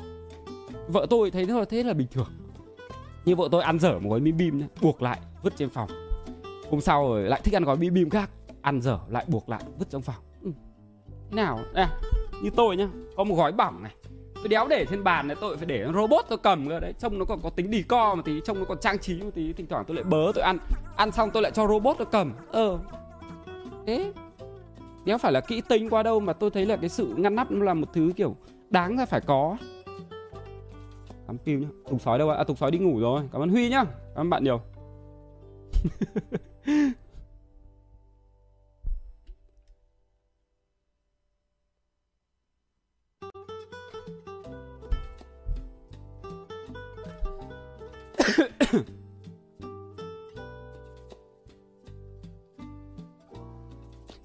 Vợ 0.88 1.06
tôi 1.10 1.30
thấy 1.30 1.46
thế 1.46 1.54
là 1.54 1.64
thế 1.64 1.82
là 1.82 1.92
bình 1.92 2.08
thường. 2.10 2.28
Như 3.24 3.36
vợ 3.36 3.48
tôi 3.50 3.62
ăn 3.62 3.78
dở 3.78 3.98
một 3.98 4.10
gói 4.10 4.20
bim 4.20 4.36
bim 4.36 4.58
nhá 4.58 4.66
buộc 4.80 5.02
lại 5.02 5.20
vứt 5.42 5.56
trên 5.56 5.68
phòng. 5.68 5.88
Hôm 6.70 6.80
sau 6.80 7.08
rồi 7.08 7.22
lại 7.22 7.40
thích 7.44 7.56
ăn 7.56 7.64
gói 7.64 7.76
bim 7.76 7.94
bim 7.94 8.10
khác 8.10 8.30
ăn 8.62 8.80
dở 8.80 8.98
lại 9.08 9.24
buộc 9.28 9.48
lại 9.48 9.62
vứt 9.78 9.90
trong 9.90 10.02
phòng. 10.02 10.22
Ừ. 10.42 10.50
thế 11.30 11.36
nào? 11.36 11.60
À, 11.74 12.00
như 12.42 12.50
tôi 12.56 12.76
nhá 12.76 12.88
có 13.16 13.24
một 13.24 13.34
gói 13.34 13.52
bỏng 13.52 13.82
này. 13.82 13.92
Tôi 14.34 14.48
đéo 14.48 14.68
để 14.68 14.86
trên 14.90 15.04
bàn 15.04 15.28
này 15.28 15.36
tôi 15.40 15.56
phải 15.56 15.66
để 15.66 15.86
robot 15.94 16.24
tôi 16.28 16.38
cầm 16.38 16.68
cơ 16.68 16.80
đấy 16.80 16.94
trông 16.98 17.18
nó 17.18 17.24
còn 17.24 17.40
có 17.42 17.50
tính 17.50 17.70
đi 17.70 17.82
co 17.82 18.14
một 18.14 18.22
tí 18.24 18.40
trông 18.44 18.58
nó 18.58 18.64
còn 18.64 18.78
trang 18.80 18.98
trí 18.98 19.22
một 19.22 19.30
tí. 19.34 19.52
Thỉnh 19.52 19.66
thoảng 19.66 19.84
tôi 19.86 19.94
lại 19.96 20.04
bớ 20.04 20.32
tôi 20.34 20.44
ăn. 20.44 20.58
Ăn 20.96 21.12
xong 21.12 21.30
tôi 21.30 21.42
lại 21.42 21.52
cho 21.52 21.68
robot 21.68 21.96
tôi 21.98 22.06
cầm. 22.12 22.32
Ờ. 22.52 22.78
Thế. 23.86 24.12
Đéo 25.04 25.18
phải 25.18 25.32
là 25.32 25.40
kỹ 25.40 25.62
tính 25.68 25.90
qua 25.90 26.02
đâu 26.02 26.20
mà 26.20 26.32
tôi 26.32 26.50
thấy 26.50 26.66
là 26.66 26.76
cái 26.76 26.88
sự 26.88 27.14
ngăn 27.16 27.34
nắp 27.34 27.50
nó 27.50 27.64
là 27.64 27.74
một 27.74 27.86
thứ 27.92 28.12
kiểu 28.16 28.36
đáng 28.70 28.96
ra 28.96 29.06
phải 29.06 29.20
có. 29.20 29.56
Cắm 31.26 31.38
pin 31.38 31.60
nhá. 31.60 31.68
Tùng 31.90 31.98
sói 31.98 32.18
đâu 32.18 32.30
ạ? 32.30 32.36
À, 32.36 32.44
tùng 32.44 32.56
sói 32.56 32.70
đi 32.70 32.78
ngủ 32.78 33.00
rồi. 33.00 33.22
Cảm 33.32 33.42
ơn 33.42 33.48
huy 33.48 33.68
nhá. 33.68 33.84
Cảm 33.84 34.26
ơn 34.26 34.30
bạn 34.30 34.44
nhiều. 34.44 34.60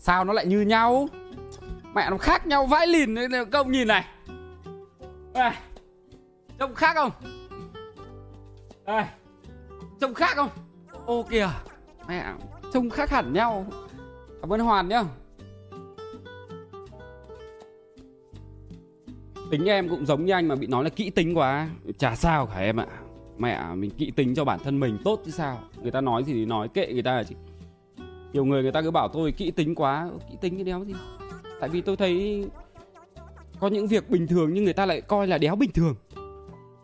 Sao 0.08 0.26
nó 0.26 0.34
lại 0.34 0.46
như 0.46 0.62
nhau? 0.62 1.08
Mẹ 1.96 2.10
nó 2.10 2.18
khác 2.18 2.48
nhau 2.48 2.66
vãi 2.66 2.88
lìn 2.88 3.16
Các 3.32 3.48
ông 3.52 3.72
nhìn 3.72 3.88
này. 3.88 4.06
Đây. 5.34 5.52
Trông 6.60 6.76
khác 6.76 6.94
không? 6.96 7.12
Đây 8.86 9.04
Trông 10.00 10.14
khác 10.14 10.36
không? 10.36 10.50
Ô 11.06 11.24
kìa, 11.30 11.50
Mẹ, 12.08 12.26
Trông 12.74 12.90
khác 12.90 13.10
hẳn 13.10 13.34
nhau. 13.34 13.66
Cảm 14.42 14.54
ơn 14.54 14.60
Hoàn 14.60 14.88
nhá. 14.88 15.04
Tính 19.52 19.66
em 19.66 19.90
cũng 19.90 20.06
giống 20.06 20.26
như 20.26 20.34
anh 20.34 20.48
mà 20.48 20.56
bị 20.56 20.68
nói 20.68 20.84
là 20.84 20.90
kỹ 20.90 21.10
tính 21.10 21.38
quá. 21.38 21.70
Chả 21.98 22.16
sao 22.16 22.46
cả 22.46 22.60
em 22.60 22.80
ạ. 22.80 22.88
Mẹ, 23.38 23.76
mình 23.76 23.92
kỹ 23.98 24.12
tính 24.16 24.36
cho 24.36 24.46
bản 24.46 24.60
thân 24.64 24.80
mình 24.80 24.98
tốt 25.04 25.22
chứ 25.26 25.32
sao? 25.32 25.60
Người 25.82 25.92
ta 25.92 26.02
nói 26.02 26.24
gì 26.24 26.34
thì 26.34 26.46
nói 26.46 26.68
kệ 26.68 26.94
người 26.94 27.04
ta 27.04 27.24
chứ 27.24 27.36
nhiều 28.38 28.46
người 28.46 28.64
người 28.64 28.72
ta 28.72 28.82
cứ 28.82 28.92
bảo 28.92 29.08
tôi 29.08 29.32
kỹ 29.32 29.52
tính 29.52 29.76
quá 29.76 30.10
kỹ 30.30 30.38
tính 30.42 30.56
cái 30.56 30.64
đéo 30.64 30.84
gì. 30.86 30.94
Tại 31.60 31.70
vì 31.70 31.82
tôi 31.82 31.96
thấy 31.96 32.46
có 33.60 33.68
những 33.68 33.88
việc 33.88 34.10
bình 34.10 34.28
thường 34.28 34.54
nhưng 34.54 34.64
người 34.64 34.74
ta 34.74 34.86
lại 34.86 35.02
coi 35.02 35.28
là 35.28 35.38
đéo 35.38 35.56
bình 35.56 35.72
thường. 35.72 35.96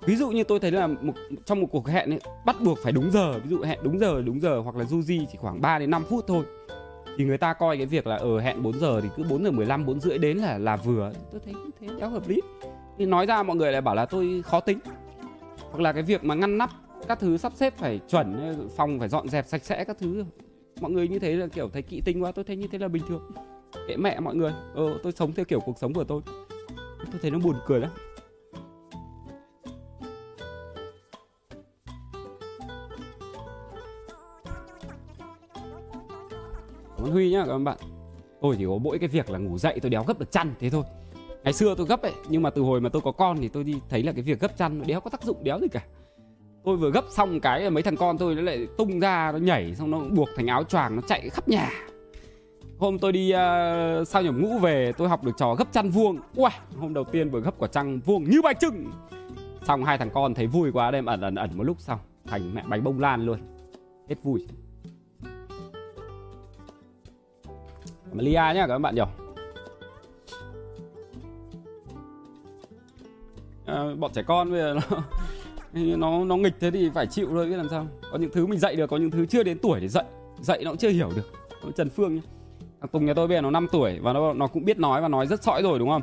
Ví 0.06 0.16
dụ 0.16 0.30
như 0.30 0.44
tôi 0.44 0.60
thấy 0.60 0.72
là 0.72 0.88
một, 0.88 1.14
trong 1.46 1.62
một 1.62 1.68
cuộc 1.72 1.88
hẹn 1.88 2.10
ấy, 2.10 2.20
bắt 2.46 2.56
buộc 2.62 2.80
phải 2.84 2.92
đúng 2.92 3.12
giờ. 3.12 3.40
Ví 3.40 3.50
dụ 3.50 3.62
hẹn 3.62 3.80
đúng 3.84 4.00
giờ 4.00 4.22
đúng 4.22 4.40
giờ 4.40 4.60
hoặc 4.60 4.76
là 4.76 4.84
du 4.84 5.02
di 5.02 5.28
chỉ 5.32 5.38
khoảng 5.38 5.62
3 5.62 5.80
đến 5.80 5.90
5 5.90 6.04
phút 6.10 6.28
thôi. 6.28 6.46
Thì 7.18 7.26
người 7.26 7.38
ta 7.38 7.54
coi 7.54 7.78
cái 7.78 7.86
việc 7.86 8.08
là 8.08 8.16
ở 8.16 8.40
hẹn 8.40 8.64
4 8.64 8.80
giờ 8.80 9.02
thì 9.02 9.10
cứ 9.18 9.24
4 9.30 9.44
giờ 9.44 9.52
15 9.52 9.86
4 9.86 10.00
rưỡi 10.00 10.18
đến 10.18 10.38
là 10.38 10.58
là 10.58 10.76
vừa. 10.76 11.12
Tôi 11.32 11.42
thấy 11.46 11.54
thế 11.80 11.88
đéo 12.00 12.10
hợp 12.10 12.30
lý. 12.30 12.42
Thì 12.98 13.06
nói 13.06 13.26
ra 13.26 13.44
mọi 13.44 13.56
người 13.56 13.72
lại 13.72 13.82
bảo 13.82 13.96
là 13.96 14.06
tôi 14.06 14.42
khó 14.46 14.60
tính. 14.60 14.80
Hoặc 15.72 15.82
là 15.82 15.94
cái 15.94 16.04
việc 16.04 16.24
mà 16.24 16.36
ngăn 16.36 16.58
nắp 16.58 16.70
các 17.08 17.20
thứ 17.20 17.38
sắp 17.38 17.54
xếp 17.56 17.74
phải 17.78 18.00
chuẩn 18.10 18.56
phòng 18.76 19.00
phải 19.00 19.10
dọn 19.10 19.30
dẹp 19.30 19.48
sạch 19.48 19.66
sẽ 19.66 19.84
các 19.84 19.98
thứ 20.00 20.26
mọi 20.82 20.92
người 20.92 21.08
như 21.08 21.20
thế 21.20 21.36
là, 21.36 21.48
kiểu, 21.48 21.70
thấy 21.70 21.82
kỵ 21.82 22.02
tính 22.02 22.24
quá, 22.24 22.32
tôi 22.32 22.46
thấy 22.46 22.56
như 22.56 22.68
thế 22.68 22.78
là 22.78 22.88
bình 22.88 23.04
thường. 23.08 23.32
Kệ 23.88 23.98
mẹ 23.98 24.20
mọi 24.20 24.36
người. 24.36 24.52
Ờ 24.76 25.00
tôi 25.04 25.12
sống 25.12 25.34
theo 25.34 25.46
kiểu 25.46 25.60
cuộc 25.60 25.78
sống 25.78 25.94
của 25.94 26.04
tôi. 26.04 26.22
Tôi 27.12 27.20
thấy 27.22 27.32
nó 27.32 27.40
buồn 27.40 27.56
cười 27.66 27.80
lắm. 27.80 27.92
Cảm 36.98 37.06
ơn 37.08 37.12
Huy 37.12 37.32
nhá 37.32 37.46
các 37.48 37.58
bạn. 37.58 37.78
Tôi 38.42 38.56
chỉ 38.58 38.66
có 38.66 38.78
mỗi 38.78 39.00
cái 39.00 39.10
việc 39.10 39.30
là 39.30 39.40
ngủ 39.40 39.58
dậy 39.58 39.80
tôi 39.82 39.90
đéo 39.90 40.04
gấp 40.08 40.20
được 40.20 40.32
chăn 40.32 40.54
thế 40.60 40.70
thôi. 40.70 40.84
Ngày 41.44 41.54
xưa 41.54 41.76
tôi 41.78 41.86
gấp 41.88 42.02
ấy, 42.02 42.14
Nhưng 42.30 42.42
mà 42.42 42.50
từ 42.50 42.62
hồi 42.62 42.82
mà 42.82 42.90
tôi 42.90 43.02
có 43.02 43.12
con 43.12 43.38
thì 43.38 43.48
tôi 43.48 43.64
đi 43.64 43.76
thấy 43.90 44.04
là 44.04 44.12
cái 44.12 44.22
việc 44.22 44.40
gấp 44.40 44.58
chăn 44.58 44.80
nó 44.80 44.86
đéo 44.86 45.00
có 45.00 45.10
tác 45.10 45.24
dụng, 45.24 45.44
đéo 45.44 45.60
gì 45.60 45.68
cả. 45.68 45.86
Tôi 46.64 46.78
vừa 46.78 46.92
gấp 46.92 47.06
xong 47.10 47.40
cái 47.40 47.70
mấy 47.70 47.84
thằng 47.84 47.98
con 47.98 48.18
tôi 48.18 48.36
nó 48.36 48.42
lại 48.42 48.68
tung 48.78 49.00
ra 49.00 49.32
nó 49.32 49.38
nhảy 49.38 49.76
xong 49.76 49.92
nó 49.92 50.00
buộc 50.00 50.30
thành 50.36 50.48
áo 50.48 50.64
choàng 50.64 50.96
nó 50.96 51.02
chạy 51.08 51.30
khắp 51.30 51.48
nhà. 51.48 51.70
Hôm 52.78 53.00
tôi 53.00 53.12
đi 53.12 53.32
ờ, 53.32 54.00
uh, 54.02 54.08
sau 54.08 54.22
nhầm 54.22 54.42
ngũ 54.42 54.60
về 54.60 54.92
tôi 54.98 55.10
học 55.10 55.24
được 55.24 55.32
trò 55.38 55.56
gấp 55.56 55.72
chăn 55.72 55.90
vuông. 55.90 56.20
Wow, 56.36 56.50
hôm 56.80 56.94
đầu 56.94 57.04
tiên 57.04 57.30
vừa 57.30 57.40
gấp 57.40 57.54
quả 57.58 57.68
chăn 57.68 58.00
vuông 58.00 58.24
như 58.24 58.42
bánh 58.42 58.56
trưng. 58.60 58.92
Xong 59.68 59.84
hai 59.84 59.98
thằng 59.98 60.10
con 60.14 60.34
thấy 60.34 60.48
vui 60.48 60.72
quá 60.72 60.92
đem 60.92 61.06
ẩn 61.06 61.22
ẩn 61.22 61.36
ẩn 61.36 61.58
một 61.58 61.64
lúc 61.64 61.80
xong 61.80 62.00
Thành 62.26 62.56
mẹ 62.56 62.64
bánh 62.68 62.84
bông 62.84 63.00
lan 63.00 63.26
luôn. 63.26 63.40
Hết 64.10 64.16
vui. 64.24 64.48
Lia 68.14 68.32
nhá 68.32 68.68
các 68.68 68.80
bạn 68.80 68.96
nhỉ 68.96 69.02
à, 69.02 69.08
ờ, 73.66 73.96
Bọn 73.96 74.12
trẻ 74.14 74.24
con 74.28 74.52
bây 74.52 74.60
giờ 74.60 74.74
nó 74.74 74.98
nó 75.74 76.26
nó 76.26 76.38
nghịch 76.38 76.54
thế 76.60 76.72
thì 76.72 76.90
phải 76.94 77.08
chịu 77.08 77.28
thôi 77.30 77.50
biết 77.50 77.58
làm 77.58 77.70
sao 77.70 77.88
có 78.12 78.18
những 78.18 78.32
thứ 78.34 78.46
mình 78.46 78.60
dạy 78.60 78.76
được 78.76 78.88
có 78.88 78.98
những 78.98 79.12
thứ 79.12 79.26
chưa 79.26 79.44
đến 79.44 79.58
tuổi 79.60 79.80
để 79.80 79.88
dạy 79.88 80.06
dạy 80.42 80.62
nó 80.64 80.72
cũng 80.72 80.78
chưa 80.78 80.90
hiểu 80.90 81.10
được 81.16 81.32
Trần 81.76 81.90
Phương 81.90 82.16
nhá 82.16 82.22
Tùng 82.92 83.06
nhà 83.06 83.14
tôi 83.14 83.28
bây 83.28 83.38
giờ 83.38 83.42
nó 83.42 83.52
5 83.52 83.68
tuổi 83.72 84.00
và 84.02 84.14
nó 84.14 84.34
nó 84.34 84.48
cũng 84.48 84.66
biết 84.66 84.80
nói 84.80 85.02
và 85.02 85.08
nói 85.08 85.28
rất 85.28 85.44
sõi 85.44 85.62
rồi 85.62 85.80
đúng 85.80 85.90
không? 85.90 86.02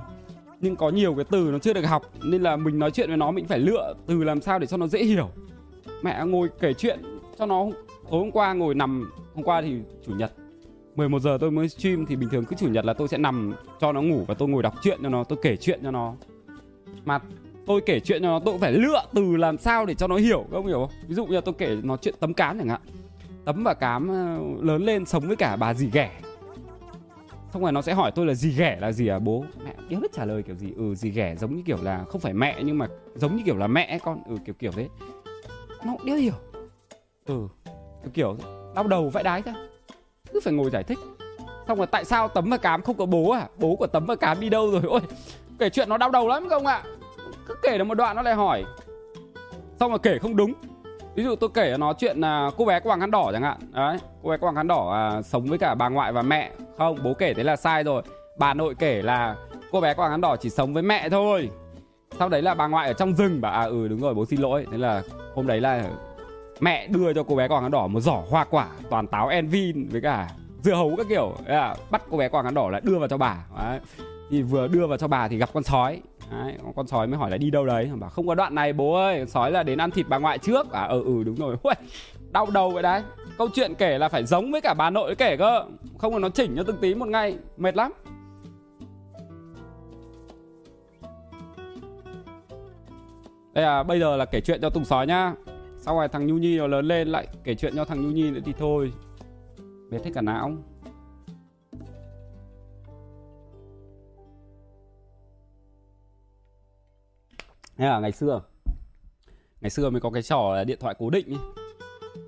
Nhưng 0.60 0.76
có 0.76 0.90
nhiều 0.90 1.14
cái 1.14 1.24
từ 1.24 1.50
nó 1.52 1.58
chưa 1.58 1.72
được 1.72 1.84
học 1.86 2.02
nên 2.24 2.42
là 2.42 2.56
mình 2.56 2.78
nói 2.78 2.90
chuyện 2.90 3.08
với 3.08 3.16
nó 3.16 3.30
mình 3.30 3.46
phải 3.46 3.58
lựa 3.58 3.94
từ 4.06 4.24
làm 4.24 4.40
sao 4.40 4.58
để 4.58 4.66
cho 4.66 4.76
nó 4.76 4.86
dễ 4.86 5.04
hiểu. 5.04 5.28
Mẹ 6.02 6.24
ngồi 6.24 6.48
kể 6.60 6.74
chuyện 6.74 7.00
cho 7.38 7.46
nó 7.46 7.66
tối 8.10 8.20
hôm 8.20 8.30
qua 8.30 8.52
ngồi 8.52 8.74
nằm 8.74 9.10
hôm 9.34 9.44
qua 9.44 9.62
thì 9.62 9.76
chủ 10.06 10.12
nhật 10.14 10.32
11 10.96 11.22
giờ 11.22 11.38
tôi 11.40 11.50
mới 11.50 11.68
stream 11.68 12.06
thì 12.06 12.16
bình 12.16 12.28
thường 12.28 12.44
cứ 12.44 12.56
chủ 12.56 12.68
nhật 12.68 12.84
là 12.84 12.92
tôi 12.92 13.08
sẽ 13.08 13.18
nằm 13.18 13.52
cho 13.80 13.92
nó 13.92 14.02
ngủ 14.02 14.24
và 14.28 14.34
tôi 14.34 14.48
ngồi 14.48 14.62
đọc 14.62 14.74
truyện 14.82 14.98
cho 15.02 15.08
nó, 15.08 15.24
tôi 15.24 15.38
kể 15.42 15.56
chuyện 15.56 15.80
cho 15.82 15.90
nó. 15.90 16.14
Mà 17.04 17.18
tôi 17.66 17.80
kể 17.80 18.00
chuyện 18.00 18.22
cho 18.22 18.28
nó 18.28 18.38
tôi 18.44 18.52
cũng 18.52 18.60
phải 18.60 18.72
lựa 18.72 19.02
từ 19.14 19.36
làm 19.36 19.58
sao 19.58 19.86
để 19.86 19.94
cho 19.94 20.06
nó 20.06 20.16
hiểu, 20.16 20.44
không 20.50 20.66
hiểu 20.66 20.78
không? 20.78 20.98
Ví 21.08 21.14
dụ 21.14 21.26
như 21.26 21.34
là 21.34 21.40
tôi 21.40 21.54
kể 21.58 21.76
nó 21.82 21.96
chuyện 21.96 22.14
tấm 22.20 22.34
cám 22.34 22.58
chẳng 22.58 22.68
hạn. 22.68 22.80
Tấm 23.44 23.64
và 23.64 23.74
cám 23.74 24.08
ờ, 24.08 24.38
lớn 24.62 24.82
lên 24.84 25.06
sống 25.06 25.26
với 25.26 25.36
cả 25.36 25.56
bà 25.56 25.74
dì 25.74 25.90
ghẻ. 25.92 26.10
Xong 27.52 27.62
rồi 27.62 27.72
nó 27.72 27.82
sẽ 27.82 27.94
hỏi 27.94 28.10
tôi 28.14 28.26
là 28.26 28.34
gì 28.34 28.54
ghẻ 28.56 28.78
là 28.80 28.92
gì 28.92 29.08
à? 29.08 29.18
Bố 29.18 29.44
mẹ 29.64 29.74
biết 29.88 29.96
biết 30.02 30.12
trả 30.12 30.24
lời 30.24 30.42
kiểu 30.42 30.56
gì? 30.56 30.72
Ừ 30.76 30.94
gì 30.94 31.10
ghẻ 31.10 31.36
giống 31.36 31.56
như 31.56 31.62
kiểu 31.66 31.78
là 31.82 32.04
không 32.04 32.20
phải 32.20 32.32
mẹ 32.32 32.56
nhưng 32.64 32.78
mà 32.78 32.86
giống 33.14 33.36
như 33.36 33.42
kiểu 33.46 33.56
là 33.56 33.66
mẹ 33.66 33.98
con. 34.02 34.22
Ừ 34.28 34.36
kiểu 34.44 34.54
kiểu 34.58 34.72
thế. 34.72 34.88
Nó 35.84 35.96
cũng 35.98 36.16
hiểu. 36.16 36.34
Ừ 37.26 37.48
kiểu 38.02 38.10
kiểu 38.14 38.36
đau 38.74 38.86
đầu 38.86 39.08
vãi 39.08 39.24
đái 39.24 39.42
ra 39.42 39.54
cứ 40.32 40.40
phải 40.44 40.52
ngồi 40.52 40.70
giải 40.70 40.82
thích. 40.82 40.98
Xong 41.68 41.78
rồi 41.78 41.86
tại 41.86 42.04
sao 42.04 42.28
tấm 42.28 42.50
và 42.50 42.56
cám 42.56 42.82
không 42.82 42.96
có 42.96 43.06
bố 43.06 43.30
à? 43.30 43.48
Bố 43.58 43.76
của 43.76 43.86
tấm 43.86 44.06
và 44.06 44.16
cám 44.16 44.40
đi 44.40 44.48
đâu 44.48 44.70
rồi? 44.70 44.82
Ôi 44.84 45.00
kể 45.58 45.70
chuyện 45.70 45.88
nó 45.88 45.96
đau 45.96 46.10
đầu 46.10 46.28
lắm 46.28 46.48
không 46.48 46.66
ạ 46.66 46.82
cứ 47.50 47.56
kể 47.62 47.78
được 47.78 47.84
một 47.84 47.94
đoạn 47.94 48.16
nó 48.16 48.22
lại 48.22 48.34
hỏi. 48.34 48.64
Xong 49.80 49.90
rồi 49.90 49.98
kể 50.02 50.18
không 50.18 50.36
đúng. 50.36 50.52
Ví 51.14 51.24
dụ 51.24 51.36
tôi 51.36 51.50
kể 51.54 51.76
nó 51.78 51.92
chuyện 51.92 52.20
là 52.20 52.50
cô 52.56 52.64
bé 52.64 52.80
quàng 52.80 53.00
khăn 53.00 53.10
đỏ 53.10 53.30
chẳng 53.32 53.42
hạn. 53.42 53.58
Đấy 53.72 53.98
cô 54.22 54.30
bé 54.30 54.36
quàng 54.36 54.54
khăn 54.54 54.68
đỏ 54.68 54.92
à, 54.92 55.22
sống 55.22 55.46
với 55.46 55.58
cả 55.58 55.74
bà 55.74 55.88
ngoại 55.88 56.12
và 56.12 56.22
mẹ. 56.22 56.50
Không 56.78 56.98
bố 57.04 57.14
kể 57.14 57.34
thế 57.34 57.42
là 57.42 57.56
sai 57.56 57.84
rồi. 57.84 58.02
Bà 58.38 58.54
nội 58.54 58.74
kể 58.78 59.02
là 59.02 59.36
cô 59.72 59.80
bé 59.80 59.94
quàng 59.94 60.10
khăn 60.10 60.20
đỏ 60.20 60.36
chỉ 60.36 60.50
sống 60.50 60.74
với 60.74 60.82
mẹ 60.82 61.08
thôi. 61.08 61.50
Sau 62.18 62.28
đấy 62.28 62.42
là 62.42 62.54
bà 62.54 62.66
ngoại 62.66 62.86
ở 62.86 62.92
trong 62.92 63.14
rừng 63.14 63.40
bà 63.40 63.50
à 63.50 63.62
ừ 63.62 63.88
đúng 63.88 64.00
rồi 64.00 64.14
bố 64.14 64.26
xin 64.26 64.40
lỗi. 64.40 64.66
Thế 64.72 64.78
là 64.78 65.02
hôm 65.34 65.46
đấy 65.46 65.60
là 65.60 65.84
mẹ 66.60 66.86
đưa 66.86 67.12
cho 67.12 67.22
cô 67.22 67.34
bé 67.34 67.48
quàng 67.48 67.62
khăn 67.62 67.70
đỏ 67.70 67.86
một 67.86 68.00
giỏ 68.00 68.22
hoa 68.30 68.44
quả 68.44 68.66
toàn 68.90 69.06
táo 69.06 69.28
envin 69.28 69.88
với 69.88 70.00
cả 70.00 70.28
dưa 70.62 70.74
hấu 70.74 70.94
các 70.96 71.06
kiểu. 71.08 71.34
Là 71.46 71.76
bắt 71.90 72.02
cô 72.10 72.16
bé 72.16 72.28
quàng 72.28 72.44
khăn 72.44 72.54
đỏ 72.54 72.70
lại 72.70 72.80
đưa 72.84 72.98
vào 72.98 73.08
cho 73.08 73.16
bà. 73.16 73.36
Đấy 73.58 73.80
thì 74.30 74.42
vừa 74.42 74.68
đưa 74.68 74.86
vào 74.86 74.98
cho 74.98 75.08
bà 75.08 75.28
thì 75.28 75.36
gặp 75.36 75.50
con 75.52 75.62
sói. 75.62 76.00
Đấy, 76.30 76.54
con 76.76 76.86
sói 76.86 77.06
mới 77.06 77.18
hỏi 77.18 77.30
là 77.30 77.36
đi 77.36 77.50
đâu 77.50 77.66
đấy? 77.66 77.90
Bà 78.00 78.08
không 78.08 78.26
có 78.26 78.34
đoạn 78.34 78.54
này 78.54 78.72
bố 78.72 78.94
ơi 78.94 79.26
sói 79.26 79.50
là 79.50 79.62
đến 79.62 79.78
ăn 79.78 79.90
thịt 79.90 80.06
bà 80.08 80.18
ngoại 80.18 80.38
trước. 80.38 80.72
À 80.72 80.84
ừ 80.84 81.02
ừ 81.04 81.22
đúng 81.24 81.34
rồi. 81.34 81.56
Ui, 81.62 81.74
đau 82.30 82.46
đầu 82.52 82.70
vậy 82.70 82.82
đấy. 82.82 83.02
Câu 83.38 83.48
chuyện 83.54 83.74
kể 83.74 83.98
là 83.98 84.08
phải 84.08 84.24
giống 84.24 84.52
với 84.52 84.60
cả 84.60 84.74
bà 84.74 84.90
nội 84.90 85.14
kể 85.14 85.36
cơ. 85.36 85.64
Không 85.98 86.12
là 86.12 86.18
nó 86.18 86.28
chỉnh 86.28 86.56
cho 86.56 86.62
từng 86.62 86.76
tí 86.80 86.94
một 86.94 87.08
ngày 87.08 87.38
mệt 87.56 87.76
lắm. 87.76 87.92
Đây 93.52 93.64
là 93.64 93.82
bây 93.82 94.00
giờ 94.00 94.16
là 94.16 94.24
kể 94.24 94.40
chuyện 94.40 94.60
cho 94.62 94.70
tùng 94.70 94.84
sói 94.84 95.06
nhá. 95.06 95.34
Sau 95.78 95.98
này 95.98 96.08
thằng 96.08 96.26
nhu 96.26 96.34
nhi 96.34 96.58
nó 96.58 96.66
lớn 96.66 96.88
lên 96.88 97.08
lại 97.08 97.26
kể 97.44 97.54
chuyện 97.54 97.76
cho 97.76 97.84
thằng 97.84 98.02
nhu 98.02 98.10
nhi 98.10 98.30
nữa 98.30 98.40
thì 98.44 98.52
thôi. 98.58 98.92
Mệt 99.90 100.04
hết 100.04 100.10
cả 100.14 100.20
não. 100.20 100.52
Là 107.88 108.00
ngày 108.00 108.12
xưa 108.12 108.42
Ngày 109.60 109.70
xưa 109.70 109.90
mới 109.90 110.00
có 110.00 110.10
cái 110.10 110.22
trò 110.22 110.54
là 110.54 110.64
điện 110.64 110.78
thoại 110.80 110.94
cố 110.98 111.10
định 111.10 111.34
ấy. 111.34 111.64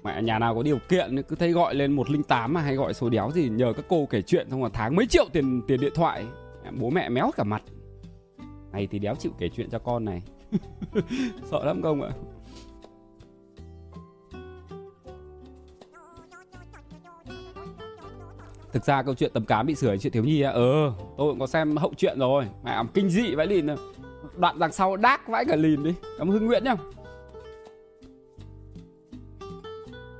Mẹ 0.04 0.22
nhà 0.22 0.38
nào 0.38 0.54
có 0.54 0.62
điều 0.62 0.78
kiện 0.88 1.22
cứ 1.22 1.36
thấy 1.36 1.52
gọi 1.52 1.74
lên 1.74 1.92
108 1.92 2.52
mà 2.52 2.60
hay 2.60 2.74
gọi 2.74 2.94
số 2.94 3.08
đéo 3.08 3.30
gì 3.30 3.48
nhờ 3.48 3.72
các 3.76 3.84
cô 3.88 4.06
kể 4.10 4.22
chuyện 4.22 4.50
xong 4.50 4.62
là 4.62 4.70
tháng 4.72 4.96
mấy 4.96 5.06
triệu 5.06 5.24
tiền 5.32 5.62
tiền 5.66 5.80
điện 5.80 5.92
thoại. 5.94 6.24
Bố 6.80 6.90
mẹ 6.90 7.08
méo 7.08 7.30
cả 7.36 7.44
mặt. 7.44 7.62
Này 8.72 8.88
thì 8.90 8.98
đéo 8.98 9.14
chịu 9.14 9.32
kể 9.38 9.48
chuyện 9.48 9.70
cho 9.70 9.78
con 9.78 10.04
này. 10.04 10.22
Sợ 11.50 11.64
lắm 11.64 11.82
không 11.82 12.02
ạ? 12.02 12.10
Thực 18.72 18.84
ra 18.84 19.02
câu 19.02 19.14
chuyện 19.14 19.30
tầm 19.34 19.44
cám 19.44 19.66
bị 19.66 19.74
sửa 19.74 19.96
chuyện 19.96 20.12
thiếu 20.12 20.24
nhi 20.24 20.42
á, 20.42 20.50
ờ, 20.50 20.92
tôi 21.16 21.32
cũng 21.32 21.38
có 21.40 21.46
xem 21.46 21.76
hậu 21.76 21.92
chuyện 21.96 22.18
rồi. 22.18 22.46
Mẹ 22.64 22.82
kinh 22.94 23.10
dị 23.10 23.34
vậy 23.34 23.46
liền 23.46 23.66
đoạn 24.36 24.58
đằng 24.58 24.72
sau 24.72 24.96
đác 24.96 25.28
vãi 25.28 25.44
cả 25.44 25.56
lìn 25.56 25.82
đi. 25.82 25.94
Cảm 26.18 26.28
ơn 26.28 26.32
hưng 26.32 26.46
nguyễn 26.46 26.64
nhá. 26.64 26.76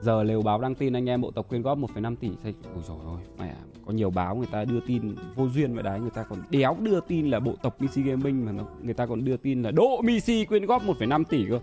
Giờ 0.01 0.23
lều 0.23 0.43
báo 0.43 0.61
đăng 0.61 0.75
tin 0.75 0.93
anh 0.93 1.09
em 1.09 1.21
bộ 1.21 1.31
tộc 1.31 1.49
quyên 1.49 1.63
góp 1.63 1.79
1,5 1.79 2.17
tỷ 2.17 2.31
xây 2.43 2.55
ôi 2.75 2.83
rồi 2.89 2.99
ôi 3.07 3.19
mẹ 3.39 3.49
à, 3.49 3.65
có 3.87 3.93
nhiều 3.93 4.11
báo 4.11 4.37
người 4.37 4.47
ta 4.53 4.65
đưa 4.65 4.81
tin 4.87 5.15
vô 5.35 5.49
duyên 5.49 5.75
vậy 5.75 5.83
đấy. 5.83 6.01
Người 6.01 6.11
ta 6.11 6.23
còn 6.23 6.43
đéo 6.51 6.77
đưa 6.81 7.01
tin 7.01 7.31
là 7.31 7.41
bộ 7.41 7.55
tộc 7.63 7.81
Missy 7.81 8.03
Gaming 8.03 8.45
mà 8.45 8.53
nó, 8.53 8.65
người 8.83 8.95
ta 8.95 9.07
còn 9.07 9.25
đưa 9.25 9.37
tin 9.37 9.63
là 9.63 9.71
Đỗ 9.71 10.03
Missy 10.05 10.45
quyên 10.45 10.67
góp 10.67 10.83
1,5 10.83 11.25
tỷ 11.25 11.47
cơ. 11.51 11.61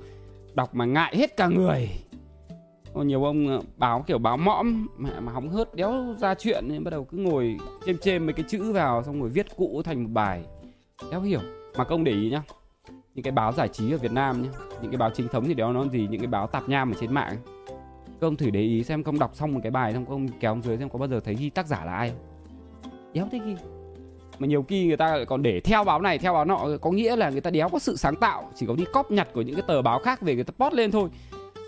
Đọc 0.54 0.76
mà 0.76 0.86
ngại 0.86 1.18
hết 1.18 1.38
cả 1.38 1.48
người. 1.48 1.90
Có 2.94 3.02
nhiều 3.02 3.24
ông 3.24 3.48
ờ, 3.48 3.62
báo 3.78 4.04
kiểu 4.08 4.18
báo 4.18 4.38
mõm 4.38 4.88
mẹ 4.98 5.20
mà 5.20 5.32
hóng 5.32 5.50
hớt 5.50 5.76
đéo 5.76 6.16
ra 6.18 6.36
chuyện 6.36 6.64
nên 6.68 6.84
bắt 6.84 6.92
đầu 6.92 7.04
cứ 7.04 7.18
ngồi 7.18 7.58
chêm 7.86 7.98
chêm 7.98 8.26
mấy 8.26 8.34
cái 8.34 8.46
chữ 8.48 8.72
vào 8.72 9.04
xong 9.04 9.22
rồi 9.22 9.30
viết 9.30 9.56
cụ 9.56 9.82
thành 9.84 10.04
một 10.04 10.10
bài. 10.14 10.44
Đéo 11.12 11.22
hiểu 11.22 11.40
mà 11.78 11.84
công 11.84 12.04
để 12.04 12.12
ý 12.12 12.30
nhá, 12.30 12.42
những 13.16 13.24
cái 13.24 13.32
báo 13.32 13.52
giải 13.52 13.68
trí 13.68 13.92
ở 13.92 13.98
Việt 13.98 14.12
Nam 14.12 14.42
nhá, 14.42 14.50
những 14.82 14.92
cái 14.92 14.98
báo 14.98 15.10
chính 15.10 15.28
thống 15.28 15.46
thì 15.46 15.54
đéo 15.54 15.74
nó 15.74 15.86
gì, 15.88 16.08
những 16.12 16.22
cái 16.22 16.28
báo 16.28 16.48
tạp 16.48 16.70
nham 16.70 16.92
ở 16.92 16.96
trên 17.00 17.14
mạng. 17.14 17.36
Các 18.22 18.28
ông 18.28 18.36
thử 18.36 18.50
để 18.50 18.60
ý 18.60 18.84
xem 18.84 19.04
công 19.04 19.20
đọc 19.20 19.32
xong 19.36 19.54
một 19.54 19.60
cái 19.64 19.72
bài 19.72 19.94
xong 19.94 20.06
công 20.06 20.28
kéo 20.40 20.58
dưới 20.64 20.78
xem 20.78 20.90
có 20.90 21.00
bao 21.00 21.08
giờ 21.08 21.20
thấy 21.20 21.36
ghi 21.36 21.50
tác 21.50 21.68
giả 21.68 21.86
là 21.86 21.94
ai 21.94 22.14
đéo 23.14 23.28
thấy 23.32 23.42
ghi. 23.46 23.56
Mà 24.40 24.48
nhiều 24.48 24.66
khi 24.68 24.88
người 24.88 24.98
ta 24.98 25.18
còn 25.28 25.44
để 25.44 25.60
theo 25.60 25.84
báo 25.84 26.02
này, 26.02 26.18
theo 26.18 26.34
báo 26.34 26.46
nọ, 26.46 26.68
có 26.82 26.92
nghĩa 26.92 27.16
là 27.16 27.30
người 27.30 27.42
ta 27.42 27.50
đéo 27.50 27.70
có 27.70 27.80
sự 27.80 27.96
sáng 27.96 28.16
tạo, 28.16 28.52
chỉ 28.56 28.66
có 28.66 28.76
đi 28.76 28.86
cóp 28.94 29.12
nhặt 29.12 29.28
của 29.34 29.42
những 29.42 29.56
cái 29.56 29.64
tờ 29.68 29.82
báo 29.82 30.00
khác 30.00 30.22
về 30.22 30.36
người 30.36 30.44
ta 30.44 30.54
post 30.58 30.74
lên 30.74 30.92
thôi. 30.92 31.10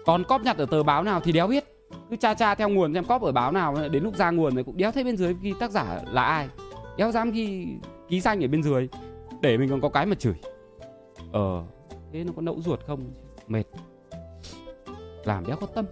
Còn 0.05 0.23
cóp 0.23 0.41
nhặt 0.41 0.57
ở 0.57 0.65
tờ 0.65 0.83
báo 0.83 1.03
nào 1.03 1.19
thì 1.19 1.31
đéo 1.31 1.47
biết. 1.47 1.63
Cứ 2.09 2.15
cha 2.15 2.33
cha 2.33 2.55
theo 2.55 2.69
nguồn 2.69 2.93
xem 2.93 3.03
cóp 3.03 3.21
ở 3.21 3.31
báo 3.31 3.51
nào, 3.51 3.75
đến 3.91 4.03
lúc 4.03 4.15
ra 4.15 4.31
nguồn 4.31 4.55
rồi 4.55 4.63
cũng 4.63 4.77
đéo 4.77 4.91
thấy 4.91 5.03
bên 5.03 5.17
dưới 5.17 5.35
ghi 5.41 5.53
tác 5.59 5.71
giả 5.71 5.99
là 6.11 6.23
ai. 6.23 6.47
Đéo 6.97 7.11
dám 7.11 7.31
ghi, 7.31 7.67
ký 8.09 8.21
danh 8.21 8.43
ở 8.43 8.47
bên 8.47 8.63
dưới 8.63 8.89
để 9.41 9.57
mình 9.57 9.69
còn 9.69 9.81
có 9.81 9.89
cái 9.89 10.05
mà 10.05 10.15
chửi. 10.15 10.33
Ờ 11.31 11.63
thế 12.13 12.23
nó 12.23 12.33
có 12.35 12.41
nẫu 12.41 12.61
ruột 12.61 12.79
không? 12.87 13.11
Mệt. 13.47 13.63
Làm 15.25 15.45
đéo 15.47 15.55
có 15.61 15.67
tâm. 15.67 15.85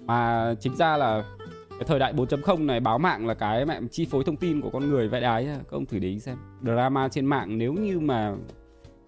Mà 0.00 0.54
chính 0.60 0.76
ra 0.76 0.96
là 0.96 1.36
cái 1.70 1.86
thời 1.86 1.98
đại 1.98 2.12
4.0 2.12 2.66
này 2.66 2.80
báo 2.80 2.98
mạng 2.98 3.26
là 3.26 3.34
cái 3.34 3.66
mẹ 3.66 3.80
chi 3.90 4.06
phối 4.10 4.24
thông 4.24 4.36
tin 4.36 4.60
của 4.60 4.70
con 4.70 4.90
người 4.90 5.08
vậy 5.08 5.20
đấy 5.20 5.44
các 5.44 5.70
ông 5.70 5.86
thử 5.86 5.98
để 5.98 6.08
ý 6.08 6.20
xem. 6.20 6.36
Drama 6.62 7.08
trên 7.08 7.26
mạng 7.26 7.58
nếu 7.58 7.72
như 7.72 8.00
mà 8.00 8.34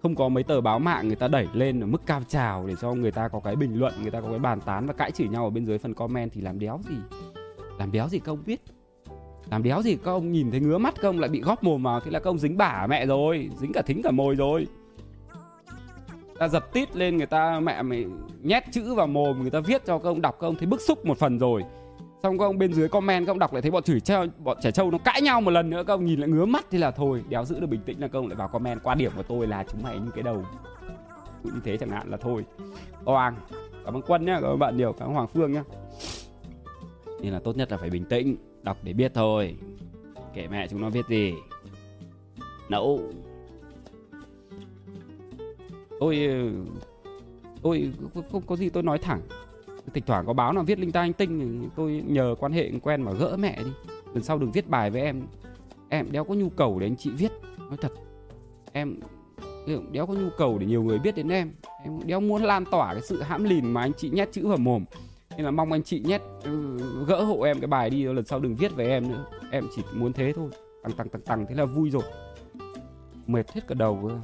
không 0.01 0.15
có 0.15 0.29
mấy 0.29 0.43
tờ 0.43 0.61
báo 0.61 0.79
mạng 0.79 1.07
người 1.07 1.15
ta 1.15 1.27
đẩy 1.27 1.47
lên 1.53 1.83
ở 1.83 1.87
mức 1.87 2.01
cao 2.05 2.21
trào 2.27 2.67
để 2.67 2.75
cho 2.81 2.93
người 2.93 3.11
ta 3.11 3.27
có 3.27 3.39
cái 3.39 3.55
bình 3.55 3.79
luận, 3.79 3.93
người 4.01 4.11
ta 4.11 4.21
có 4.21 4.29
cái 4.29 4.39
bàn 4.39 4.61
tán 4.61 4.85
và 4.85 4.93
cãi 4.93 5.11
chửi 5.11 5.27
nhau 5.27 5.43
ở 5.43 5.49
bên 5.49 5.65
dưới 5.65 5.77
phần 5.77 5.93
comment 5.93 6.31
thì 6.31 6.41
làm 6.41 6.59
đéo 6.59 6.79
gì? 6.89 6.95
Làm 7.79 7.91
đéo 7.91 8.09
gì 8.09 8.19
các 8.19 8.31
ông 8.31 8.43
biết 8.45 8.61
làm 9.51 9.63
đéo 9.63 9.81
gì 9.81 9.95
các 9.95 10.11
ông 10.11 10.31
nhìn 10.31 10.51
thấy 10.51 10.59
ngứa 10.59 10.77
mắt 10.77 10.93
các 11.01 11.09
ông 11.09 11.19
lại 11.19 11.29
bị 11.29 11.41
góp 11.41 11.63
mồm 11.63 11.83
vào 11.83 11.99
thế 11.99 12.11
là 12.11 12.19
các 12.19 12.29
ông 12.29 12.39
dính 12.39 12.57
bả 12.57 12.87
mẹ 12.89 13.05
rồi 13.05 13.49
dính 13.55 13.73
cả 13.73 13.81
thính 13.81 14.01
cả 14.03 14.11
mồi 14.11 14.35
rồi 14.35 14.67
ta 16.39 16.47
giật 16.47 16.73
tít 16.73 16.95
lên 16.95 17.17
người 17.17 17.25
ta 17.25 17.59
mẹ 17.59 17.81
mày 17.81 18.05
nhét 18.43 18.63
chữ 18.71 18.93
vào 18.93 19.07
mồm 19.07 19.41
người 19.41 19.51
ta 19.51 19.59
viết 19.59 19.85
cho 19.85 19.97
các 19.97 20.09
ông 20.09 20.21
đọc 20.21 20.37
các 20.39 20.47
ông 20.47 20.55
thấy 20.55 20.67
bức 20.67 20.81
xúc 20.81 21.05
một 21.05 21.17
phần 21.17 21.39
rồi 21.39 21.63
xong 22.23 22.37
các 22.37 22.45
ông 22.45 22.57
bên 22.57 22.73
dưới 22.73 22.89
comment 22.89 23.25
các 23.25 23.31
ông 23.31 23.39
đọc 23.39 23.53
lại 23.53 23.61
thấy 23.61 23.71
bọn 23.71 23.83
chửi 23.83 23.99
trâu 23.99 24.25
bọn 24.37 24.57
trẻ 24.61 24.71
trâu 24.71 24.91
nó 24.91 24.97
cãi 24.97 25.21
nhau 25.21 25.41
một 25.41 25.51
lần 25.51 25.69
nữa 25.69 25.83
các 25.87 25.93
ông 25.93 26.05
nhìn 26.05 26.19
lại 26.19 26.29
ngứa 26.29 26.45
mắt 26.45 26.65
thì 26.71 26.77
là 26.77 26.91
thôi 26.91 27.23
đéo 27.29 27.45
giữ 27.45 27.59
được 27.59 27.67
bình 27.67 27.81
tĩnh 27.85 27.99
là 27.99 28.07
các 28.07 28.19
ông 28.19 28.27
lại 28.27 28.35
vào 28.35 28.47
comment 28.47 28.83
quan 28.83 28.97
điểm 28.97 29.11
của 29.15 29.23
tôi 29.23 29.47
là 29.47 29.63
chúng 29.71 29.83
mày 29.83 29.99
như 29.99 30.11
cái 30.11 30.23
đầu 30.23 30.45
như 31.43 31.61
thế 31.63 31.77
chẳng 31.77 31.89
hạn 31.89 32.11
là 32.11 32.17
thôi 32.17 32.45
oang 33.05 33.35
cảm 33.85 33.93
ơn 33.93 34.01
quân 34.07 34.25
nhá 34.25 34.39
cảm 34.41 34.51
ơn 34.51 34.59
bạn 34.59 34.77
nhiều 34.77 34.93
cảm 34.93 35.07
ơn 35.07 35.13
hoàng 35.13 35.27
phương 35.27 35.51
nhá 35.51 35.63
nên 37.21 37.33
là 37.33 37.39
tốt 37.39 37.57
nhất 37.57 37.71
là 37.71 37.77
phải 37.77 37.89
bình 37.89 38.05
tĩnh, 38.05 38.35
đọc 38.63 38.77
để 38.83 38.93
biết 38.93 39.11
thôi. 39.13 39.55
Kể 40.33 40.47
mẹ 40.47 40.67
chúng 40.67 40.81
nó 40.81 40.89
biết 40.89 41.05
gì. 41.09 41.33
Nấu. 42.69 42.99
Tôi 45.99 46.29
tôi 47.61 47.93
không 48.31 48.41
có 48.47 48.55
gì 48.55 48.69
tôi 48.69 48.83
nói 48.83 48.97
thẳng. 48.97 49.21
Thỉnh 49.93 50.03
thoảng 50.07 50.25
có 50.25 50.33
báo 50.33 50.53
nào 50.53 50.63
viết 50.63 50.79
linh 50.79 50.91
ta 50.91 51.01
anh 51.01 51.13
tinh 51.13 51.69
tôi 51.75 52.03
nhờ 52.07 52.35
quan 52.39 52.51
hệ 52.51 52.71
quen 52.83 53.01
mà 53.01 53.11
gỡ 53.11 53.37
mẹ 53.39 53.63
đi. 53.63 53.71
Lần 54.13 54.23
sau 54.23 54.37
đừng 54.37 54.51
viết 54.51 54.69
bài 54.69 54.89
với 54.89 55.01
em. 55.01 55.23
Em 55.89 56.11
đéo 56.11 56.23
có 56.23 56.33
nhu 56.33 56.49
cầu 56.49 56.79
để 56.79 56.87
anh 56.87 56.95
chị 56.95 57.11
viết. 57.17 57.31
Nói 57.57 57.77
thật, 57.81 57.91
em 58.71 58.99
đéo 59.91 60.05
có 60.05 60.13
nhu 60.13 60.29
cầu 60.37 60.57
để 60.57 60.65
nhiều 60.65 60.83
người 60.83 60.99
biết 60.99 61.15
đến 61.15 61.29
em. 61.29 61.51
Em 61.83 61.99
đéo 62.05 62.19
muốn 62.19 62.43
lan 62.43 62.65
tỏa 62.71 62.93
cái 62.93 63.01
sự 63.01 63.21
hãm 63.21 63.43
lìn 63.43 63.73
mà 63.73 63.81
anh 63.81 63.93
chị 63.97 64.09
nhét 64.09 64.31
chữ 64.31 64.47
vào 64.47 64.57
mồm 64.57 64.85
nên 65.37 65.45
là 65.45 65.51
mong 65.51 65.71
anh 65.71 65.83
chị 65.83 65.99
nhét 66.05 66.21
ừ, 66.43 66.77
gỡ 67.07 67.23
hộ 67.23 67.41
em 67.41 67.59
cái 67.59 67.67
bài 67.67 67.89
đi 67.89 68.03
lần 68.03 68.25
sau 68.25 68.39
đừng 68.39 68.55
viết 68.55 68.75
về 68.75 68.89
em 68.89 69.11
nữa. 69.11 69.25
Em 69.51 69.67
chỉ 69.75 69.81
muốn 69.93 70.13
thế 70.13 70.33
thôi. 70.35 70.49
Tăng 70.83 70.93
tăng 70.93 71.09
tăng 71.09 71.21
tăng 71.21 71.45
thế 71.49 71.55
là 71.55 71.65
vui 71.65 71.89
rồi. 71.89 72.03
Mệt 73.27 73.51
hết 73.53 73.61
cả 73.67 73.75
đầu 73.75 73.99
rồi. 74.03 74.17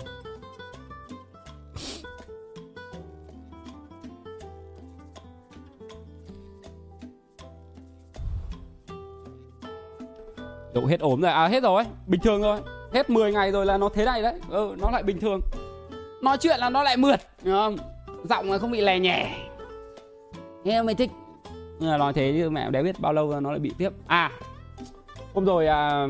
Độ 10.73 10.85
hết 10.85 10.99
ốm 10.99 11.21
rồi, 11.21 11.31
à 11.31 11.47
hết 11.47 11.63
rồi, 11.63 11.83
bình 12.07 12.21
thường 12.23 12.41
rồi 12.41 12.59
Hết 12.93 13.09
10 13.09 13.33
ngày 13.33 13.51
rồi 13.51 13.65
là 13.65 13.77
nó 13.77 13.89
thế 13.89 14.05
này 14.05 14.21
đấy. 14.21 14.33
Ừ, 14.49 14.75
nó 14.81 14.91
lại 14.91 15.03
bình 15.03 15.19
thường. 15.19 15.41
Nói 16.21 16.37
chuyện 16.37 16.59
là 16.59 16.69
nó 16.69 16.83
lại 16.83 16.97
mượt, 16.97 17.19
hiểu 17.43 17.55
không? 17.55 17.77
Giọng 18.29 18.51
là 18.51 18.57
không 18.57 18.71
bị 18.71 18.81
lè 18.81 18.99
nhè. 18.99 19.50
Nghe 20.63 20.81
mày 20.81 20.95
thích. 20.95 21.11
Nhưng 21.79 21.89
mà 21.89 21.97
nói 21.97 22.13
thế 22.13 22.33
chứ 22.37 22.49
mẹ 22.49 22.71
đéo 22.71 22.83
biết 22.83 22.99
bao 22.99 23.13
lâu 23.13 23.39
nó 23.39 23.51
lại 23.51 23.59
bị 23.59 23.71
tiếp. 23.77 23.89
À, 24.07 24.31
hôm 25.33 25.45
rồi 25.45 25.67
à, 25.67 26.07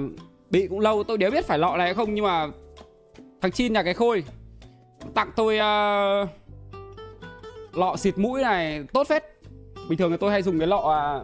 bị 0.49 0.67
cũng 0.67 0.79
lâu 0.79 1.03
tôi 1.03 1.17
đéo 1.17 1.31
biết 1.31 1.45
phải 1.45 1.57
lọ 1.57 1.77
này 1.77 1.93
không 1.93 2.13
Nhưng 2.13 2.25
mà 2.25 2.47
thằng 3.41 3.51
Chin 3.51 3.73
nhà 3.73 3.83
cái 3.83 3.93
khôi 3.93 4.23
Tặng 5.13 5.31
tôi 5.35 5.57
à, 5.57 6.27
lọ 7.73 7.95
xịt 7.95 8.17
mũi 8.17 8.41
này 8.41 8.83
tốt 8.93 9.07
phết. 9.07 9.23
Bình 9.89 9.97
thường 9.97 10.11
là 10.11 10.17
tôi 10.17 10.31
hay 10.31 10.41
dùng 10.41 10.59
cái 10.59 10.67
lọ 10.67 10.77
à, 10.77 11.19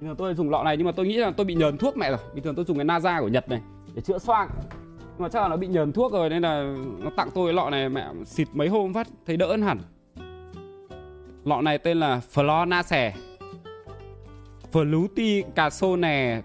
Bình 0.00 0.08
thường 0.08 0.16
tôi 0.16 0.34
dùng 0.34 0.50
lọ 0.50 0.62
này 0.62 0.76
nhưng 0.76 0.86
mà 0.86 0.92
tôi 0.92 1.06
nghĩ 1.06 1.16
là 1.16 1.30
tôi 1.30 1.46
bị 1.46 1.54
nhờn 1.54 1.78
thuốc 1.78 1.96
mẹ 1.96 2.10
rồi. 2.10 2.18
Bình 2.34 2.44
thường 2.44 2.54
tôi 2.54 2.64
dùng 2.64 2.76
cái 2.76 2.86
Naza 2.86 3.20
của 3.20 3.28
Nhật 3.28 3.48
này 3.48 3.60
để 3.94 4.02
chữa 4.02 4.18
xoang. 4.18 4.48
Nhưng 4.98 5.22
mà 5.22 5.28
chắc 5.28 5.42
là 5.42 5.48
nó 5.48 5.56
bị 5.56 5.66
nhờn 5.66 5.92
thuốc 5.92 6.12
rồi 6.12 6.30
nên 6.30 6.42
là 6.42 6.74
nó 6.98 7.10
tặng 7.16 7.28
tôi 7.34 7.46
cái 7.46 7.54
lọ 7.54 7.70
này 7.70 7.88
mẹ 7.88 8.08
xịt 8.24 8.48
mấy 8.52 8.68
hôm 8.68 8.94
phát 8.94 9.08
thấy 9.26 9.36
đỡ 9.36 9.46
hơn 9.46 9.62
hẳn. 9.62 9.78
Lọ 11.44 11.60
này 11.60 11.78
tên 11.78 11.96
là 11.96 12.20
Flonase 12.34 13.12
Fluticasone 14.72 16.42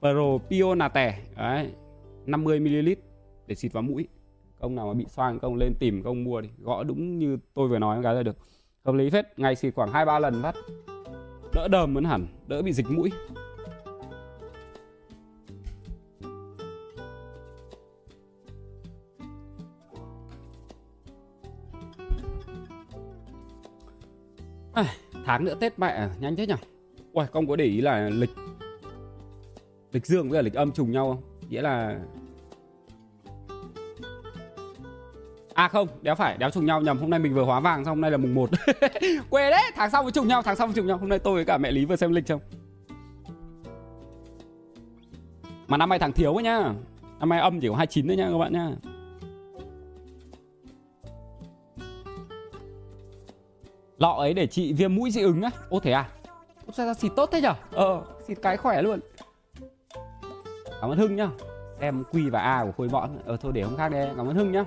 Propionate 0.00 1.18
Đấy 1.36 1.70
50ml 2.26 2.94
để 3.46 3.54
xịt 3.54 3.72
vào 3.72 3.82
mũi. 3.82 4.08
Công 4.60 4.74
nào 4.74 4.86
mà 4.86 4.94
bị 4.94 5.04
xoang 5.08 5.38
công 5.38 5.56
lên 5.56 5.74
tìm 5.78 6.02
công 6.02 6.24
mua 6.24 6.40
đi. 6.40 6.48
Gõ 6.58 6.82
đúng 6.82 7.18
như 7.18 7.38
tôi 7.54 7.68
vừa 7.68 7.78
nói 7.78 8.02
cái 8.02 8.14
là 8.14 8.22
được. 8.22 8.36
Hợp 8.84 8.94
lý 8.94 9.10
phết, 9.10 9.38
Ngày 9.38 9.56
xịt 9.56 9.74
khoảng 9.74 9.92
2-3 9.92 10.20
lần 10.20 10.42
phát 10.42 10.54
đỡ 11.54 11.68
đờm 11.68 11.94
hơn 11.94 12.04
hẳn, 12.04 12.26
đỡ 12.46 12.62
bị 12.62 12.72
dịch 12.72 12.90
mũi. 12.90 13.10
Tháng 25.32 25.44
nữa 25.44 25.54
tết 25.60 25.78
mẹ 25.78 25.88
à? 25.88 26.10
nhanh 26.20 26.36
thế 26.36 26.46
nhỉ 26.46 26.54
ui 27.12 27.24
con 27.32 27.46
có 27.46 27.56
để 27.56 27.64
ý 27.64 27.80
là 27.80 28.08
lịch 28.08 28.30
lịch 29.92 30.06
dương 30.06 30.30
với 30.30 30.42
lịch 30.42 30.54
âm 30.54 30.72
trùng 30.72 30.90
nhau 30.90 31.08
không? 31.08 31.48
Nghĩa 31.50 31.62
là 31.62 32.00
À 35.54 35.68
không, 35.68 35.88
đéo 36.02 36.14
phải, 36.14 36.36
đéo 36.38 36.50
trùng 36.50 36.66
nhau 36.66 36.80
nhầm. 36.80 36.98
Hôm 36.98 37.10
nay 37.10 37.20
mình 37.20 37.34
vừa 37.34 37.44
hóa 37.44 37.60
vàng 37.60 37.84
xong 37.84 37.94
hôm 37.94 38.00
nay 38.00 38.10
là 38.10 38.16
mùng 38.16 38.34
1 38.34 38.50
Quê 39.30 39.50
đấy, 39.50 39.62
tháng 39.74 39.90
sau 39.90 40.02
mới 40.02 40.12
trùng 40.12 40.28
nhau, 40.28 40.42
tháng 40.42 40.56
sau 40.56 40.66
mới 40.66 40.74
trùng 40.74 40.86
nhau. 40.86 40.96
Hôm 40.96 41.08
nay 41.08 41.18
tôi 41.18 41.34
với 41.34 41.44
cả 41.44 41.58
mẹ 41.58 41.70
Lý 41.70 41.84
vừa 41.84 41.96
xem 41.96 42.12
lịch 42.12 42.26
xong 42.26 42.40
Mà 45.66 45.76
năm 45.76 45.88
nay 45.88 45.98
tháng 45.98 46.12
thiếu 46.12 46.34
ấy 46.34 46.44
nhá. 46.44 46.72
Năm 47.18 47.28
nay 47.28 47.40
âm 47.40 47.60
chỉ 47.60 47.68
có 47.68 47.74
29 47.74 48.06
thôi 48.06 48.16
nhá 48.16 48.28
các 48.32 48.38
bạn 48.38 48.52
nhá. 48.52 48.70
Lọ 54.02 54.14
ấy 54.18 54.34
để 54.34 54.46
trị 54.46 54.72
viêm 54.72 54.94
mũi 54.94 55.10
dị 55.10 55.22
ứng 55.22 55.42
á. 55.42 55.50
Ô 55.68 55.80
thế 55.80 55.92
à? 55.92 56.08
Ô 56.66 56.72
sao 56.72 56.86
ra 56.86 56.94
xịt 56.94 57.12
tốt 57.16 57.28
thế 57.32 57.40
nhở? 57.40 57.54
Ờ, 57.72 58.02
xịt 58.26 58.38
cái 58.42 58.56
khỏe 58.56 58.82
luôn. 58.82 59.00
Cảm 60.80 60.90
ơn 60.90 60.98
Hưng 60.98 61.16
nhá. 61.16 61.28
Xem 61.80 62.04
Q 62.12 62.30
và 62.30 62.40
A 62.40 62.64
của 62.64 62.72
khối 62.76 62.88
bọn. 62.88 63.18
Ờ 63.26 63.36
thôi 63.36 63.52
để 63.54 63.62
hôm 63.62 63.76
khác 63.76 63.88
đây. 63.88 64.08
Cảm 64.16 64.28
ơn 64.28 64.36
Hưng 64.36 64.52
nhá. 64.52 64.64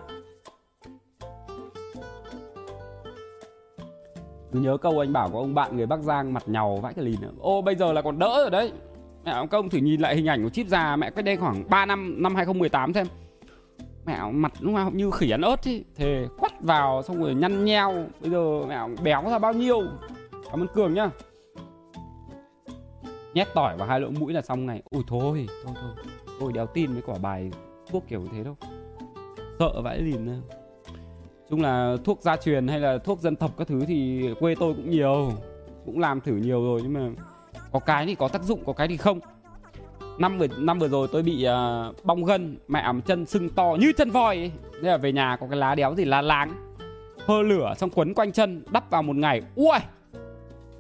Cứ 4.52 4.60
nhớ 4.60 4.78
câu 4.78 5.00
anh 5.00 5.14
bảo 5.14 5.30
có 5.34 5.40
ông 5.40 5.54
bạn 5.54 5.78
người 5.78 5.86
Bắc 5.86 6.00
Giang 6.00 6.34
mặt 6.34 6.44
nhàu 6.46 6.76
vãi 6.76 6.94
cái 6.94 7.06
lìn 7.06 7.22
nữa. 7.22 7.32
Ô 7.40 7.62
bây 7.62 7.76
giờ 7.76 7.94
là 7.94 8.02
còn 8.02 8.20
đỡ 8.20 8.38
rồi 8.42 8.52
đấy. 8.52 8.72
Mẹ 9.26 9.32
ông 9.32 9.48
công 9.48 9.70
thử 9.70 9.78
nhìn 9.78 10.02
lại 10.02 10.16
hình 10.16 10.26
ảnh 10.26 10.44
của 10.44 10.50
chip 10.50 10.68
già 10.68 10.96
mẹ 10.96 11.10
cách 11.10 11.26
đây 11.26 11.38
khoảng 11.38 11.70
3 11.70 11.86
năm 11.86 12.16
năm 12.24 12.36
2018 12.36 12.94
xem 12.94 13.08
mẹo 14.06 14.32
mặt 14.32 14.54
lúc 14.60 14.74
nào 14.74 14.92
như 14.92 15.12
khỉ 15.12 15.30
ăn 15.30 15.42
ớt 15.42 15.64
ý. 15.64 15.84
Thề 15.96 16.28
quắt 16.38 16.62
vào, 16.62 17.04
xong 17.04 17.24
rồi 17.24 17.36
nhăn 17.36 17.66
nheo. 17.66 17.92
Bây 18.22 18.32
giờ 18.32 18.66
mẹo 18.68 18.90
béo 19.04 19.24
ra 19.30 19.40
bao 19.40 19.54
nhiêu? 19.54 19.82
Cảm 20.52 20.62
ơn 20.62 20.68
cường 20.68 20.94
nhá. 20.94 21.10
Nhét 23.34 23.48
tỏi 23.54 23.78
vào 23.78 23.88
hai 23.88 24.00
lỗ 24.00 24.10
mũi 24.10 24.34
là 24.34 24.42
xong 24.42 24.66
này. 24.66 24.84
Ui 24.90 25.04
thôi 25.08 25.48
thôi 25.66 25.74
thôi. 25.82 26.06
Tôi 26.40 26.54
đéo 26.54 26.66
tin 26.66 26.94
với 26.94 27.02
quả 27.02 27.16
bài 27.22 27.52
thuốc 27.92 28.04
kiểu 28.08 28.24
thế 28.32 28.44
đâu. 28.44 28.58
Sợ 29.60 29.82
vãi 29.82 30.02
lìn 30.02 30.26
nữa 30.26 30.40
chung 31.50 31.62
là 31.62 31.96
thuốc 32.04 32.22
gia 32.22 32.38
truyền 32.38 32.68
hay 32.68 32.80
là 32.80 32.98
thuốc 32.98 33.20
dân 33.20 33.36
tộc 33.36 33.52
các 33.58 33.68
thứ 33.68 33.86
thì 33.88 34.30
quê 34.40 34.56
tôi 34.60 34.74
cũng 34.74 34.90
nhiều. 34.90 35.32
Cũng 35.86 36.00
làm 36.00 36.22
thử 36.22 36.36
nhiều 36.36 36.64
rồi 36.64 36.82
nhưng 36.84 36.94
mà 36.94 37.10
có 37.72 37.80
cái 37.80 38.06
thì 38.06 38.16
có 38.16 38.28
tác 38.28 38.44
dụng, 38.44 38.66
có 38.66 38.74
cái 38.74 38.88
thì 38.88 38.98
không 38.98 39.20
năm 40.18 40.38
vừa 40.38 40.48
năm 40.58 40.80
vừa 40.80 40.88
rồi 40.88 41.08
tôi 41.12 41.24
bị 41.24 41.48
uh, 41.48 42.06
bong 42.06 42.26
gân 42.26 42.58
mẹ 42.68 42.86
chân 43.06 43.26
sưng 43.26 43.50
to 43.50 43.78
như 43.80 43.92
chân 43.98 44.12
voi 44.12 44.36
ấy. 44.36 44.52
Thế 44.82 44.90
là 44.90 44.98
về 44.98 45.12
nhà 45.12 45.38
có 45.42 45.48
cái 45.50 45.60
lá 45.60 45.76
đéo 45.76 45.96
gì 45.96 46.06
lá 46.06 46.22
láng 46.22 46.66
hơ 47.26 47.42
lửa 47.42 47.74
xong 47.78 47.90
quấn 47.90 48.14
quanh 48.14 48.32
chân 48.32 48.64
đắp 48.72 48.90
vào 48.90 49.04
một 49.04 49.16
ngày 49.16 49.42
ui 49.56 49.78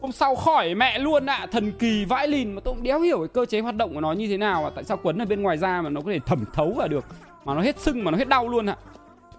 hôm 0.01 0.11
sau 0.11 0.35
khỏi 0.35 0.75
mẹ 0.75 0.99
luôn 0.99 1.25
ạ 1.25 1.35
à. 1.35 1.45
thần 1.45 1.71
kỳ 1.71 2.05
vãi 2.05 2.27
lìn 2.27 2.53
mà 2.53 2.61
tôi 2.61 2.73
cũng 2.73 2.83
đéo 2.83 3.01
hiểu 3.01 3.19
cái 3.19 3.27
cơ 3.27 3.45
chế 3.45 3.59
hoạt 3.59 3.75
động 3.75 3.93
của 3.93 4.01
nó 4.01 4.11
như 4.11 4.27
thế 4.27 4.37
nào 4.37 4.65
à. 4.65 4.71
tại 4.75 4.83
sao 4.83 4.97
quấn 5.03 5.21
ở 5.21 5.25
bên 5.25 5.41
ngoài 5.41 5.57
da 5.57 5.81
mà 5.81 5.89
nó 5.89 6.01
có 6.01 6.11
thể 6.11 6.19
thẩm 6.19 6.43
thấu 6.53 6.73
vào 6.77 6.87
được 6.87 7.05
mà 7.45 7.55
nó 7.55 7.61
hết 7.61 7.79
sưng 7.79 8.03
mà 8.03 8.11
nó 8.11 8.17
hết 8.17 8.27
đau 8.27 8.47
luôn 8.47 8.65
ạ 8.65 8.77
à. 8.85 8.87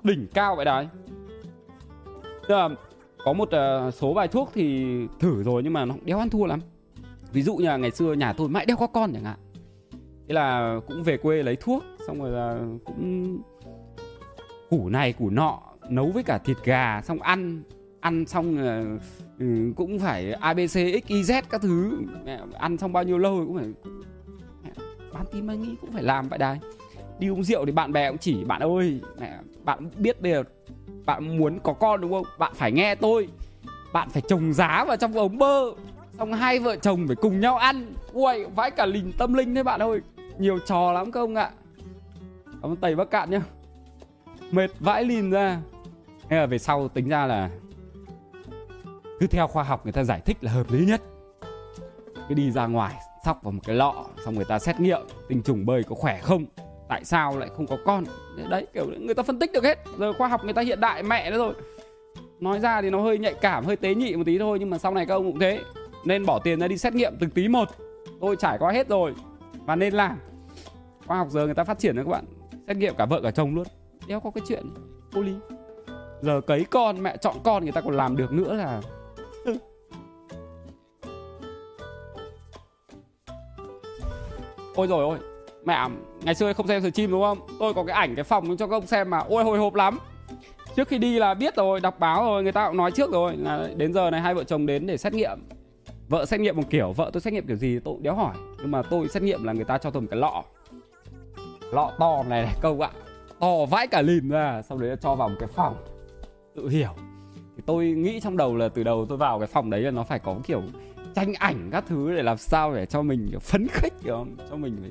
đỉnh 0.02 0.26
cao 0.34 0.56
vậy 0.56 0.64
đấy 0.64 0.88
Giờ, 2.48 2.68
có 3.24 3.32
một 3.32 3.48
uh, 3.88 3.94
số 3.94 4.14
bài 4.14 4.28
thuốc 4.28 4.50
thì 4.54 4.96
thử 5.20 5.42
rồi 5.42 5.62
nhưng 5.62 5.72
mà 5.72 5.84
nó 5.84 5.94
đéo 6.04 6.18
ăn 6.18 6.30
thua 6.30 6.46
lắm 6.46 6.60
ví 7.32 7.42
dụ 7.42 7.56
như 7.56 7.66
là 7.66 7.76
ngày 7.76 7.90
xưa 7.90 8.12
nhà 8.12 8.32
tôi 8.32 8.48
mãi 8.48 8.66
đeo 8.66 8.76
có 8.76 8.86
con 8.86 9.12
chẳng 9.12 9.24
hạn 9.24 9.36
thế 10.28 10.34
là 10.34 10.80
cũng 10.86 11.02
về 11.02 11.16
quê 11.16 11.42
lấy 11.42 11.56
thuốc 11.56 11.84
xong 12.06 12.22
rồi 12.22 12.30
là 12.30 12.60
cũng 12.84 13.38
củ 14.70 14.88
này 14.88 15.12
củ 15.12 15.30
nọ 15.30 15.58
nấu 15.88 16.06
với 16.06 16.22
cả 16.22 16.38
thịt 16.38 16.56
gà 16.64 17.02
xong 17.02 17.20
ăn. 17.20 17.62
Ăn 18.00 18.26
xong 18.26 18.58
là, 18.58 18.84
ừ, 19.38 19.72
cũng 19.76 19.98
phải 19.98 20.32
abc 20.32 20.76
xyz 21.08 21.42
các 21.50 21.60
thứ. 21.62 21.98
Mẹ, 22.24 22.40
ăn 22.58 22.78
xong 22.78 22.92
bao 22.92 23.02
nhiêu 23.02 23.18
lâu 23.18 23.44
cũng 23.46 23.56
phải 23.56 23.66
mẹ, 24.64 24.70
bán 25.12 25.24
tin 25.32 25.46
anh 25.46 25.62
nghĩ 25.62 25.74
cũng 25.80 25.92
phải 25.92 26.02
làm 26.02 26.28
vậy 26.28 26.38
đấy. 26.38 26.58
đi 27.18 27.28
uống 27.28 27.44
rượu 27.44 27.66
thì 27.66 27.72
bạn 27.72 27.92
bè 27.92 28.08
cũng 28.08 28.18
chỉ 28.18 28.44
bạn 28.44 28.62
ơi 28.62 29.00
mẹ 29.20 29.38
bạn 29.64 29.90
biết 29.98 30.20
bây 30.20 30.32
giờ 30.32 30.42
bạn 31.06 31.38
muốn 31.38 31.58
có 31.62 31.72
con 31.72 32.00
đúng 32.00 32.12
không? 32.12 32.26
Bạn 32.38 32.52
phải 32.54 32.72
nghe 32.72 32.94
tôi. 32.94 33.28
Bạn 33.92 34.08
phải 34.10 34.22
trồng 34.28 34.52
giá 34.52 34.84
vào 34.84 34.96
trong 34.96 35.12
ống 35.12 35.38
bơ. 35.38 35.72
Xong 36.18 36.32
hai 36.32 36.58
vợ 36.58 36.76
chồng 36.76 37.06
phải 37.06 37.16
cùng 37.16 37.40
nhau 37.40 37.56
ăn. 37.56 37.94
Ui 38.12 38.44
vãi 38.54 38.70
cả 38.70 38.86
lình 38.86 39.12
tâm 39.12 39.34
linh 39.34 39.54
đấy 39.54 39.64
bạn 39.64 39.82
ơi 39.82 40.00
nhiều 40.38 40.58
trò 40.66 40.92
lắm 40.92 41.12
không 41.12 41.34
ạ. 41.34 41.50
Cảm 42.62 42.70
ơn 42.70 42.76
tây 42.76 42.94
bắc 42.94 43.10
cạn 43.10 43.30
nhá. 43.30 43.40
Mệt 44.50 44.70
vãi 44.80 45.04
lìn 45.04 45.30
ra. 45.30 45.60
Thế 46.28 46.36
là 46.36 46.46
về 46.46 46.58
sau 46.58 46.88
tính 46.88 47.08
ra 47.08 47.26
là 47.26 47.50
cứ 49.20 49.26
theo 49.26 49.46
khoa 49.46 49.62
học 49.64 49.80
người 49.84 49.92
ta 49.92 50.04
giải 50.04 50.20
thích 50.20 50.36
là 50.40 50.52
hợp 50.52 50.70
lý 50.70 50.86
nhất. 50.86 51.02
Cứ 52.28 52.34
đi 52.34 52.50
ra 52.50 52.66
ngoài, 52.66 52.94
sóc 53.24 53.40
vào 53.42 53.52
một 53.52 53.60
cái 53.64 53.76
lọ, 53.76 54.04
xong 54.24 54.34
người 54.34 54.44
ta 54.44 54.58
xét 54.58 54.80
nghiệm, 54.80 55.00
tinh 55.28 55.42
trùng 55.42 55.66
bơi 55.66 55.82
có 55.82 55.94
khỏe 55.94 56.20
không, 56.22 56.44
tại 56.88 57.04
sao 57.04 57.38
lại 57.38 57.48
không 57.56 57.66
có 57.66 57.78
con. 57.84 58.04
Đấy, 58.50 58.66
kiểu 58.74 58.86
người 59.00 59.14
ta 59.14 59.22
phân 59.22 59.38
tích 59.38 59.52
được 59.52 59.64
hết. 59.64 59.78
Giờ 59.98 60.12
khoa 60.12 60.28
học 60.28 60.44
người 60.44 60.52
ta 60.52 60.62
hiện 60.62 60.80
đại, 60.80 61.02
mẹ 61.02 61.30
nữa 61.30 61.38
rồi. 61.38 61.54
Nói 62.40 62.60
ra 62.60 62.82
thì 62.82 62.90
nó 62.90 63.00
hơi 63.00 63.18
nhạy 63.18 63.34
cảm, 63.34 63.64
hơi 63.64 63.76
tế 63.76 63.94
nhị 63.94 64.16
một 64.16 64.22
tí 64.26 64.38
thôi, 64.38 64.58
nhưng 64.58 64.70
mà 64.70 64.78
sau 64.78 64.94
này 64.94 65.06
các 65.06 65.14
ông 65.14 65.32
cũng 65.32 65.38
thế. 65.38 65.60
Nên 66.04 66.26
bỏ 66.26 66.38
tiền 66.38 66.60
ra 66.60 66.68
đi 66.68 66.78
xét 66.78 66.94
nghiệm 66.94 67.16
từng 67.20 67.30
tí 67.30 67.48
một. 67.48 67.68
Tôi 68.20 68.36
trải 68.36 68.58
qua 68.58 68.72
hết 68.72 68.88
rồi 68.88 69.14
và 69.66 69.76
nên 69.76 69.94
làm. 69.94 70.18
Khoa 71.06 71.16
học 71.16 71.28
giờ 71.30 71.44
người 71.44 71.54
ta 71.54 71.64
phát 71.64 71.78
triển 71.78 71.96
rồi 71.96 72.04
các 72.04 72.10
bạn. 72.10 72.24
Xét 72.66 72.76
nghiệm 72.76 72.94
cả 72.94 73.06
vợ 73.06 73.20
cả 73.22 73.30
chồng 73.30 73.54
luôn. 73.54 73.66
Đéo 74.06 74.20
có 74.20 74.30
cái 74.30 74.42
chuyện 74.48 74.64
vô 75.12 75.22
lý. 75.22 75.34
Giờ 76.20 76.40
cấy 76.40 76.64
con, 76.70 77.02
mẹ 77.02 77.16
chọn 77.16 77.36
con, 77.44 77.62
người 77.62 77.72
ta 77.72 77.80
còn 77.80 77.96
làm 77.96 78.16
được 78.16 78.32
nữa 78.32 78.54
là 78.54 78.80
ôi 84.74 84.86
rồi 84.86 85.04
ôi, 85.04 85.18
mẹ, 85.64 85.88
ngày 86.22 86.34
xưa 86.34 86.52
không 86.52 86.66
xem 86.66 86.90
chim 86.90 87.10
đúng 87.10 87.22
không? 87.22 87.38
Tôi 87.58 87.74
có 87.74 87.84
cái 87.84 87.96
ảnh, 87.96 88.14
cái 88.14 88.24
phòng 88.24 88.56
cho 88.56 88.66
các 88.66 88.76
ông 88.76 88.86
xem 88.86 89.10
mà. 89.10 89.18
Ôi, 89.18 89.44
hồi 89.44 89.58
hộp 89.58 89.74
lắm. 89.74 89.98
Trước 90.76 90.88
khi 90.88 90.98
đi 90.98 91.18
là 91.18 91.34
biết 91.34 91.56
rồi, 91.56 91.80
đọc 91.80 91.98
báo 91.98 92.22
rồi, 92.24 92.42
người 92.42 92.52
ta 92.52 92.68
cũng 92.68 92.76
nói 92.76 92.90
trước 92.90 93.12
rồi 93.12 93.36
là 93.36 93.68
đến 93.76 93.92
giờ 93.92 94.10
này 94.10 94.20
hai 94.20 94.34
vợ 94.34 94.44
chồng 94.44 94.66
đến 94.66 94.86
để 94.86 94.96
xét 94.96 95.14
nghiệm 95.14 95.38
vợ 96.08 96.26
xét 96.26 96.40
nghiệm 96.40 96.56
một 96.56 96.70
kiểu, 96.70 96.92
vợ 96.92 97.10
tôi 97.12 97.20
xét 97.20 97.32
nghiệm 97.32 97.46
kiểu 97.46 97.56
gì 97.56 97.78
tôi 97.78 97.94
cũng 97.94 98.02
đéo 98.02 98.14
hỏi. 98.14 98.34
Nhưng 98.58 98.70
mà 98.70 98.82
tôi 98.82 99.08
xét 99.08 99.22
nghiệm 99.22 99.44
là 99.44 99.52
người 99.52 99.64
ta 99.64 99.78
cho 99.78 99.90
tôi 99.90 100.02
một 100.02 100.08
cái 100.10 100.20
lọ. 100.20 100.44
Lọ 101.72 101.92
to 101.98 102.22
này 102.22 102.42
này, 102.42 102.54
câu 102.60 102.80
ạ. 102.80 102.90
To 103.40 103.66
vãi 103.70 103.86
cả 103.86 104.02
lìn 104.02 104.28
ra, 104.28 104.62
sau 104.62 104.78
đấy 104.78 104.96
cho 105.00 105.14
vào 105.14 105.28
một 105.28 105.36
cái 105.40 105.48
phòng. 105.48 105.76
Tự 106.54 106.68
hiểu. 106.68 106.94
Thì 107.56 107.62
tôi 107.66 107.86
nghĩ 107.86 108.20
trong 108.20 108.36
đầu 108.36 108.56
là 108.56 108.68
từ 108.68 108.84
đầu 108.84 109.06
tôi 109.08 109.18
vào 109.18 109.38
cái 109.38 109.46
phòng 109.46 109.70
đấy 109.70 109.80
là 109.80 109.90
nó 109.90 110.04
phải 110.04 110.18
có 110.18 110.36
kiểu 110.44 110.62
tranh 111.14 111.34
ảnh 111.34 111.68
các 111.72 111.84
thứ 111.88 112.16
để 112.16 112.22
làm 112.22 112.36
sao 112.36 112.74
để 112.74 112.86
cho 112.86 113.02
mình 113.02 113.30
phấn 113.40 113.66
khích 113.68 113.92
kiểu 114.04 114.26
cho 114.50 114.56
mình 114.56 114.76
phải 114.80 114.90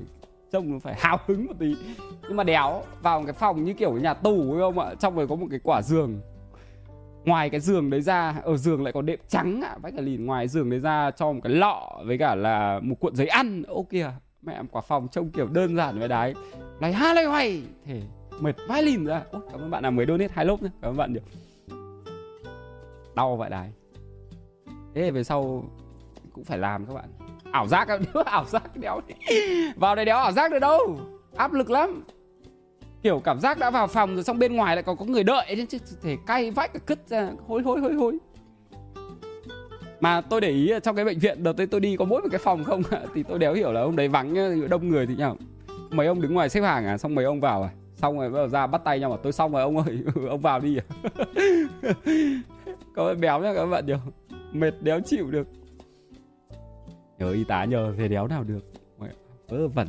trông 0.52 0.72
nó 0.72 0.78
phải 0.78 0.94
hào 0.98 1.18
hứng 1.26 1.46
một 1.46 1.52
tí. 1.58 1.76
Nhưng 2.22 2.36
mà 2.36 2.44
đéo, 2.44 2.82
vào 3.02 3.20
một 3.20 3.26
cái 3.26 3.32
phòng 3.32 3.64
như 3.64 3.74
kiểu 3.74 3.92
nhà 3.92 4.14
tù 4.14 4.36
đúng 4.36 4.58
không 4.58 4.78
ạ? 4.78 4.94
Trong 5.00 5.16
đấy 5.16 5.26
có 5.26 5.36
một 5.36 5.46
cái 5.50 5.60
quả 5.62 5.82
giường 5.82 6.20
ngoài 7.26 7.50
cái 7.50 7.60
giường 7.60 7.90
đấy 7.90 8.00
ra 8.00 8.40
ở 8.44 8.56
giường 8.56 8.84
lại 8.84 8.92
có 8.92 9.02
đệm 9.02 9.18
trắng 9.28 9.60
ạ 9.60 9.76
vách 9.82 9.94
cả 9.96 10.02
lìn 10.02 10.26
ngoài 10.26 10.48
giường 10.48 10.70
đấy 10.70 10.80
ra 10.80 11.10
cho 11.10 11.32
một 11.32 11.40
cái 11.44 11.52
lọ 11.52 11.90
với 12.04 12.18
cả 12.18 12.34
là 12.34 12.80
một 12.82 12.94
cuộn 13.00 13.16
giấy 13.16 13.26
ăn. 13.26 13.62
Ô 13.62 13.82
kìa 13.82 14.10
mẹ 14.42 14.60
quả 14.70 14.82
phòng 14.82 15.08
trông 15.08 15.30
kiểu 15.30 15.46
đơn 15.46 15.76
giản 15.76 15.98
với 15.98 16.08
đái 16.08 16.34
lấy 16.80 16.92
ha 16.92 17.14
lấy 17.14 17.24
hoay. 17.24 17.62
Thế 17.84 18.02
mệt 18.40 18.56
vãi 18.68 18.82
lìn 18.82 19.04
ra. 19.04 19.22
Ôi, 19.30 19.42
cảm 19.52 19.60
ơn 19.60 19.70
bạn 19.70 19.82
nào 19.82 19.92
mới 19.92 20.06
donate 20.06 20.32
hai 20.34 20.44
lốp 20.44 20.62
nhé 20.62 20.68
cảm 20.82 20.90
ơn 20.90 20.96
bạn 20.96 21.12
nhiều. 21.12 21.22
Đau 23.14 23.36
vậy 23.36 23.50
đái 23.50 23.70
thế 24.94 25.10
về 25.10 25.24
sau 25.24 25.64
cũng 26.32 26.44
phải 26.44 26.58
làm 26.58 26.86
các 26.86 26.94
bạn. 26.94 27.04
Ảo 27.52 27.66
giác 27.66 27.88
đứa 28.14 28.22
ảo 28.26 28.44
giác 28.44 28.76
đéo 28.76 29.00
vào 29.76 29.94
đây 29.94 30.04
đéo 30.04 30.16
ảo 30.16 30.32
giác 30.32 30.50
được 30.52 30.58
đâu. 30.58 30.98
Áp 31.36 31.52
lực 31.52 31.70
lắm 31.70 32.04
kiểu, 33.06 33.20
cảm 33.20 33.40
giác 33.40 33.58
đã 33.58 33.70
vào 33.70 33.86
phòng 33.86 34.14
rồi 34.14 34.24
xong 34.24 34.38
bên 34.38 34.56
ngoài 34.56 34.76
lại 34.76 34.82
còn 34.82 34.96
có 34.96 35.04
người 35.04 35.24
đợi 35.24 35.66
chứ 35.68 35.78
thể 36.02 36.16
cay 36.26 36.50
vách 36.50 36.72
cả 36.72 36.78
cứt 36.86 37.08
ra, 37.08 37.30
hối 37.46 37.62
hối 37.62 37.80
hối 37.80 37.94
hối. 37.94 38.18
Mà 40.00 40.20
tôi 40.20 40.40
để 40.40 40.50
ý 40.50 40.72
trong 40.82 40.96
cái 40.96 41.04
bệnh 41.04 41.18
viện, 41.18 41.42
đợt 41.42 41.52
tới 41.52 41.66
tôi 41.66 41.80
đi 41.80 41.96
có 41.96 42.04
mỗi 42.04 42.22
một 42.22 42.28
cái 42.30 42.38
phòng 42.38 42.64
không? 42.64 42.82
Thì 43.14 43.22
tôi 43.22 43.38
đéo 43.38 43.54
hiểu 43.54 43.72
là 43.72 43.80
ông 43.80 43.96
đấy 43.96 44.08
vắng 44.08 44.34
đông 44.68 44.88
người 44.88 45.06
thì 45.06 45.14
nhở. 45.16 45.34
Mấy 45.90 46.06
ông 46.06 46.20
đứng 46.20 46.34
ngoài 46.34 46.48
xếp 46.48 46.60
hàng 46.60 46.86
à? 46.86 46.98
Xong 46.98 47.14
mấy 47.14 47.24
ông 47.24 47.40
vào 47.40 47.62
à? 47.62 47.70
Xong 47.96 48.18
rồi 48.18 48.30
bắt 48.30 48.38
đầu 48.38 48.48
ra 48.48 48.66
bắt 48.66 48.80
tay 48.84 49.00
nhau 49.00 49.10
mà 49.10 49.16
tôi 49.22 49.32
xong 49.32 49.52
rồi, 49.52 49.62
ông 49.62 49.76
ơi, 49.76 49.98
ông 50.28 50.40
vào 50.40 50.60
đi. 50.60 50.78
À 50.78 50.84
có 52.94 53.14
béo 53.14 53.40
nhá, 53.40 53.54
các 53.54 53.66
bạn 53.66 53.86
nhiều 53.86 53.98
mệt 54.52 54.74
đéo 54.80 55.00
chịu 55.00 55.30
được. 55.30 55.46
Nhờ 57.18 57.32
y 57.32 57.44
tá 57.44 57.64
nhờ, 57.64 57.92
về 57.92 58.08
đéo 58.08 58.26
nào 58.26 58.44
được. 58.44 58.60
Vớ 59.48 59.68
vẩn. 59.68 59.88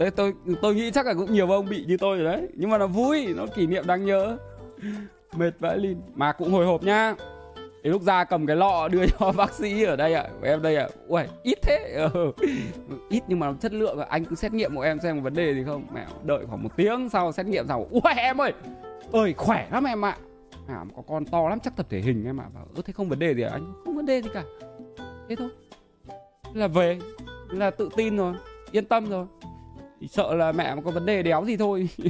Đấy, 0.00 0.10
tôi 0.10 0.34
tôi 0.62 0.74
nghĩ 0.74 0.90
chắc 0.90 1.06
là 1.06 1.14
cũng 1.14 1.32
nhiều 1.32 1.50
ông 1.50 1.68
bị 1.68 1.84
như 1.84 1.96
tôi 1.96 2.18
rồi 2.18 2.32
đấy. 2.32 2.48
Nhưng 2.54 2.70
mà 2.70 2.78
nó 2.78 2.86
vui 2.86 3.34
nó 3.36 3.46
kỷ 3.46 3.66
niệm 3.66 3.86
đáng 3.86 4.04
nhớ. 4.04 4.36
Mệt 5.36 5.54
vãi 5.58 5.78
lìn. 5.78 5.98
Mà 6.14 6.32
cũng 6.32 6.52
hồi 6.52 6.66
hộp 6.66 6.82
nhá. 6.82 7.14
Đến 7.82 7.92
lúc 7.92 8.02
ra 8.02 8.24
cầm 8.24 8.46
cái 8.46 8.56
lọ 8.56 8.88
đưa 8.88 9.06
cho 9.06 9.32
bác 9.36 9.54
sĩ 9.54 9.82
ở 9.82 9.96
đây 9.96 10.14
ạ. 10.14 10.22
À, 10.22 10.30
em 10.42 10.62
đây 10.62 10.76
ạ. 10.76 10.88
À. 10.90 10.96
ui 11.08 11.22
ít 11.42 11.58
thế. 11.62 12.08
Ừ. 12.14 12.32
ít 13.10 13.22
nhưng 13.28 13.38
mà 13.38 13.52
chất 13.60 13.72
lượng 13.72 13.98
anh 13.98 14.24
cứ 14.24 14.36
xét 14.36 14.52
nghiệm 14.52 14.74
của 14.74 14.80
em 14.80 15.00
xem 15.00 15.16
có 15.16 15.22
vấn 15.22 15.34
đề 15.34 15.54
gì 15.54 15.64
không. 15.66 15.86
Mẹ 15.94 16.06
đợi 16.24 16.44
khoảng 16.46 16.62
một 16.62 16.76
tiếng 16.76 17.08
sau 17.08 17.32
xét 17.32 17.46
nghiệm 17.46 17.68
xong. 17.68 17.88
Ui 17.90 18.12
em 18.16 18.40
ơi. 18.40 18.52
Ơi 19.12 19.34
khỏe 19.36 19.68
lắm 19.72 19.84
em 19.84 20.04
ạ. 20.04 20.16
À, 20.68 20.84
có 20.96 21.02
con 21.08 21.24
to 21.24 21.48
lắm. 21.48 21.60
Chắc 21.60 21.76
tập 21.76 21.86
thể 21.90 22.00
hình 22.00 22.24
em 22.24 22.40
ạ. 22.40 22.44
À. 22.54 22.60
ừ, 22.74 22.82
thế 22.84 22.92
không 22.92 23.08
vấn 23.08 23.18
đề 23.18 23.34
gì 23.34 23.42
à? 23.42 23.50
anh 23.52 23.72
không 23.84 23.96
vấn 23.96 24.06
đề 24.06 24.22
gì 24.22 24.28
cả. 24.34 24.44
Thế 25.28 25.36
thôi. 25.36 25.48
Là 26.54 26.68
về. 26.68 26.98
Là 27.50 27.70
tự 27.70 27.88
tin 27.96 28.16
rồi. 28.16 28.34
Yên 28.72 28.84
tâm 28.84 29.10
rồi 29.10 29.26
thì 30.00 30.08
sợ 30.08 30.34
là 30.34 30.52
mẹ 30.52 30.74
mà 30.74 30.82
có 30.82 30.90
vấn 30.90 31.06
đề 31.06 31.22
đéo 31.22 31.44
gì 31.44 31.56
thôi. 31.56 31.88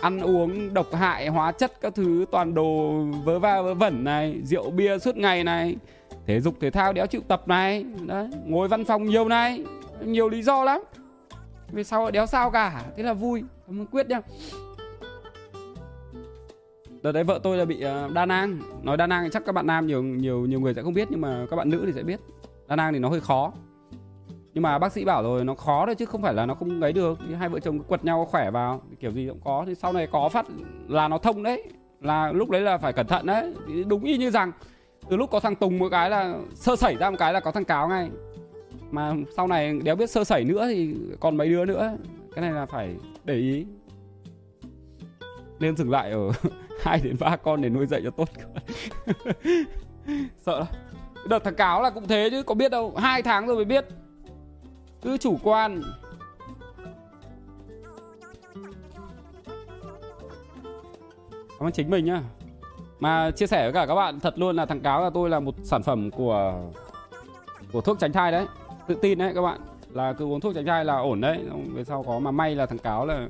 Ăn 0.00 0.20
uống 0.20 0.74
độc 0.74 0.94
hại, 0.94 1.28
hóa 1.28 1.52
chất 1.52 1.72
các 1.80 1.94
thứ, 1.94 2.24
toàn 2.30 2.54
đồ 2.54 3.02
vớ 3.24 3.38
va 3.38 3.62
vớ 3.62 3.74
vẩn 3.74 4.04
này, 4.04 4.40
rượu 4.44 4.70
bia 4.70 4.98
suốt 4.98 5.16
ngày 5.16 5.44
này. 5.44 5.76
Thể 6.26 6.40
dục 6.40 6.54
thể 6.60 6.70
thao 6.70 6.92
đéo 6.92 7.06
chịu 7.06 7.20
tập 7.28 7.48
này. 7.48 7.84
Đấy, 8.06 8.28
ngồi 8.46 8.68
văn 8.68 8.84
phòng 8.84 9.04
nhiều 9.04 9.28
này. 9.28 9.64
Nhiều 10.04 10.28
lý 10.28 10.42
do 10.42 10.64
lắm. 10.64 10.80
Về 11.72 11.84
sau 11.84 12.10
đéo 12.10 12.26
sao 12.26 12.50
cả? 12.50 12.82
Thế 12.96 13.02
là 13.02 13.12
vui. 13.12 13.42
Cảm 13.66 13.80
ơn 13.80 13.86
quyết 13.86 14.08
nhá. 14.08 14.20
Đợt 17.02 17.12
đấy 17.12 17.24
vợ 17.24 17.40
tôi 17.42 17.56
là 17.56 17.64
bị 17.64 17.80
ờ, 17.80 18.08
đa 18.12 18.26
nang. 18.26 18.58
Nói 18.82 18.96
đa 18.96 19.06
nang 19.06 19.24
thì 19.24 19.30
chắc 19.32 19.44
các 19.46 19.52
bạn 19.52 19.66
nam 19.66 19.86
nhiều 19.86 20.02
nhiều 20.02 20.46
nhiều 20.46 20.60
người 20.60 20.74
sẽ 20.74 20.82
không 20.82 20.94
biết, 20.94 21.08
nhưng 21.10 21.20
mà 21.20 21.46
các 21.50 21.56
bạn 21.56 21.70
nữ 21.70 21.82
thì 21.86 21.92
sẽ 21.92 22.02
biết. 22.02 22.20
Đa 22.68 22.76
nang 22.76 22.92
thì 22.92 22.98
nó 22.98 23.08
hơi 23.08 23.20
khó 23.20 23.52
nhưng 24.54 24.62
mà 24.62 24.78
bác 24.78 24.92
sĩ 24.92 25.04
bảo 25.04 25.22
rồi, 25.22 25.44
nó 25.44 25.54
khó 25.54 25.86
thôi 25.86 25.94
chứ 25.94 26.06
không 26.06 26.22
phải 26.22 26.34
là 26.34 26.46
nó 26.46 26.54
không 26.54 26.80
ấy 26.80 26.92
được. 26.92 27.18
Thì 27.28 27.34
hai 27.34 27.48
vợ 27.48 27.60
chồng 27.60 27.82
quật 27.82 28.04
nhau 28.04 28.28
khỏe 28.30 28.50
vào, 28.50 28.82
kiểu 29.00 29.10
gì 29.10 29.28
cũng 29.28 29.40
có. 29.44 29.64
Thì 29.66 29.74
sau 29.74 29.92
này 29.92 30.06
có 30.06 30.28
phát 30.28 30.46
là 30.88 31.08
nó 31.08 31.18
thông 31.18 31.42
đấy, 31.42 31.62
là 32.00 32.32
lúc 32.32 32.50
đấy 32.50 32.60
là 32.60 32.78
phải 32.78 32.92
cẩn 32.92 33.06
thận 33.06 33.26
đấy. 33.26 33.54
Thì 33.66 33.84
đúng 33.84 34.04
y 34.04 34.18
như 34.18 34.30
rằng, 34.30 34.52
từ 35.10 35.16
lúc 35.16 35.30
có 35.30 35.40
thằng 35.40 35.54
tùng 35.54 35.78
một 35.78 35.88
cái 35.90 36.10
là 36.10 36.34
sơ 36.54 36.76
sẩy 36.76 36.94
ra 36.94 37.10
một 37.10 37.16
cái 37.18 37.32
là 37.32 37.40
có 37.40 37.52
thằng 37.52 37.64
cáo 37.64 37.88
ngay. 37.88 38.10
Mà 38.90 39.14
sau 39.36 39.46
này 39.46 39.80
đéo 39.84 39.96
biết 39.96 40.10
sơ 40.10 40.24
sẩy 40.24 40.44
nữa 40.44 40.66
thì 40.68 40.94
còn 41.20 41.36
mấy 41.36 41.48
đứa 41.48 41.64
nữa. 41.64 41.96
Cái 42.34 42.42
này 42.42 42.52
là 42.52 42.66
phải 42.66 42.94
để 43.24 43.34
ý. 43.34 43.66
Nên 45.60 45.76
dừng 45.76 45.90
lại 45.90 46.10
ở 46.10 46.30
hai 46.82 47.00
đến 47.04 47.16
ba 47.20 47.36
con 47.36 47.62
để 47.62 47.68
nuôi 47.68 47.86
dạy 47.86 48.00
cho 48.04 48.10
tốt 48.10 48.28
sợ 50.38 50.58
lắm. 50.58 50.68
Đợt 51.28 51.38
thằng 51.44 51.54
cáo 51.54 51.82
là 51.82 51.90
cũng 51.90 52.08
thế 52.08 52.28
chứ, 52.30 52.42
có 52.42 52.54
biết 52.54 52.70
đâu. 52.70 52.94
Hai 52.96 53.22
tháng 53.22 53.46
rồi 53.46 53.56
mới 53.56 53.64
biết 53.64 53.84
cứ 55.02 55.16
chủ 55.16 55.38
quan. 55.42 55.82
Cảm 61.58 61.66
ơn 61.66 61.72
chính 61.72 61.90
mình 61.90 62.04
nhá. 62.04 62.22
Mà 63.00 63.30
chia 63.30 63.46
sẻ 63.46 63.62
với 63.62 63.72
cả 63.72 63.86
các 63.86 63.94
bạn 63.94 64.20
thật 64.20 64.38
luôn 64.38 64.56
là 64.56 64.66
thằng 64.66 64.80
cáo 64.80 65.02
là 65.02 65.10
tôi 65.10 65.30
là 65.30 65.40
một 65.40 65.54
sản 65.62 65.82
phẩm 65.82 66.10
của 66.10 66.60
của 67.72 67.80
thuốc 67.80 67.98
tránh 67.98 68.12
thai 68.12 68.32
đấy. 68.32 68.46
Tự 68.86 68.94
tin 69.02 69.18
đấy 69.18 69.32
các 69.34 69.42
bạn. 69.42 69.60
Là 69.92 70.12
cứ 70.12 70.24
uống 70.24 70.40
thuốc 70.40 70.54
tránh 70.54 70.66
thai 70.66 70.84
là 70.84 70.98
ổn 70.98 71.20
đấy. 71.20 71.38
Về 71.74 71.84
sau 71.84 72.02
có 72.02 72.18
mà 72.18 72.30
may 72.30 72.54
là 72.54 72.66
thằng 72.66 72.78
cáo 72.78 73.06
là 73.06 73.28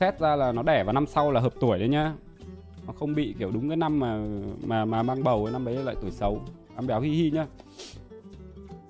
xét 0.00 0.20
ra 0.20 0.36
là 0.36 0.52
nó 0.52 0.62
đẻ 0.62 0.84
vào 0.84 0.92
năm 0.92 1.06
sau 1.06 1.32
là 1.32 1.40
hợp 1.40 1.52
tuổi 1.60 1.78
đấy 1.78 1.88
nhá. 1.88 2.14
Nó 2.86 2.92
không 2.98 3.14
bị 3.14 3.34
kiểu 3.38 3.50
đúng 3.50 3.68
cái 3.68 3.76
năm 3.76 4.00
mà 4.00 4.20
mà 4.66 4.84
mà 4.84 5.02
mang 5.02 5.24
bầu 5.24 5.44
cái 5.44 5.52
năm 5.52 5.64
đấy 5.64 5.74
lại 5.74 5.96
tuổi 6.00 6.10
xấu. 6.10 6.40
Ăn 6.76 6.86
béo 6.86 7.00
hi 7.00 7.10
hi 7.10 7.30
nhá 7.30 7.46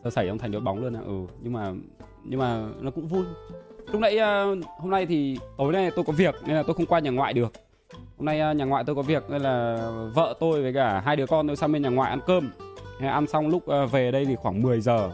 sơ 0.04 0.10
sẩy 0.10 0.28
ông 0.28 0.38
thành 0.38 0.50
đội 0.50 0.60
bóng 0.60 0.82
luôn 0.82 0.96
à 0.96 1.00
ừ 1.06 1.26
nhưng 1.42 1.52
mà 1.52 1.72
nhưng 2.24 2.40
mà 2.40 2.66
nó 2.80 2.90
cũng 2.90 3.08
vui. 3.08 3.24
Lúc 3.92 4.00
nãy 4.00 4.18
à, 4.18 4.44
hôm 4.78 4.90
nay 4.90 5.06
thì 5.06 5.38
tối 5.58 5.72
nay 5.72 5.90
tôi 5.96 6.04
có 6.04 6.12
việc 6.12 6.34
nên 6.46 6.56
là 6.56 6.62
tôi 6.62 6.74
không 6.74 6.86
qua 6.86 6.98
nhà 6.98 7.10
ngoại 7.10 7.32
được. 7.32 7.52
Hôm 8.16 8.26
nay 8.26 8.40
à, 8.40 8.52
nhà 8.52 8.64
ngoại 8.64 8.84
tôi 8.84 8.94
có 8.96 9.02
việc 9.02 9.30
nên 9.30 9.42
là 9.42 9.88
vợ 10.14 10.34
tôi 10.40 10.62
với 10.62 10.72
cả 10.72 11.02
hai 11.04 11.16
đứa 11.16 11.26
con 11.26 11.46
tôi 11.46 11.56
sang 11.56 11.72
bên 11.72 11.82
nhà 11.82 11.88
ngoại 11.88 12.10
ăn 12.10 12.20
cơm. 12.26 12.50
Ăn 13.00 13.26
xong 13.26 13.48
lúc 13.48 13.68
à, 13.68 13.86
về 13.86 14.10
đây 14.10 14.24
thì 14.24 14.36
khoảng 14.36 14.62
10 14.62 14.80
giờ. 14.80 15.10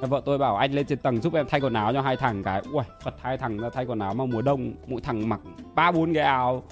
Vợ 0.00 0.22
tôi 0.24 0.38
bảo 0.38 0.56
anh 0.56 0.72
lên 0.72 0.86
trên 0.86 0.98
tầng 0.98 1.20
giúp 1.20 1.34
em 1.34 1.46
thay 1.48 1.60
quần 1.60 1.72
áo 1.72 1.92
cho 1.92 2.00
hai 2.00 2.16
thằng 2.16 2.42
cái. 2.42 2.62
Ui 2.72 2.82
phật 3.02 3.14
hai 3.20 3.38
thằng 3.38 3.58
ra 3.58 3.70
thay 3.70 3.86
quần 3.86 3.98
áo 3.98 4.14
mà 4.14 4.24
mùa 4.26 4.42
đông, 4.42 4.72
mỗi 4.86 5.00
thằng 5.00 5.28
mặc 5.28 5.40
ba 5.74 5.90
bốn 5.90 6.14
cái 6.14 6.22
áo. 6.22 6.62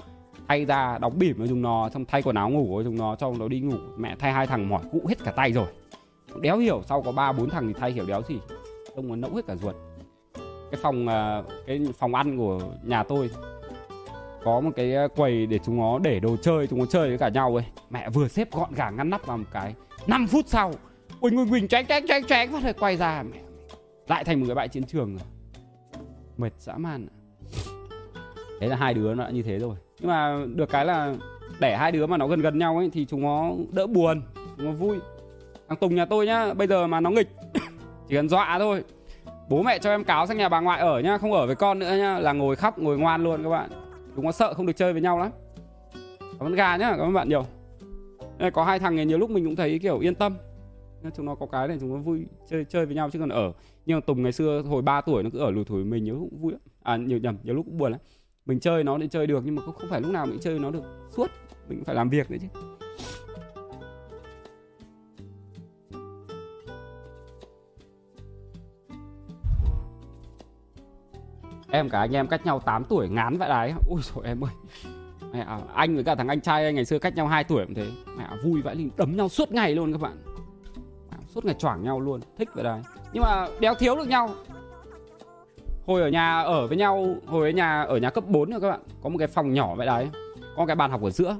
Thay 0.49 0.65
ra 0.65 0.99
đóng 0.99 1.19
bỉm 1.19 1.37
cho 1.39 1.47
chúng 1.47 1.63
nó, 1.63 1.89
xong 1.93 2.05
thay 2.05 2.23
quần 2.23 2.37
áo 2.37 2.51
ngủ 2.51 2.79
cho 2.79 2.85
chúng 2.85 2.99
nó 2.99 3.17
cho 3.17 3.33
nó 3.39 3.49
đi 3.49 3.61
ngủ. 3.61 3.77
Mẹ 3.97 4.17
thay 4.19 4.33
hai 4.33 4.47
thằng 4.47 4.69
mỏi, 4.69 4.83
cũ 4.93 5.01
hết 5.09 5.25
cả 5.25 5.33
tay 5.33 5.53
rồi 5.53 5.67
đéo 6.41 6.59
hiểu 6.59 6.83
sau 6.89 7.03
có 7.03 7.13
ba 7.13 7.33
bốn 7.33 7.51
thằng 7.51 7.67
thì 7.67 7.75
thay 7.81 7.93
hiểu 7.93 8.05
đéo 8.07 8.23
gì. 8.29 8.41
Ông 8.95 9.09
muốn 9.09 9.21
nẫu 9.21 9.35
hết 9.35 9.47
cả 9.47 9.57
ruột. 9.57 9.75
Cái 10.71 10.81
phòng 10.83 11.09
à, 11.09 11.43
cái 11.67 11.81
phòng 11.99 12.15
ăn 12.15 12.39
của 12.39 12.61
nhà 12.85 13.03
tôi 13.03 13.31
có 14.45 14.61
một 14.61 14.71
cái 14.77 14.95
à, 14.95 15.09
quầy 15.17 15.47
để 15.47 15.59
chúng 15.65 15.77
nó 15.77 15.99
để 15.99 16.21
đồ 16.21 16.37
chơi, 16.37 16.67
chúng 16.67 16.79
nó 16.79 16.87
chơi 16.87 17.09
với 17.09 17.19
cả 17.19 17.29
nhau 17.29 17.57
ấy. 17.57 17.65
Mẹ 17.91 18.11
vừa 18.11 18.29
xếp 18.29 18.53
gọn 18.53 18.75
gàng 18.75 18.97
ngăn 18.97 19.11
nắp 19.11 19.27
vào 19.27 19.39
một 19.39 19.45
cái 19.53 19.75
5 20.07 20.27
phút 20.27 20.45
sau, 20.49 20.73
quỳnh 21.21 21.37
quỳnh 21.37 21.51
quỳnh, 21.51 21.69
tránh 21.69 21.87
tránh 21.87 22.07
tránh 22.07 22.25
tránh, 22.25 22.53
phát 22.53 22.63
rồi 22.63 22.73
quay 22.73 22.97
ra, 22.97 23.23
mẹ 23.23 23.39
lại 24.09 24.25
thành 24.25 24.41
một 24.41 24.47
cái 24.47 24.55
bãi 24.55 24.69
chiến 24.69 24.85
trường 24.85 25.17
rồi 25.17 25.27
mệt 26.37 26.53
dã 26.59 26.77
man 26.77 27.09
đấy 28.61 28.69
là 28.69 28.77
hai 28.77 28.95
đứa 28.95 29.15
nó 29.15 29.25
đã 29.25 29.31
như 29.31 29.43
thế 29.43 29.59
rồi. 29.59 29.77
Nhưng 30.01 30.09
mà 30.09 30.45
được 30.55 30.71
cái 30.71 30.85
là 30.85 31.15
để 31.61 31.77
hai 31.77 31.93
đứa 31.93 32.07
mà 32.07 32.17
nó 32.17 32.27
gần 32.27 32.41
gần 32.41 32.59
nhau 32.59 32.77
ấy 32.77 32.91
thì 32.93 33.05
chúng 33.05 33.23
nó 33.23 33.51
đỡ 33.73 33.87
buồn, 33.87 34.23
chúng 34.57 34.67
nó 34.67 34.73
vui 34.73 34.99
thằng 35.71 35.79
tùng 35.79 35.95
nhà 35.95 36.05
tôi 36.05 36.27
nhá 36.27 36.55
bây 36.55 36.67
giờ 36.67 36.87
mà 36.87 37.01
nó 37.01 37.11
nghịch 37.11 37.29
chỉ 38.09 38.15
cần 38.15 38.29
dọa 38.29 38.59
thôi. 38.59 38.85
Bố 39.49 39.63
mẹ 39.63 39.79
cho 39.79 39.91
em 39.91 40.05
cáo 40.05 40.27
sang 40.27 40.37
nhà 40.37 40.49
bà 40.49 40.61
ngoại 40.61 40.81
ở 40.81 41.01
nhá 41.01 41.19
không 41.19 41.33
ở 41.33 41.47
với 41.47 41.55
con 41.55 41.79
nữa 41.79 41.97
nhá 41.99 42.19
là 42.19 42.33
ngồi 42.33 42.57
khóc 42.57 42.79
ngồi 42.79 42.99
ngoan 42.99 43.23
luôn 43.25 43.43
các 43.43 43.49
bạn. 43.49 43.71
Chúng 44.17 44.25
nó 44.25 44.33
sợ 44.33 44.55
không 44.55 44.67
được 44.67 44.73
chơi 44.77 44.93
với 44.93 45.03
nhau 45.03 45.19
lắm. 45.19 45.31
Cảm 46.21 46.47
ơn 46.47 46.55
gà 46.55 46.77
nhá 46.77 46.91
cảm 46.91 47.01
ơn 47.01 47.13
bạn 47.13 47.29
nhiều. 47.29 47.45
Đây, 48.39 48.51
có 48.51 48.65
hai 48.65 48.79
thằng 48.79 48.97
này 48.97 49.07
nhiều 49.07 49.19
lúc 49.19 49.31
mình 49.31 49.45
cũng 49.45 49.57
thấy 49.57 49.79
kiểu 49.79 49.99
yên 49.99 50.15
tâm. 50.15 50.37
Chúng 51.17 51.27
nó 51.27 51.35
có 51.35 51.47
cái 51.47 51.69
này 51.69 51.77
chúng 51.81 51.95
nó 51.95 52.01
vui 52.01 52.27
chơi 52.51 52.65
chơi 52.65 52.87
với 52.87 52.95
nhau 52.95 53.11
chứ 53.11 53.19
còn 53.19 53.29
ở. 53.29 53.53
Nhưng 53.87 53.97
mà 53.97 54.01
tùng 54.07 54.23
ngày 54.23 54.33
xưa 54.33 54.63
hồi 54.63 54.83
3 54.83 55.01
tuổi 55.01 55.23
nó 55.23 55.31
cứ 55.33 55.39
ở 55.39 55.51
lùi 55.51 55.65
thủi 55.65 55.85
mình 55.85 56.05
nhớ 56.05 56.13
cũng 56.13 56.41
vui 56.41 56.53
lắm. 56.53 56.61
à 56.83 56.97
nhiều 56.97 57.19
nhầm 57.19 57.37
nhiều 57.43 57.55
lúc 57.55 57.67
cũng 57.67 57.79
buồn 57.79 57.93
lắm. 57.93 58.01
Mình 58.47 58.61
chơi 58.61 58.85
nó 58.85 58.99
thì 58.99 59.09
chơi 59.09 59.27
được 59.27 59.43
nhưng 59.45 59.55
mà 59.55 59.63
không 59.63 59.91
phải 59.91 60.01
lúc 60.01 60.13
nào 60.13 60.27
mình 60.27 60.39
chơi 60.41 60.59
nó 60.59 60.71
được 60.71 60.83
suốt. 61.17 61.31
Mình 61.69 61.79
cũng 61.79 61.85
phải 61.85 61.95
làm 61.95 62.09
việc 62.09 62.31
nữa 62.31 62.39
chứ. 62.41 62.61
Em 71.73 71.89
cả 71.89 71.99
anh 71.99 72.13
em 72.13 72.27
cách 72.27 72.47
nhau 72.47 72.61
8 72.61 72.85
tuổi 72.85 73.09
ngán 73.09 73.39
vậy 73.39 73.49
đấy 73.49 73.73
ui 73.89 74.01
trời 74.03 74.25
em 74.25 74.45
ơi. 74.45 74.53
Mẹ 75.33 75.41
à, 75.41 75.59
anh 75.75 75.95
với 75.95 76.05
cả 76.05 76.15
thằng 76.15 76.29
anh 76.29 76.41
trai 76.41 76.65
anh 76.65 76.75
ngày 76.75 76.85
xưa 76.85 76.99
cách 76.99 77.17
nhau 77.17 77.27
2 77.27 77.45
tuổi 77.45 77.65
cũng 77.67 77.75
thế. 77.75 77.87
Mẹ 78.19 78.25
à, 78.25 78.37
vui 78.45 78.63
vãi 78.63 78.75
linh 78.75 78.91
đấm 78.97 79.17
nhau 79.17 79.29
suốt 79.29 79.53
ngày 79.53 79.75
luôn 79.75 79.93
các 79.93 80.01
bạn. 80.01 80.23
À, 81.11 81.19
suốt 81.27 81.45
ngày 81.45 81.55
choảng 81.59 81.83
nhau 81.83 82.01
luôn. 82.01 82.21
Thích 82.39 82.49
vậy 82.55 82.65
đấy 82.65 82.81
nhưng 83.13 83.23
mà 83.23 83.47
đéo 83.61 83.75
thiếu 83.75 83.97
được 83.97 84.09
nhau. 84.09 84.31
Hồi 85.87 86.03
ở 86.03 86.09
nhà 86.09 86.41
ở 86.41 86.67
với 86.67 86.77
nhau 86.77 87.15
hồi 87.27 87.49
ở 87.49 87.53
nhà 87.53 87.83
ở 87.83 87.97
nhà 87.97 88.11
cấp 88.11 88.25
4 88.29 88.51
rồi 88.51 88.61
các 88.61 88.71
bạn. 88.71 88.81
Có 89.03 89.09
một 89.09 89.19
cái 89.19 89.29
phòng 89.29 89.55
nhỏ 89.55 89.75
vậy 89.75 89.87
đấy 89.87 90.11
có 90.57 90.67
cái 90.67 90.77
bàn 90.77 90.91
học 90.91 91.03
ở 91.03 91.11
giữa. 91.11 91.37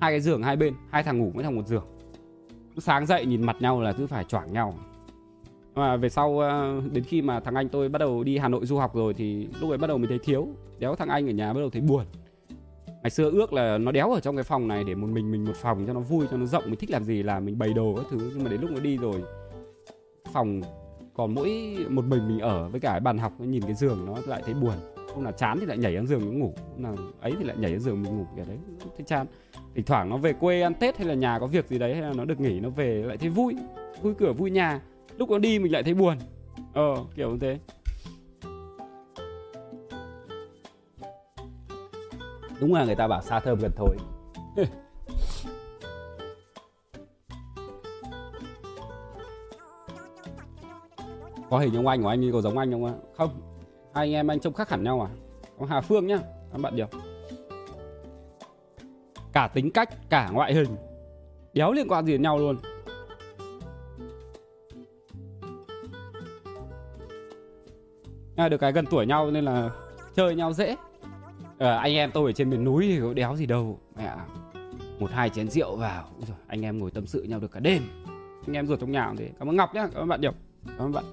Hai 0.00 0.12
cái 0.12 0.20
giường 0.20 0.42
hai 0.42 0.56
bên. 0.56 0.74
Hai 0.90 1.02
thằng 1.02 1.18
ngủ 1.18 1.30
với 1.34 1.44
thằng 1.44 1.56
một 1.56 1.66
giường. 1.66 1.84
Sáng 2.78 3.06
dậy 3.06 3.26
nhìn 3.26 3.46
mặt 3.46 3.56
nhau 3.60 3.80
là 3.80 3.92
cứ 3.92 4.06
phải 4.06 4.24
choảng 4.24 4.52
nhau 4.52 4.74
mà 5.76 5.96
về 5.96 6.08
sau 6.08 6.38
ờ, 6.38 6.80
đến 6.92 7.04
khi 7.04 7.22
mà 7.22 7.40
thằng 7.40 7.54
anh 7.54 7.68
tôi 7.68 7.88
bắt 7.88 7.98
đầu 7.98 8.24
đi 8.24 8.38
Hà 8.38 8.48
Nội 8.48 8.66
du 8.66 8.76
học 8.76 8.94
rồi 8.94 9.14
thì 9.14 9.48
lúc 9.60 9.70
ấy 9.70 9.78
bắt 9.78 9.86
đầu 9.86 9.98
mình 9.98 10.08
thấy 10.08 10.18
thiếu. 10.24 10.48
Đéo 10.78 10.94
thằng 10.94 11.08
anh 11.08 11.28
ở 11.28 11.32
nhà 11.32 11.52
bắt 11.52 11.60
đầu 11.60 11.70
thấy 11.70 11.82
buồn. 11.82 12.04
Ngày 13.02 13.10
xưa 13.10 13.30
ước 13.30 13.52
là 13.52 13.78
nó 13.78 13.92
đéo 13.92 14.12
ở 14.12 14.20
trong 14.20 14.36
cái 14.36 14.44
phòng 14.44 14.68
này 14.68 14.84
để 14.84 14.94
một 14.94 15.06
mình 15.06 15.30
mình 15.30 15.44
một 15.44 15.56
phòng 15.56 15.84
cho 15.86 15.92
nó 15.92 16.00
vui, 16.00 16.26
cho 16.30 16.36
nó 16.36 16.46
rộng, 16.46 16.64
mình 16.66 16.76
thích 16.76 16.90
làm 16.90 17.04
gì 17.04 17.22
là 17.22 17.40
mình 17.40 17.58
bày 17.58 17.72
đồ 17.72 17.94
các 17.96 18.06
thứ. 18.10 18.30
Nhưng 18.34 18.44
mà 18.44 18.50
đến 18.50 18.60
lúc 18.60 18.70
nó 18.70 18.80
đi 18.80 18.96
rồi, 18.96 19.22
phòng 20.32 20.60
còn 21.14 21.34
mỗi 21.34 21.76
một 21.88 22.04
mình 22.04 22.28
mình 22.28 22.38
ở 22.38 22.68
với 22.68 22.80
cả 22.80 22.98
bàn 22.98 23.18
học 23.18 23.32
nhìn 23.40 23.62
cái 23.62 23.74
giường 23.74 24.06
nó 24.06 24.14
lại 24.26 24.42
thấy 24.44 24.54
buồn. 24.54 24.74
Hôm 25.14 25.24
nào 25.24 25.32
chán 25.32 25.58
thì 25.60 25.66
lại 25.66 25.78
nhảy 25.78 25.92
lên 25.92 26.06
giường 26.06 26.20
nó 26.24 26.30
ngủ, 26.30 26.54
hôm 26.72 26.82
nào 26.82 26.96
ấy 27.20 27.32
thì 27.38 27.44
lại 27.44 27.56
nhảy 27.56 27.70
lên 27.70 27.80
giường 27.80 28.02
mình 28.02 28.18
ngủ 28.18 28.26
cái 28.36 28.44
đấy, 28.48 28.58
thấy 28.96 29.04
chán. 29.06 29.26
Thỉnh 29.74 29.84
thoảng 29.84 30.08
nó 30.08 30.16
về 30.16 30.32
quê 30.32 30.62
ăn 30.62 30.74
tết 30.74 30.98
hay 30.98 31.06
là 31.06 31.14
nhà 31.14 31.38
có 31.38 31.46
việc 31.46 31.68
gì 31.68 31.78
đấy 31.78 31.94
hay 31.94 32.02
là 32.02 32.12
nó 32.16 32.24
được 32.24 32.40
nghỉ, 32.40 32.60
nó 32.60 32.68
về 32.68 33.02
lại 33.06 33.16
thấy 33.16 33.28
vui. 33.28 33.56
Vui 34.02 34.14
cửa, 34.14 34.32
vui 34.32 34.50
nhà 34.50 34.80
lúc 35.18 35.30
nó 35.30 35.38
đi 35.38 35.58
mình 35.58 35.72
lại 35.72 35.82
thấy 35.82 35.94
buồn. 35.94 36.18
Ờ 36.74 36.94
kiểu 37.14 37.30
như 37.30 37.38
thế. 37.40 37.58
Đúng 42.60 42.74
là 42.74 42.84
người 42.84 42.94
ta 42.94 43.08
bảo 43.08 43.22
xa 43.22 43.40
thơm 43.40 43.58
gần 43.58 43.70
thối. 43.76 43.96
Có 51.50 51.58
hình 51.58 51.76
ông 51.76 51.86
anh 51.86 52.02
của 52.02 52.08
anh 52.08 52.20
đi 52.20 52.30
có 52.32 52.40
giống 52.40 52.58
anh 52.58 52.72
không 52.72 52.84
ạ? 52.84 52.92
Không. 53.16 53.30
Hai 53.94 54.06
anh 54.06 54.12
em 54.12 54.30
anh 54.30 54.40
trông 54.40 54.52
khác 54.52 54.68
hẳn 54.70 54.84
nhau 54.84 55.00
à? 55.00 55.08
Có 55.58 55.66
hà 55.66 55.80
phương 55.80 56.06
nhá, 56.06 56.18
các 56.52 56.60
bạn 56.60 56.76
điều 56.76 56.86
cả 59.36 59.48
tính 59.48 59.70
cách, 59.70 60.10
cả 60.10 60.30
ngoại 60.32 60.54
hình 60.54 60.76
đéo 61.52 61.72
liên 61.72 61.88
quan 61.88 62.06
gì 62.06 62.12
đến 62.12 62.22
nhau 62.22 62.38
luôn. 62.38 62.56
À, 68.36 68.48
được 68.48 68.58
cái 68.58 68.72
gần 68.72 68.86
tuổi 68.90 69.06
nhau 69.06 69.30
nên 69.30 69.44
là 69.44 69.70
chơi 70.14 70.34
nhau 70.34 70.52
dễ. 70.52 70.76
À, 71.58 71.76
anh 71.76 71.94
em 71.94 72.10
tôi 72.10 72.30
ở 72.30 72.32
trên 72.32 72.50
miền 72.50 72.64
núi 72.64 72.86
thì 72.88 73.00
có 73.00 73.14
đéo 73.14 73.36
gì 73.36 73.46
đâu. 73.46 73.78
Mẹ 73.96 74.10
một 74.98 75.10
hai 75.10 75.30
chén 75.30 75.48
rượu 75.48 75.76
vào. 75.76 76.04
Rồi 76.28 76.36
anh 76.46 76.62
em 76.62 76.78
ngồi 76.78 76.90
tâm 76.90 77.06
sự 77.06 77.22
nhau 77.22 77.40
được 77.40 77.52
cả 77.52 77.60
đêm. 77.60 77.82
Anh 78.46 78.56
em 78.56 78.66
ruột 78.66 78.80
trong 78.80 78.92
nhà 78.92 79.06
cũng 79.08 79.16
thế. 79.16 79.30
Cảm 79.38 79.48
ơn 79.48 79.56
ngọc 79.56 79.74
nhá 79.74 79.88
cảm 79.92 80.02
ơn 80.02 80.08
bạn 80.08 80.20
nhiều 80.20 80.32
cảm 80.66 80.86
ơn 80.86 80.92
bạn. 80.92 81.04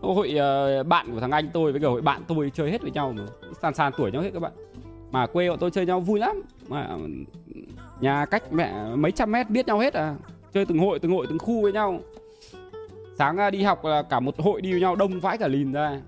Hội 0.00 0.34
uh, 0.80 0.86
bạn 0.86 1.06
của 1.12 1.20
thằng 1.20 1.30
anh 1.30 1.50
tôi 1.52 1.72
với 1.72 1.80
cả 1.80 1.88
hội 1.88 2.02
bạn 2.02 2.22
tôi 2.28 2.50
chơi 2.54 2.70
hết 2.70 2.82
với 2.82 2.90
nhau 2.90 3.12
mà 3.16 3.22
sàn 3.62 3.74
sàn 3.74 3.92
tuổi 3.96 4.12
nhau 4.12 4.22
hết 4.22 4.30
các 4.34 4.40
bạn. 4.40 4.52
Mà 5.10 5.26
quê 5.26 5.48
bọn 5.48 5.58
tôi 5.58 5.70
chơi 5.70 5.86
nhau 5.86 6.00
vui 6.00 6.18
lắm. 6.18 6.42
Mà 6.68 6.96
nhà 8.00 8.26
cách 8.26 8.52
mẹ 8.52 8.94
mấy 8.96 9.12
trăm 9.12 9.32
mét 9.32 9.50
biết 9.50 9.66
nhau 9.66 9.78
hết 9.78 9.94
à. 9.94 10.16
Chơi 10.52 10.66
từng 10.66 10.78
hội 10.78 10.98
từng 10.98 11.12
hội 11.12 11.26
từng 11.28 11.38
khu 11.38 11.62
với 11.62 11.72
nhau. 11.72 12.00
Sáng 13.18 13.36
à, 13.36 13.50
đi 13.50 13.62
học 13.62 13.84
là 13.84 14.02
cả 14.02 14.20
một 14.20 14.40
hội 14.40 14.60
đi 14.60 14.72
với 14.72 14.80
nhau 14.80 14.96
đông 14.96 15.20
vãi 15.20 15.38
cả 15.38 15.48
lìn 15.48 15.72
ra 15.72 16.00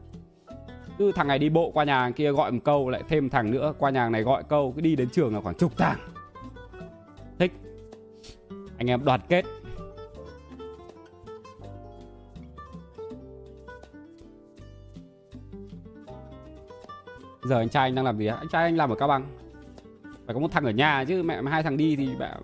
cứ 0.99 1.13
thằng 1.13 1.29
này 1.29 1.39
đi 1.39 1.49
bộ 1.49 1.71
qua 1.71 1.85
nhà 1.85 2.11
kia 2.11 2.33
gọi 2.33 2.53
một 2.53 2.61
câu, 2.65 2.89
lại 2.89 3.03
thêm 3.09 3.31
thằng 3.31 3.51
nữa 3.51 3.73
qua 3.79 3.91
nhà 3.91 4.09
này 4.09 4.23
gọi 4.23 4.43
câu, 4.49 4.73
cứ 4.77 4.81
đi 4.81 4.97
đến 4.97 5.09
trường 5.11 5.35
là 5.35 5.41
khoảng 5.41 5.55
chục 5.55 5.73
thằng. 5.77 5.99
Thích. 7.39 7.53
Anh 8.79 8.91
em 8.91 9.05
đoàn 9.05 9.21
kết. 9.29 9.45
Giờ 17.43 17.59
anh 17.59 17.69
trai 17.69 17.89
anh 17.89 17.95
đang 17.95 18.05
làm 18.05 18.19
gì 18.19 18.27
á 18.27 18.37
anh 18.37 18.49
trai 18.49 18.63
anh 18.63 18.77
làm 18.77 18.91
ở 18.91 18.97
cao 18.97 19.09
bằng. 19.09 19.27
Phải 20.27 20.35
có 20.35 20.41
một 20.41 20.53
thằng 20.53 20.65
ở 20.65 20.71
nhà 20.71 21.05
chứ, 21.05 21.23
mẹ 21.23 21.41
mà 21.41 21.51
hai 21.51 21.63
thằng 21.63 21.77
đi 21.77 21.97
thì 21.97 22.09
mẹ 22.19 22.35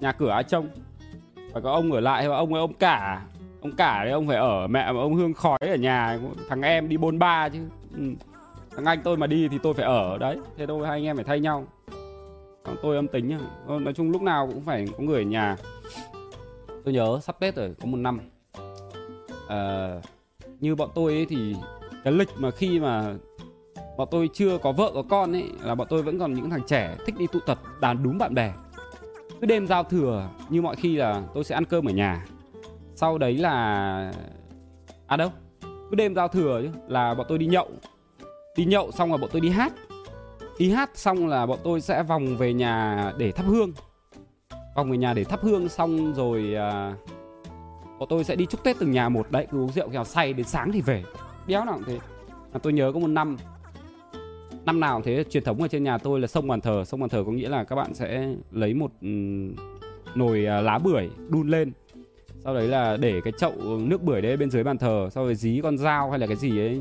nhà 0.00 0.12
cửa 0.12 0.30
ai 0.30 0.44
trông. 0.44 0.68
Phải 1.52 1.62
có 1.62 1.72
ông 1.72 1.92
ở 1.92 2.00
lại 2.00 2.24
hay 2.24 2.32
ông 2.32 2.54
ông 2.54 2.74
cả 2.74 3.26
ông 3.60 3.72
cả 3.76 4.04
đấy 4.04 4.12
ông 4.12 4.26
phải 4.26 4.36
ở 4.36 4.66
mẹ 4.66 4.92
mà 4.92 5.00
ông 5.00 5.14
hương 5.14 5.34
khói 5.34 5.58
ở 5.60 5.76
nhà 5.76 6.18
thằng 6.48 6.62
em 6.62 6.88
đi 6.88 6.96
bôn 6.96 7.18
ba 7.18 7.48
chứ. 7.48 7.58
Ừ. 7.96 8.02
thằng 8.76 8.84
anh 8.84 9.00
tôi 9.04 9.16
mà 9.16 9.26
đi 9.26 9.48
thì 9.48 9.58
tôi 9.62 9.74
phải 9.74 9.84
ở 9.84 10.18
đấy. 10.18 10.38
Thế 10.56 10.66
thôi 10.66 10.86
hai 10.86 10.96
anh 10.96 11.04
em 11.04 11.16
phải 11.16 11.24
thay 11.24 11.40
nhau. 11.40 11.64
Còn 12.64 12.76
tôi 12.82 12.96
âm 12.96 13.08
tính 13.08 13.28
nhá. 13.28 13.38
Nói 13.66 13.94
chung 13.94 14.10
lúc 14.10 14.22
nào 14.22 14.46
cũng 14.46 14.60
phải 14.60 14.86
có 14.96 15.02
người 15.04 15.22
ở 15.22 15.26
nhà. 15.26 15.56
Tôi 16.84 16.94
nhớ 16.94 17.18
sắp 17.22 17.40
tết 17.40 17.56
rồi 17.56 17.74
có 17.80 17.86
một 17.86 17.96
năm. 17.96 18.20
À, 19.48 19.90
như 20.60 20.74
bọn 20.74 20.90
tôi 20.94 21.12
ấy 21.12 21.26
thì 21.26 21.54
cái 22.04 22.12
lịch 22.12 22.28
mà 22.36 22.50
khi 22.50 22.80
mà 22.80 23.14
bọn 23.96 24.08
tôi 24.10 24.30
chưa 24.32 24.58
có 24.58 24.72
vợ 24.72 24.90
có 24.94 25.02
con 25.10 25.32
ấy 25.32 25.44
là 25.62 25.74
bọn 25.74 25.86
tôi 25.90 26.02
vẫn 26.02 26.18
còn 26.18 26.34
những 26.34 26.50
thằng 26.50 26.62
trẻ 26.66 26.96
thích 27.06 27.14
đi 27.18 27.26
tụ 27.26 27.40
tập 27.46 27.58
đàn 27.80 28.02
đúng 28.02 28.18
bạn 28.18 28.34
bè. 28.34 28.52
Cứ 29.40 29.46
đêm 29.46 29.66
giao 29.66 29.84
thừa 29.84 30.28
như 30.48 30.62
mọi 30.62 30.76
khi 30.76 30.96
là 30.96 31.22
tôi 31.34 31.44
sẽ 31.44 31.54
ăn 31.54 31.64
cơm 31.64 31.88
ở 31.88 31.92
nhà 31.92 32.26
sau 33.00 33.18
đấy 33.18 33.36
là 33.36 34.12
à 35.06 35.16
đâu 35.16 35.30
cứ 35.62 35.96
đêm 35.96 36.14
giao 36.14 36.28
thừa 36.28 36.60
chứ 36.62 36.70
là 36.88 37.14
bọn 37.14 37.26
tôi 37.28 37.38
đi 37.38 37.46
nhậu. 37.46 37.68
Đi 38.56 38.64
nhậu 38.64 38.90
xong 38.90 39.10
là 39.10 39.16
bọn 39.16 39.30
tôi 39.32 39.40
đi 39.40 39.48
hát. 39.48 39.72
Đi 40.58 40.70
hát 40.70 40.90
xong 40.94 41.28
là 41.28 41.46
bọn 41.46 41.58
tôi 41.64 41.80
sẽ 41.80 42.02
vòng 42.02 42.36
về 42.36 42.52
nhà 42.52 43.12
để 43.18 43.32
thắp 43.32 43.46
hương. 43.46 43.72
Vòng 44.76 44.90
về 44.90 44.96
nhà 44.98 45.14
để 45.14 45.24
thắp 45.24 45.40
hương 45.42 45.68
xong 45.68 46.14
rồi 46.14 46.54
à, 46.54 46.94
bọn 47.98 48.08
tôi 48.08 48.24
sẽ 48.24 48.36
đi 48.36 48.46
chúc 48.46 48.64
tết 48.64 48.78
từng 48.78 48.90
nhà 48.90 49.08
một. 49.08 49.30
Đấy 49.30 49.46
cứ 49.50 49.58
uống 49.58 49.72
rượu 49.72 49.88
kèo 49.88 50.04
say 50.04 50.32
đến 50.32 50.46
sáng 50.46 50.72
thì 50.72 50.80
về. 50.80 51.04
Đéo 51.46 51.64
nào 51.64 51.74
cũng 51.74 51.84
thế. 51.86 51.98
À, 52.52 52.58
tôi 52.62 52.72
nhớ 52.72 52.92
có 52.92 53.00
một 53.00 53.08
năm 53.08 53.36
năm 54.64 54.80
nào 54.80 55.02
thế 55.04 55.24
truyền 55.30 55.44
thống 55.44 55.62
ở 55.62 55.68
trên 55.68 55.84
nhà 55.84 55.98
tôi 55.98 56.20
là 56.20 56.26
sông 56.26 56.48
bàn 56.48 56.60
thờ. 56.60 56.84
Sông 56.84 57.00
bàn 57.00 57.08
thờ 57.08 57.22
có 57.26 57.32
nghĩa 57.32 57.48
là 57.48 57.64
các 57.64 57.76
bạn 57.76 57.94
sẽ 57.94 58.28
lấy 58.50 58.74
một 58.74 58.90
um, 59.00 59.54
nồi 60.14 60.46
uh, 60.58 60.64
lá 60.64 60.78
bưởi 60.78 61.10
đun 61.28 61.48
lên 61.48 61.72
sau 62.44 62.54
đấy 62.54 62.68
là 62.68 62.96
để 62.96 63.20
cái 63.24 63.32
chậu 63.38 63.52
nước 63.78 64.02
bưởi 64.02 64.20
đấy 64.20 64.36
bên 64.36 64.50
dưới 64.50 64.64
bàn 64.64 64.78
thờ, 64.78 65.08
sau 65.12 65.24
rồi 65.24 65.34
dí 65.34 65.60
con 65.62 65.78
dao 65.78 66.10
hay 66.10 66.18
là 66.18 66.26
cái 66.26 66.36
gì 66.36 66.58
ấy, 66.58 66.80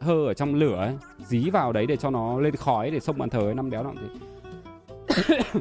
hơ 0.00 0.26
ở 0.26 0.34
trong 0.34 0.54
lửa 0.54 0.76
ấy, 0.76 0.94
dí 1.26 1.50
vào 1.50 1.72
đấy 1.72 1.86
để 1.86 1.96
cho 1.96 2.10
nó 2.10 2.40
lên 2.40 2.56
khói 2.56 2.90
để 2.90 3.00
xông 3.00 3.18
bàn 3.18 3.30
thờ 3.30 3.40
ấy, 3.40 3.54
năm 3.54 3.70
đéo 3.70 3.82
nào 3.82 3.94
thế 3.98 5.40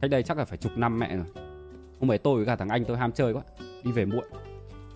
cách 0.00 0.10
đây 0.10 0.22
chắc 0.22 0.38
là 0.38 0.44
phải 0.44 0.58
chục 0.58 0.72
năm 0.76 0.98
mẹ 0.98 1.16
rồi. 1.16 1.26
Hôm 2.00 2.10
ấy 2.10 2.18
tôi 2.18 2.36
với 2.36 2.46
cả 2.46 2.56
thằng 2.56 2.68
anh 2.68 2.84
tôi 2.84 2.96
ham 2.96 3.12
chơi 3.12 3.32
quá, 3.32 3.42
đi 3.84 3.92
về 3.92 4.04
muộn. 4.04 4.24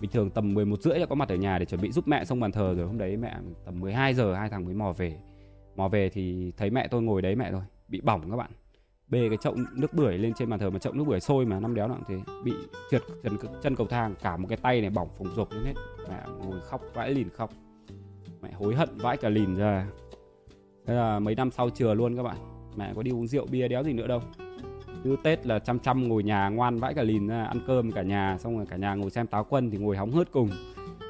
Bình 0.01 0.11
thường 0.11 0.29
tầm 0.29 0.53
11 0.53 0.81
rưỡi 0.81 0.99
là 0.99 1.05
có 1.05 1.15
mặt 1.15 1.29
ở 1.29 1.35
nhà 1.35 1.59
để 1.59 1.65
chuẩn 1.65 1.81
bị 1.81 1.91
giúp 1.91 2.07
mẹ 2.07 2.25
xong 2.25 2.39
bàn 2.39 2.51
thờ 2.51 2.73
rồi, 2.77 2.87
hôm 2.87 2.97
đấy 2.97 3.17
mẹ 3.17 3.35
tầm 3.65 3.79
12 3.79 4.13
giờ, 4.13 4.33
hai 4.33 4.49
thằng 4.49 4.65
mới 4.65 4.73
mò 4.73 4.91
về. 4.91 5.17
Mò 5.75 5.87
về 5.87 6.09
thì 6.09 6.51
thấy 6.57 6.69
mẹ 6.69 6.87
tôi 6.87 7.01
ngồi 7.01 7.21
đấy 7.21 7.35
mẹ 7.35 7.51
rồi 7.51 7.61
bị 7.87 8.01
bỏng 8.01 8.31
các 8.31 8.37
bạn 8.37 8.51
bê 9.09 9.29
cái 9.29 9.37
chậu 9.37 9.55
nước 9.75 9.93
bưởi 9.93 10.17
lên 10.17 10.33
trên 10.33 10.49
bàn 10.49 10.59
thờ 10.59 10.69
mà 10.69 10.79
chậu 10.79 10.93
nước 10.93 11.03
bưởi 11.03 11.19
sôi 11.19 11.45
mà 11.45 11.59
năm 11.59 11.75
đéo 11.75 11.87
nặng 11.87 12.03
thế 12.07 12.15
bị 12.43 12.53
trượt 12.91 13.01
chân, 13.23 13.37
chân 13.63 13.75
cầu 13.75 13.87
thang 13.87 14.15
cả 14.21 14.37
một 14.37 14.47
cái 14.49 14.57
tay 14.57 14.81
này 14.81 14.89
bỏng 14.89 15.09
phồng 15.17 15.35
rộp 15.35 15.51
lên 15.51 15.63
hết. 15.63 15.73
Mẹ 16.09 16.17
ngồi 16.45 16.59
khóc 16.61 16.81
vãi 16.93 17.11
lìn 17.11 17.29
khóc. 17.29 17.49
Mẹ 18.41 18.49
hối 18.53 18.75
hận 18.75 18.89
vãi 18.97 19.17
cả 19.17 19.29
lìn 19.29 19.55
ra. 19.55 19.87
Thế 20.85 20.93
là 20.93 21.19
mấy 21.19 21.35
năm 21.35 21.51
sau 21.51 21.69
chừa 21.69 21.93
luôn 21.93 22.17
các 22.17 22.23
bạn. 22.23 22.37
Mẹ 22.75 22.93
có 22.95 23.03
đi 23.03 23.11
uống 23.11 23.27
rượu 23.27 23.45
bia 23.51 23.67
đéo 23.67 23.83
gì 23.83 23.93
nữa 23.93 24.07
đâu. 24.07 24.21
Cứ 25.03 25.15
tết 25.23 25.45
là 25.45 25.59
chăm 25.59 25.79
chăm 25.79 26.07
ngồi 26.07 26.23
nhà 26.23 26.49
ngoan 26.49 26.77
vãi 26.79 26.93
cả 26.93 27.03
lìn 27.03 27.27
ra 27.27 27.43
ăn 27.43 27.59
cơm 27.67 27.91
cả 27.91 28.01
nhà 28.01 28.37
xong 28.39 28.57
rồi 28.57 28.65
cả 28.69 28.77
nhà 28.77 28.95
ngồi 28.95 29.09
xem 29.09 29.27
táo 29.27 29.43
quân 29.49 29.71
thì 29.71 29.77
ngồi 29.77 29.97
hóng 29.97 30.11
hớt 30.11 30.31
cùng. 30.31 30.49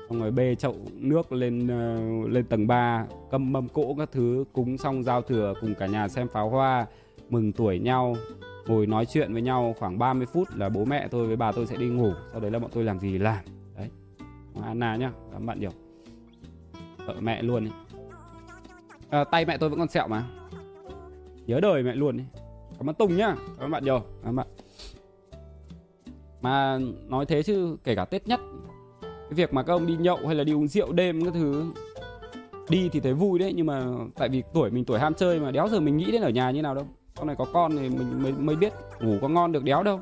Xong 0.09 0.19
rồi 0.21 0.31
bê 0.31 0.55
chậu 0.55 0.75
nước 0.93 1.31
lên 1.31 1.65
uh, 1.65 2.29
lên 2.29 2.45
tầng 2.45 2.67
3 2.67 3.05
câm 3.31 3.51
mâm 3.51 3.67
cỗ 3.67 3.93
các 3.93 4.09
thứ 4.11 4.43
cúng 4.53 4.77
xong 4.77 5.03
giao 5.03 5.21
thừa 5.21 5.53
cùng 5.61 5.75
cả 5.75 5.87
nhà 5.87 6.07
xem 6.07 6.27
pháo 6.27 6.49
hoa 6.49 6.85
mừng 7.29 7.51
tuổi 7.51 7.79
nhau 7.79 8.15
ngồi 8.67 8.87
nói 8.87 9.05
chuyện 9.05 9.33
với 9.33 9.41
nhau 9.41 9.75
khoảng 9.79 9.99
30 9.99 10.27
phút 10.33 10.47
là 10.55 10.69
bố 10.69 10.85
mẹ 10.85 11.07
tôi 11.11 11.27
với 11.27 11.35
bà 11.35 11.51
tôi 11.51 11.67
sẽ 11.67 11.77
đi 11.77 11.87
ngủ 11.87 12.13
sau 12.31 12.39
đấy 12.39 12.51
là 12.51 12.59
bọn 12.59 12.71
tôi 12.73 12.83
làm 12.83 12.99
gì? 12.99 13.17
Làm. 13.17 13.37
Đấy. 13.77 13.89
Anna 14.63 14.95
nhá 14.95 15.11
cảm 15.31 15.45
bạn 15.45 15.59
nhiều. 15.59 15.71
Sợ 17.07 17.15
mẹ 17.19 17.41
luôn 17.41 17.65
ấy. 17.65 17.73
À, 19.09 19.23
tay 19.23 19.45
mẹ 19.45 19.57
tôi 19.57 19.69
vẫn 19.69 19.79
còn 19.79 19.89
sẹo 19.89 20.07
mà. 20.07 20.23
Nhớ 21.45 21.59
đời 21.59 21.83
mẹ 21.83 21.95
luôn 21.95 22.17
ấy. 22.17 22.25
cảm 22.77 22.89
ơn 22.89 22.95
tùng 22.95 23.17
nhá 23.17 23.35
cảm 23.35 23.65
ơn 23.65 23.71
bạn 23.71 23.83
nhiều 23.83 23.99
cảm 23.99 24.29
ơn 24.29 24.35
bạn. 24.35 24.47
Mà 26.41 26.79
nói 27.07 27.25
thế 27.25 27.43
chứ 27.43 27.77
kể 27.83 27.95
cả 27.95 28.05
tết 28.05 28.27
nhất 28.27 28.39
cái 29.01 29.35
việc 29.35 29.53
mà 29.53 29.63
các 29.63 29.73
ông 29.73 29.87
đi 29.87 29.95
nhậu 29.97 30.17
hay 30.25 30.35
là 30.35 30.43
đi 30.43 30.53
uống 30.53 30.67
rượu 30.67 30.91
đêm 30.91 31.25
các 31.25 31.33
thứ 31.33 31.73
đi 32.69 32.89
thì 32.89 32.99
thấy 32.99 33.13
vui 33.13 33.39
đấy 33.39 33.53
nhưng 33.55 33.65
mà 33.65 33.85
tại 34.15 34.29
vì 34.29 34.43
tuổi 34.53 34.69
mình 34.69 34.85
tuổi 34.85 34.99
ham 34.99 35.13
chơi 35.13 35.39
mà 35.39 35.51
đéo 35.51 35.67
giờ 35.67 35.79
mình 35.79 35.97
nghĩ 35.97 36.11
đến 36.11 36.21
ở 36.21 36.29
nhà 36.29 36.51
như 36.51 36.61
nào 36.61 36.75
đâu 36.75 36.87
con 37.19 37.27
này 37.27 37.35
có 37.35 37.45
con 37.53 37.77
thì 37.77 37.89
mình 37.89 38.23
mới, 38.23 38.31
mới 38.31 38.55
biết 38.55 38.73
ngủ 38.99 39.17
có 39.21 39.27
ngon 39.27 39.51
được 39.51 39.63
đéo 39.63 39.83
đâu. 39.83 39.99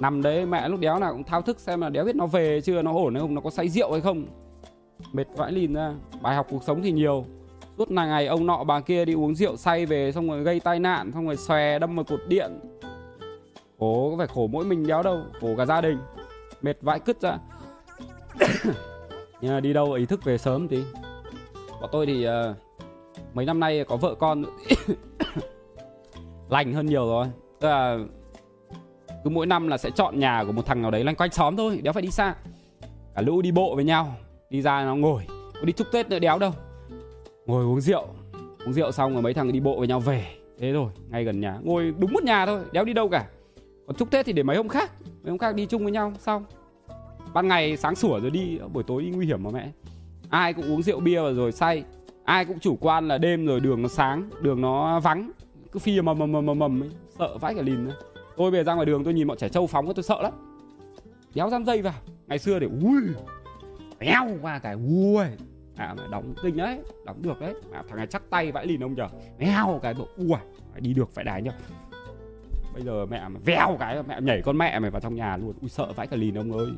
Nằm 0.00 0.22
đấy 0.22 0.46
mẹ 0.46 0.68
lúc 0.68 0.80
đéo 0.80 0.98
nào 0.98 1.12
cũng 1.12 1.24
thao 1.24 1.42
thức 1.42 1.60
xem 1.60 1.80
là 1.80 1.88
đéo 1.88 2.04
biết 2.04 2.16
nó 2.16 2.26
về 2.26 2.60
chưa 2.60 2.82
nó 2.82 2.92
ổn 2.92 3.14
hay 3.14 3.20
không 3.20 3.34
nó 3.34 3.40
có 3.40 3.50
say 3.50 3.68
rượu 3.68 3.92
hay 3.92 4.00
không. 4.00 4.26
Mệt 5.12 5.26
vãi 5.36 5.52
lìn 5.52 5.74
ra. 5.74 5.94
Bài 6.22 6.34
học 6.34 6.46
cuộc 6.50 6.62
sống 6.62 6.82
thì 6.82 6.92
nhiều. 6.92 7.24
Suốt 7.78 7.90
là 7.90 8.06
ngày 8.06 8.26
ông 8.26 8.46
nọ 8.46 8.64
bà 8.64 8.80
kia 8.80 9.04
đi 9.04 9.14
uống 9.14 9.34
rượu 9.34 9.56
say 9.56 9.86
về 9.86 10.12
xong 10.12 10.28
rồi 10.28 10.42
gây 10.42 10.60
tai 10.60 10.80
nạn 10.80 11.12
xong 11.12 11.26
rồi 11.26 11.36
xòe 11.36 11.78
đâm 11.78 11.96
vào 11.96 12.04
cột 12.04 12.20
điện. 12.28 12.60
Khổ 13.78 14.10
có 14.10 14.16
phải 14.18 14.26
khổ 14.26 14.46
mỗi 14.46 14.64
mình 14.64 14.86
đéo 14.86 15.02
đâu 15.02 15.20
khổ 15.40 15.48
cả 15.56 15.66
gia 15.66 15.80
đình. 15.80 15.98
Mệt 16.62 16.78
vãi 16.80 17.00
cứt 17.00 17.20
ra. 17.20 17.38
Nhưng 19.40 19.54
mà 19.54 19.60
đi 19.60 19.72
đâu 19.72 19.92
ý 19.92 20.06
thức 20.06 20.24
về 20.24 20.38
sớm 20.38 20.68
tí. 20.68 20.82
Bọn 21.80 21.90
tôi 21.92 22.06
thì 22.06 22.28
uh, 22.28 22.56
mấy 23.34 23.46
năm 23.46 23.60
nay 23.60 23.84
có 23.88 23.96
vợ 23.96 24.14
con. 24.14 24.44
lành 26.48 26.72
hơn 26.72 26.86
nhiều 26.86 27.06
rồi. 27.06 27.26
Tức 27.60 27.68
là 27.68 27.98
cứ 29.24 29.30
mỗi 29.30 29.46
năm 29.46 29.68
là 29.68 29.78
sẽ 29.78 29.90
chọn 29.90 30.18
nhà 30.18 30.44
của 30.46 30.52
một 30.52 30.66
thằng 30.66 30.82
nào 30.82 30.90
đấy 30.90 31.04
loanh 31.04 31.16
quanh 31.16 31.30
xóm 31.30 31.56
thôi, 31.56 31.80
đéo 31.82 31.92
phải 31.92 32.02
đi 32.02 32.10
xa. 32.10 32.34
Cả 33.14 33.22
lũ 33.22 33.42
đi 33.42 33.50
bộ 33.50 33.74
với 33.74 33.84
nhau, 33.84 34.14
đi 34.50 34.62
ra 34.62 34.84
nó 34.84 34.94
ngồi, 34.94 35.22
có 35.28 35.64
đi 35.64 35.72
chúc 35.72 35.86
tết 35.92 36.08
nữa 36.08 36.18
đéo 36.18 36.38
đâu. 36.38 36.52
Ngồi 37.46 37.64
uống 37.64 37.80
rượu 37.80 38.06
uống 38.66 38.72
rượu 38.72 38.92
xong 38.92 39.12
rồi 39.12 39.22
mấy 39.22 39.34
thằng 39.34 39.52
đi 39.52 39.60
bộ 39.60 39.78
với 39.78 39.88
nhau 39.88 40.00
về. 40.00 40.26
Thế 40.58 40.72
rồi 40.72 40.90
ngay 41.08 41.24
gần 41.24 41.40
nhà. 41.40 41.58
Ngồi 41.62 41.94
đúng 41.98 42.12
một 42.12 42.22
nhà 42.22 42.46
thôi, 42.46 42.60
đéo 42.72 42.84
đi 42.84 42.92
đâu 42.92 43.08
cả. 43.08 43.26
Còn 43.86 43.96
chúc 43.96 44.10
tết 44.10 44.26
thì 44.26 44.32
để 44.32 44.42
mấy 44.42 44.56
hôm 44.56 44.68
khác, 44.68 44.92
mấy 45.22 45.30
hôm 45.30 45.38
khác 45.38 45.54
đi 45.54 45.66
chung 45.66 45.82
với 45.82 45.92
nhau, 45.92 46.12
xong. 46.18 46.44
Ban 47.32 47.48
ngày 47.48 47.76
sáng 47.76 47.94
sủa 47.94 48.20
rồi 48.20 48.30
đi, 48.30 48.58
buổi 48.72 48.82
tối 48.82 49.02
đi 49.02 49.10
nguy 49.10 49.26
hiểm 49.26 49.42
mà 49.42 49.50
mẹ. 49.50 49.70
Ai 50.28 50.52
cũng 50.52 50.74
uống 50.74 50.82
rượu 50.82 51.00
bia 51.00 51.32
rồi 51.32 51.52
say. 51.52 51.84
Ai 52.24 52.44
cũng 52.44 52.58
chủ 52.58 52.76
quan 52.80 53.08
là 53.08 53.18
đêm 53.18 53.46
rồi 53.46 53.60
đường 53.60 53.82
nó 53.82 53.88
sáng, 53.88 54.30
đường 54.40 54.60
nó 54.60 55.00
vắng 55.00 55.30
cứ 55.72 55.78
phi 55.78 56.00
mầm 56.00 56.18
mầm 56.18 56.32
mầm 56.32 56.46
mầm 56.46 56.58
mầm 56.58 56.82
ấy. 56.82 56.90
sợ 57.18 57.38
vãi 57.38 57.54
cả 57.54 57.62
lìn 57.62 57.84
nữa. 57.84 57.94
Tôi 58.36 58.50
về 58.50 58.64
ra 58.64 58.74
ngoài 58.74 58.86
đường 58.86 59.04
tôi 59.04 59.14
nhìn 59.14 59.26
bọn 59.26 59.38
trẻ 59.38 59.48
trâu 59.48 59.66
phóng 59.66 59.94
tôi 59.94 60.02
sợ 60.02 60.22
lắm. 60.22 60.32
Đéo 61.34 61.50
dám 61.50 61.64
dây 61.64 61.82
vào. 61.82 61.94
Ngày 62.26 62.38
xưa 62.38 62.58
để 62.58 62.68
ui 62.82 63.02
đéo 63.98 64.28
qua 64.42 64.58
cái 64.58 64.74
ui 64.74 65.24
à 65.76 65.94
mà 65.98 66.06
đóng 66.10 66.34
kinh 66.42 66.56
đấy 66.56 66.78
đóng 67.04 67.22
được 67.22 67.40
đấy. 67.40 67.54
À, 67.72 67.82
thằng 67.88 67.96
này 67.96 68.06
chắc 68.06 68.30
tay 68.30 68.52
vãi 68.52 68.66
lìn 68.66 68.80
ông 68.80 68.94
nhở 68.94 69.08
mèo 69.38 69.80
cái 69.82 69.94
bộ 69.94 70.08
ui 70.16 70.28
phải 70.72 70.80
đi 70.80 70.94
được 70.94 71.10
phải 71.14 71.24
đái 71.24 71.42
nhá 71.42 71.52
bây 72.76 72.84
giờ 72.84 73.06
mẹ 73.06 73.28
mà 73.28 73.40
vèo 73.44 73.76
cái 73.80 74.02
mẹ 74.02 74.20
nhảy 74.20 74.42
con 74.42 74.58
mẹ 74.58 74.78
mày 74.78 74.90
vào 74.90 75.00
trong 75.00 75.14
nhà 75.14 75.36
luôn. 75.36 75.52
Ui 75.60 75.68
sợ 75.68 75.92
vãi 75.96 76.06
cả 76.06 76.16
lìn 76.16 76.34
ông 76.34 76.52
ơi. 76.52 76.68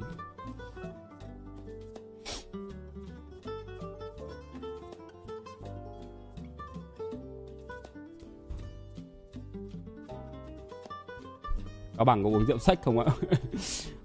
Cao 11.98 12.04
Bằng 12.04 12.24
có 12.24 12.30
uống 12.30 12.46
rượu 12.46 12.58
sách 12.58 12.82
không 12.82 12.98
ạ? 12.98 13.06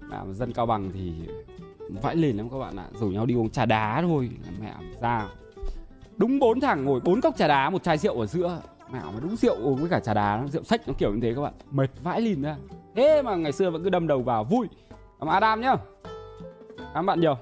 mà 0.00 0.24
dân 0.32 0.52
Cao 0.52 0.66
Bằng 0.66 0.90
thì 0.94 1.12
vãi 2.02 2.16
lên 2.16 2.36
lắm 2.36 2.50
các 2.50 2.58
bạn 2.58 2.76
ạ. 2.76 2.86
Rủ 3.00 3.08
nhau 3.08 3.26
đi 3.26 3.34
uống 3.34 3.50
trà 3.50 3.66
đá 3.66 4.02
thôi. 4.02 4.30
Mẹ 4.60 4.72
ra 5.00 5.28
đúng 6.16 6.38
bốn 6.38 6.60
thằng 6.60 6.84
ngồi 6.84 7.00
bốn 7.00 7.20
cốc 7.20 7.36
trà 7.36 7.48
đá, 7.48 7.70
một 7.70 7.82
chai 7.82 7.98
rượu 7.98 8.20
ở 8.20 8.26
giữa. 8.26 8.60
Mẹ 8.92 8.98
mà 9.04 9.20
đúng 9.22 9.36
rượu 9.36 9.56
uống 9.56 9.76
với 9.76 9.90
cả 9.90 10.00
trà 10.00 10.14
đá, 10.14 10.46
rượu 10.52 10.62
sách 10.62 10.88
nó 10.88 10.94
kiểu 10.98 11.14
như 11.14 11.20
thế 11.22 11.34
các 11.34 11.40
bạn. 11.40 11.52
Mệt 11.70 11.90
vãi 12.02 12.20
lìn 12.20 12.42
ra. 12.42 12.56
Thế 12.96 13.22
mà 13.22 13.34
ngày 13.36 13.52
xưa 13.52 13.70
vẫn 13.70 13.84
cứ 13.84 13.90
đâm 13.90 14.06
đầu 14.06 14.22
vào 14.22 14.44
vui. 14.44 14.68
Cảm 15.20 15.28
Adam 15.28 15.60
nhá. 15.60 15.76
Cảm 16.94 17.06
bạn 17.06 17.20
nhiều. 17.20 17.36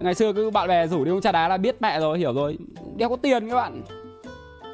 Ngày 0.00 0.14
xưa 0.14 0.32
cứ 0.32 0.50
bạn 0.50 0.68
bè 0.68 0.86
rủ 0.86 1.04
đi 1.04 1.10
uống 1.10 1.20
trà 1.20 1.32
đá 1.32 1.48
là 1.48 1.56
biết 1.56 1.76
mẹ 1.80 2.00
rồi, 2.00 2.18
hiểu 2.18 2.32
rồi. 2.32 2.58
Đeo 2.96 3.08
có 3.08 3.16
tiền 3.16 3.48
các 3.48 3.54
bạn. 3.54 3.82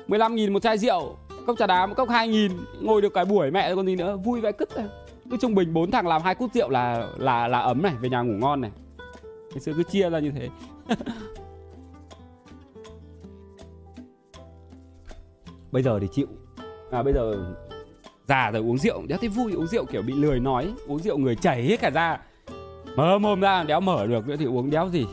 15 0.06 0.34
nghìn 0.34 0.52
một 0.52 0.62
chai 0.62 0.78
rượu 0.78 1.16
cốc 1.46 1.58
trà 1.58 1.66
đá 1.66 1.86
một 1.86 1.94
cốc 1.96 2.08
hai 2.08 2.28
nghìn 2.28 2.52
ngồi 2.80 3.02
được 3.02 3.14
cái 3.14 3.24
buổi 3.24 3.50
mẹ 3.50 3.74
còn 3.74 3.86
gì 3.86 3.96
nữa 3.96 4.16
vui 4.16 4.40
vãi 4.40 4.52
cứt 4.52 4.68
cứ 5.30 5.36
trung 5.36 5.54
bình 5.54 5.74
bốn 5.74 5.90
thằng 5.90 6.06
làm 6.06 6.22
hai 6.22 6.34
cút 6.34 6.52
rượu 6.54 6.70
là 6.70 7.08
là 7.18 7.48
là 7.48 7.58
ấm 7.58 7.82
này 7.82 7.94
về 8.00 8.08
nhà 8.08 8.22
ngủ 8.22 8.32
ngon 8.32 8.60
này. 8.60 8.70
Ngày 9.50 9.60
xưa 9.60 9.72
cứ 9.76 9.82
chia 9.82 10.10
ra 10.10 10.18
như 10.18 10.30
thế. 10.30 10.48
Bây 15.72 15.82
giờ 15.82 15.98
thì 16.00 16.08
chịu. 16.12 16.26
À 16.90 17.02
bây 17.02 17.12
giờ 17.12 17.54
già 18.28 18.50
rồi 18.50 18.62
uống 18.62 18.78
rượu 18.78 19.02
đéo 19.08 19.18
thấy 19.18 19.28
vui 19.28 19.52
uống 19.52 19.66
rượu 19.66 19.84
kiểu 19.84 20.02
bị 20.02 20.12
lười 20.12 20.40
nói 20.40 20.72
uống 20.86 20.98
rượu 20.98 21.18
người 21.18 21.36
chảy 21.36 21.62
hết 21.62 21.80
cả 21.80 21.90
ra 21.90 22.20
mở 22.96 23.18
mồm 23.18 23.40
ra 23.40 23.62
đéo 23.62 23.80
mở 23.80 24.06
được 24.06 24.28
nữa 24.28 24.36
thì 24.38 24.44
uống 24.44 24.70
đéo 24.70 24.88
gì. 24.88 25.06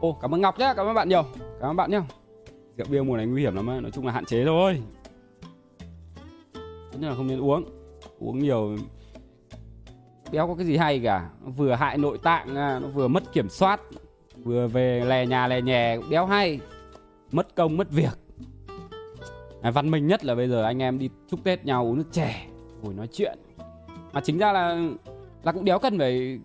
Ô 0.00 0.18
cảm 0.22 0.34
ơn 0.34 0.40
ngọc 0.40 0.58
nhá 0.58 0.74
cảm 0.74 0.86
ơn 0.86 0.94
bạn 0.94 1.08
nhiều 1.08 1.22
cảm 1.60 1.70
ơn 1.70 1.76
bạn 1.76 1.90
nhá 1.90 2.02
rượu 2.76 2.86
bia 2.90 3.02
mùa 3.02 3.16
này 3.16 3.26
nguy 3.26 3.42
hiểm 3.42 3.54
lắm 3.54 3.70
ấy. 3.70 3.80
nói 3.80 3.90
chung 3.90 4.06
là 4.06 4.12
hạn 4.12 4.24
chế 4.24 4.44
thôi. 4.44 4.82
Tất 6.92 6.98
nhiên 7.00 7.08
là 7.08 7.14
không 7.14 7.26
nên 7.26 7.40
uống. 7.40 7.64
Uống 8.18 8.38
nhiều 8.38 8.76
đéo 10.32 10.46
có 10.46 10.54
cái 10.54 10.66
gì 10.66 10.76
hay 10.76 11.00
cả. 11.04 11.30
Nó 11.44 11.50
vừa 11.50 11.74
hại 11.74 11.98
nội 11.98 12.18
tạng 12.22 12.56
à, 12.56 12.78
nó 12.78 12.88
vừa 12.88 13.08
mất 13.08 13.32
kiểm 13.32 13.48
soát 13.48 13.80
vừa 14.44 14.66
về 14.66 15.04
lè 15.04 15.26
nhà 15.26 15.46
lè 15.46 15.60
nhè 15.60 15.98
đéo 16.10 16.26
hay. 16.26 16.60
Mất 17.32 17.54
công 17.54 17.76
mất 17.76 17.90
việc. 17.90 18.18
À, 19.62 19.70
văn 19.70 19.90
minh 19.90 20.06
nhất 20.06 20.24
là 20.24 20.34
bây 20.34 20.48
giờ 20.48 20.62
anh 20.62 20.82
em 20.82 20.98
đi 20.98 21.10
chúc 21.30 21.44
tết 21.44 21.64
nhau 21.64 21.84
uống 21.84 21.96
nước 21.96 22.12
chè 22.12 22.46
ngồi 22.82 22.94
nói 22.94 23.08
chuyện. 23.12 23.38
Mà 24.12 24.20
chính 24.20 24.38
ra 24.38 24.52
là 24.52 24.88
là 25.42 25.52
cũng 25.52 25.64
đéo 25.64 25.78
cần 25.78 25.98
phải 25.98 26.38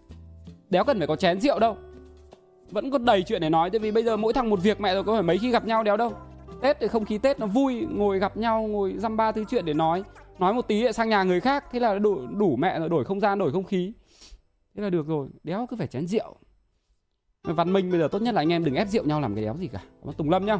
đéo 0.69 0.83
cần 0.83 0.97
phải 0.97 1.07
có 1.07 1.15
chén 1.15 1.39
rượu 1.39 1.59
đâu 1.59 1.77
vẫn 2.71 2.91
có 2.91 2.97
đầy 2.97 3.23
chuyện 3.23 3.41
để 3.41 3.49
nói 3.49 3.69
tại 3.69 3.79
vì 3.79 3.91
bây 3.91 4.03
giờ 4.03 4.17
mỗi 4.17 4.33
thằng 4.33 4.49
một 4.49 4.59
việc 4.63 4.81
mẹ 4.81 4.93
rồi 4.93 5.03
có 5.03 5.13
phải 5.13 5.23
mấy 5.23 5.37
khi 5.37 5.51
gặp 5.51 5.65
nhau 5.65 5.83
đéo 5.83 5.97
đâu. 5.97 6.13
Tết 6.61 6.77
thì 6.79 6.87
không 6.87 7.05
khí 7.05 7.17
tết 7.17 7.39
nó 7.39 7.45
vui 7.45 7.87
ngồi 7.89 8.19
gặp 8.19 8.37
nhau 8.37 8.67
ngồi 8.67 8.93
dăm 8.97 9.17
ba 9.17 9.31
thứ 9.31 9.43
chuyện 9.49 9.65
để 9.65 9.73
nói. 9.73 10.03
Nói 10.39 10.53
một 10.53 10.67
tí 10.67 10.83
lại 10.83 10.93
sang 10.93 11.09
nhà 11.09 11.23
người 11.23 11.39
khác 11.39 11.65
thế 11.71 11.79
là 11.79 11.99
đủ 11.99 12.27
đủ 12.37 12.55
mẹ 12.55 12.79
rồi 12.79 12.89
đổi 12.89 13.05
không 13.05 13.19
gian 13.19 13.39
đổi 13.39 13.51
không 13.51 13.63
khí. 13.63 13.93
Thế 14.75 14.83
là 14.83 14.89
được 14.89 15.07
rồi 15.07 15.27
đéo 15.43 15.67
cứ 15.69 15.75
phải 15.75 15.87
chén 15.87 16.07
rượu. 16.07 16.35
Văn 17.43 17.73
minh 17.73 17.91
bây 17.91 17.99
giờ 17.99 18.07
tốt 18.11 18.21
nhất 18.21 18.33
là 18.33 18.41
anh 18.41 18.49
em 18.49 18.65
đừng 18.65 18.75
ép 18.75 18.87
rượu 18.87 19.03
nhau 19.03 19.21
làm 19.21 19.35
cái 19.35 19.43
đéo 19.43 19.55
gì 19.55 19.67
cả. 19.67 19.79
Nó 20.03 20.11
tùng 20.11 20.29
lâm 20.29 20.45
nhá. 20.45 20.59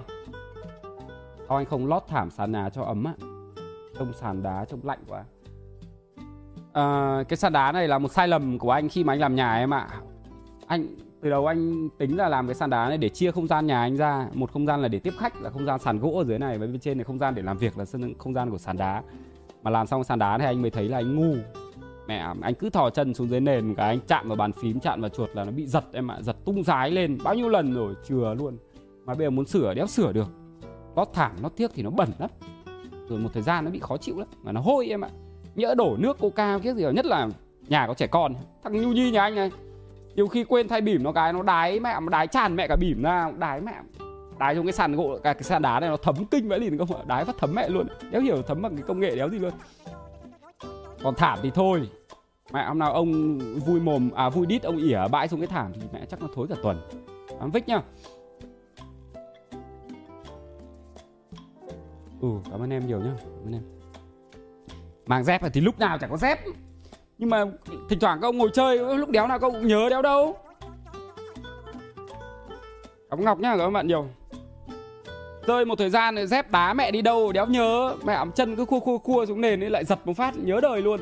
Sao 1.48 1.58
anh 1.58 1.66
không 1.66 1.88
lót 1.88 2.04
thảm 2.08 2.32
sàn 2.32 2.52
nhà 2.52 2.70
cho 2.70 2.84
ấm 2.84 3.04
á. 3.04 3.14
Trông 3.98 4.14
sàn 4.14 4.44
đá 4.44 4.66
trông 4.66 4.80
lạnh 4.84 5.00
quá. 5.08 5.24
À, 6.74 7.18
cái 7.30 7.38
sàn 7.38 7.54
đá 7.54 7.72
này 7.72 7.88
là 7.88 8.00
một 8.00 8.12
sai 8.12 8.28
lầm 8.28 8.60
của 8.60 8.72
anh 8.72 8.90
khi 8.90 9.04
mà 9.04 9.14
anh 9.14 9.20
làm 9.20 9.36
nhà 9.36 9.56
em 9.56 9.74
ạ. 9.74 9.90
Anh 10.68 10.88
từ 11.22 11.30
đầu 11.30 11.46
anh 11.46 11.90
tính 11.90 12.18
là 12.18 12.30
làm 12.30 12.48
cái 12.48 12.56
sàn 12.56 12.70
đá 12.70 12.90
này 12.90 12.98
để 12.98 13.10
chia 13.10 13.32
không 13.32 13.48
gian 13.48 13.68
nhà 13.68 13.82
anh 13.82 13.98
ra. 13.98 14.28
Một 14.34 14.52
không 14.52 14.66
gian 14.66 14.82
là 14.82 14.88
để 14.88 15.00
tiếp 15.00 15.14
khách, 15.18 15.42
là 15.42 15.50
không 15.50 15.66
gian 15.66 15.80
sàn 15.80 16.00
gỗ 16.00 16.18
ở 16.18 16.26
dưới 16.26 16.40
này. 16.40 16.58
Và 16.58 16.66
bên 16.66 16.80
trên 16.80 16.98
là 16.98 17.04
không 17.04 17.20
gian 17.20 17.36
để 17.36 17.42
làm 17.42 17.58
việc 17.58 17.78
là 17.78 17.86
sân 17.86 18.14
không 18.18 18.34
gian 18.34 18.50
của 18.50 18.58
sàn 18.58 18.78
đá. 18.78 19.04
Mà 19.64 19.72
làm 19.72 19.88
xong 19.88 20.04
sàn 20.04 20.20
đá 20.20 20.38
này 20.38 20.48
anh 20.48 20.62
mới 20.62 20.72
thấy 20.72 20.90
là 20.90 20.98
anh 20.98 21.16
ngu. 21.16 21.36
Mẹ, 22.08 22.34
anh 22.42 22.54
cứ 22.56 22.70
thò 22.70 22.90
chân 22.90 23.14
xuống 23.14 23.30
dưới 23.30 23.40
nền 23.40 23.76
cái, 23.76 23.88
anh 23.88 24.00
chạm 24.08 24.28
vào 24.28 24.36
bàn 24.36 24.52
phím, 24.52 24.80
chạm 24.80 25.02
vào 25.02 25.10
chuột 25.10 25.30
là 25.34 25.44
nó 25.44 25.52
bị 25.52 25.66
giật 25.66 25.84
em 25.94 26.12
ạ. 26.12 26.18
Giật 26.22 26.36
tung 26.46 26.64
rái 26.64 26.92
lên. 26.92 27.18
Bao 27.24 27.36
nhiêu 27.36 27.50
lần 27.50 27.74
rồi? 27.74 27.94
Chừa 28.08 28.36
luôn. 28.40 28.58
Mà 29.06 29.14
bây 29.14 29.26
giờ 29.26 29.30
muốn 29.30 29.46
sửa, 29.46 29.74
đéo 29.74 29.88
sửa 29.88 30.12
được. 30.12 30.28
Lót 30.96 31.08
thảm 31.14 31.32
nó 31.42 31.50
tiếc 31.50 31.72
thì 31.74 31.84
nó 31.84 31.90
bẩn 31.90 32.10
lắm. 32.20 32.30
Rồi 33.08 33.20
một 33.20 33.30
thời 33.34 33.44
gian 33.44 33.66
nó 33.66 33.72
bị 33.72 33.80
khó 33.80 33.98
chịu 33.98 34.20
lắm. 34.20 34.28
Mà 34.44 34.52
nó 34.52 34.62
hôi 34.62 34.88
em 34.88 35.02
ạ. 35.02 35.10
Nhỡ 35.56 35.76
đổ 35.76 35.96
nước, 36.00 36.20
coca, 36.20 36.60
cái 36.64 36.74
gì 36.74 36.84
đó. 36.84 36.90
Nhất 36.90 37.06
là 37.06 37.30
nhà 37.68 37.88
có 37.88 37.94
trẻ 37.94 38.08
con. 38.08 38.34
Thằng 38.64 38.82
nhu 38.82 38.92
nhi 38.92 39.12
nhà 39.12 39.22
anh 39.22 39.36
này 39.36 39.52
nhiều 40.16 40.28
khi 40.28 40.44
quên 40.44 40.68
thay 40.68 40.82
bỉm 40.82 41.04
nó 41.04 41.12
cái 41.12 41.34
nó 41.34 41.44
đái 41.44 41.80
mẹ 41.80 42.00
mà 42.00 42.10
đái 42.10 42.28
tràn 42.28 42.56
mẹ 42.56 42.68
cả 42.68 42.76
bỉm 42.76 43.04
ra 43.04 43.32
đái 43.38 43.62
mẹ. 43.62 43.82
Đái 44.40 44.56
trong 44.56 44.66
cái 44.66 44.74
sàn 44.74 44.96
gỗ 44.96 45.20
cái, 45.24 45.34
cái 45.34 45.44
sàn 45.44 45.62
đá 45.62 45.80
này 45.80 45.90
nó 45.90 45.98
thấm 45.98 46.16
kinh 46.32 46.50
vậy 46.50 46.60
liền 46.60 46.78
không 46.78 46.96
ạ 46.96 47.04
đái 47.08 47.26
phát 47.26 47.36
thấm 47.40 47.56
mẹ 47.56 47.70
luôn. 47.70 47.88
Đéo 48.12 48.22
hiểu 48.22 48.42
thấm 48.42 48.62
bằng 48.62 48.76
cái 48.76 48.84
công 48.88 49.00
nghệ 49.00 49.16
đéo 49.16 49.30
gì 49.30 49.40
luôn. 49.40 49.54
Còn 51.04 51.16
thảm 51.16 51.40
thì 51.42 51.52
thôi. 51.52 51.90
Mẹ 52.54 52.66
hôm 52.66 52.80
nào 52.80 52.94
ông 52.94 53.38
vui 53.38 53.80
mồm 53.80 54.10
à 54.16 54.30
vui 54.30 54.46
đít 54.46 54.64
ông 54.64 54.78
ỉa 54.78 55.08
bãi 55.12 55.28
xuống 55.28 55.40
cái 55.40 55.48
thảm 55.48 55.72
thì 55.74 55.82
mẹ 55.94 56.06
chắc 56.10 56.22
nó 56.22 56.28
thối 56.36 56.48
cả 56.48 56.56
tuần. 56.64 56.82
Cảm 57.40 57.52
Vích 57.52 57.68
nhá. 57.68 57.82
Ừ 62.22 62.28
cảm 62.52 62.62
ơn 62.62 62.74
em 62.74 62.88
nhiều 62.88 63.00
nhá 63.00 63.12
Cảm 63.20 63.46
ơn 63.46 63.54
em. 63.54 63.64
Mang 65.06 65.24
dép 65.24 65.42
thì 65.54 65.62
lúc 65.62 65.80
nào 65.80 65.98
chẳng 65.98 66.10
có 66.10 66.18
dép. 66.18 66.40
Nhưng 67.22 67.30
mà 67.30 67.46
thỉnh 67.90 68.00
thoảng 68.00 68.20
các 68.22 68.28
ông 68.28 68.38
ngồi 68.38 68.50
chơi, 68.54 68.98
Lúc 68.98 69.10
đéo 69.10 69.28
nào 69.28 69.40
các 69.40 69.48
ông 69.48 69.54
cũng 69.54 69.68
nhớ 69.68 69.90
đéo 69.90 70.02
đâu. 70.02 70.38
Cảm 73.10 73.20
ơn 73.20 73.26
Ngọc 73.26 73.40
nhá 73.40 73.56
các 73.58 73.70
bạn 73.70 73.88
nhiều. 73.88 74.06
Rơi 75.48 75.66
một 75.66 75.78
thời 75.78 75.90
gian 75.90 76.16
rồi 76.16 76.28
dép 76.28 76.52
đá 76.52 76.74
mẹ 76.74 76.92
đi 76.92 77.02
đâu 77.02 77.32
đéo 77.32 77.46
nhớ. 77.46 77.96
Mẹ 78.06 78.14
ấm 78.14 78.32
chân 78.32 78.56
cứ 78.56 78.66
khua 78.66 78.80
khua 78.80 78.98
khua 78.98 79.26
xuống 79.26 79.42
nền 79.42 79.64
ấy, 79.64 79.70
lại 79.70 79.86
giật 79.86 80.00
một 80.06 80.18
phát, 80.18 80.38
nhớ 80.38 80.60
đời 80.62 80.82
luôn. 80.82 81.00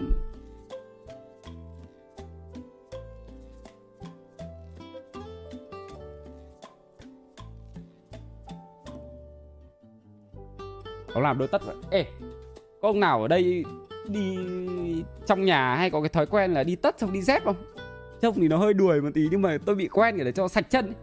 Nó 11.15 11.21
làm 11.21 11.37
đôi 11.37 11.47
tất 11.47 11.61
vậy. 11.65 11.75
Ê, 11.91 12.05
Có 12.81 12.87
ông 12.87 12.99
nào 12.99 13.21
ở 13.21 13.27
đây 13.27 13.63
đi 14.09 14.37
trong 15.27 15.45
nhà 15.45 15.75
hay 15.75 15.89
có 15.89 16.01
cái 16.01 16.09
thói 16.09 16.25
quen 16.25 16.53
là 16.53 16.63
đi 16.63 16.75
tất 16.75 16.99
xong 16.99 17.13
đi 17.13 17.21
dép 17.21 17.43
không? 17.43 17.55
Trông 18.21 18.35
thì 18.35 18.47
nó 18.47 18.57
hơi 18.57 18.73
đuổi 18.73 19.01
một 19.01 19.09
tí 19.13 19.27
nhưng 19.31 19.41
mà 19.41 19.57
tôi 19.65 19.75
bị 19.75 19.87
quen 19.87 20.17
để 20.17 20.31
cho 20.31 20.47
sạch 20.47 20.69
chân 20.69 20.85
ấy. 20.85 20.95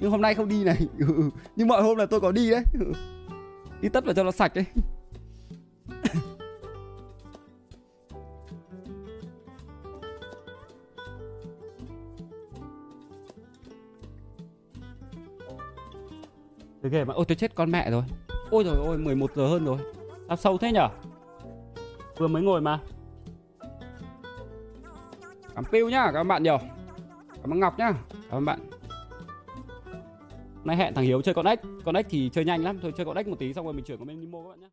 Nhưng 0.00 0.10
hôm 0.10 0.20
nay 0.20 0.34
không 0.34 0.48
đi 0.48 0.64
này 0.64 0.76
ừ, 0.98 1.06
ừ. 1.16 1.30
Nhưng 1.56 1.68
mọi 1.68 1.82
hôm 1.82 1.96
là 1.96 2.06
tôi 2.06 2.20
có 2.20 2.32
đi 2.32 2.50
đấy 2.50 2.64
ừ. 2.74 2.84
ừ. 2.84 2.92
Đi 3.80 3.88
tất 3.88 4.04
vào 4.04 4.14
cho 4.14 4.24
nó 4.24 4.30
sạch 4.30 4.52
đấy 4.54 4.64
Tôi 16.82 16.90
ghê 16.90 17.04
mà, 17.04 17.14
Ôi 17.14 17.24
tôi 17.28 17.36
chết 17.36 17.54
con 17.54 17.70
mẹ 17.70 17.90
rồi 17.90 18.02
Ôi 18.50 18.64
rồi 18.64 18.76
ôi 18.76 18.98
11 18.98 19.30
giờ 19.36 19.46
hơn 19.46 19.64
rồi 19.64 19.78
Sao 20.30 20.36
sâu 20.36 20.58
thế 20.58 20.72
nhở? 20.72 20.88
Vừa 22.18 22.28
mới 22.28 22.42
ngồi 22.42 22.60
mà. 22.60 22.80
Cảm 25.54 25.64
piu 25.72 25.88
nhá 25.88 26.10
các 26.14 26.24
bạn 26.24 26.42
nhiều. 26.42 26.58
Cảm 27.42 27.52
ơn 27.52 27.60
Ngọc 27.60 27.78
nhá, 27.78 27.92
Cảm 28.12 28.38
ơn 28.38 28.44
bạn. 28.44 28.58
Nay 30.64 30.76
hẹn 30.76 30.94
thằng 30.94 31.04
Hiếu 31.04 31.22
chơi 31.22 31.34
con 31.34 31.46
ếch. 31.46 31.60
Con 31.84 31.94
ếch 31.94 32.06
thì 32.10 32.30
chơi 32.32 32.44
nhanh 32.44 32.64
lắm, 32.64 32.78
Thôi 32.82 32.92
chơi 32.96 33.06
con 33.06 33.16
ếch 33.16 33.28
một 33.28 33.38
tí, 33.38 33.52
xong 33.54 33.64
rồi 33.64 33.74
mình 33.74 33.84
chuyển 33.84 33.98
qua 33.98 34.04
bên 34.04 34.20
Nimo 34.20 34.38
các 34.42 34.48
bạn 34.48 34.60
nhé 34.60 34.68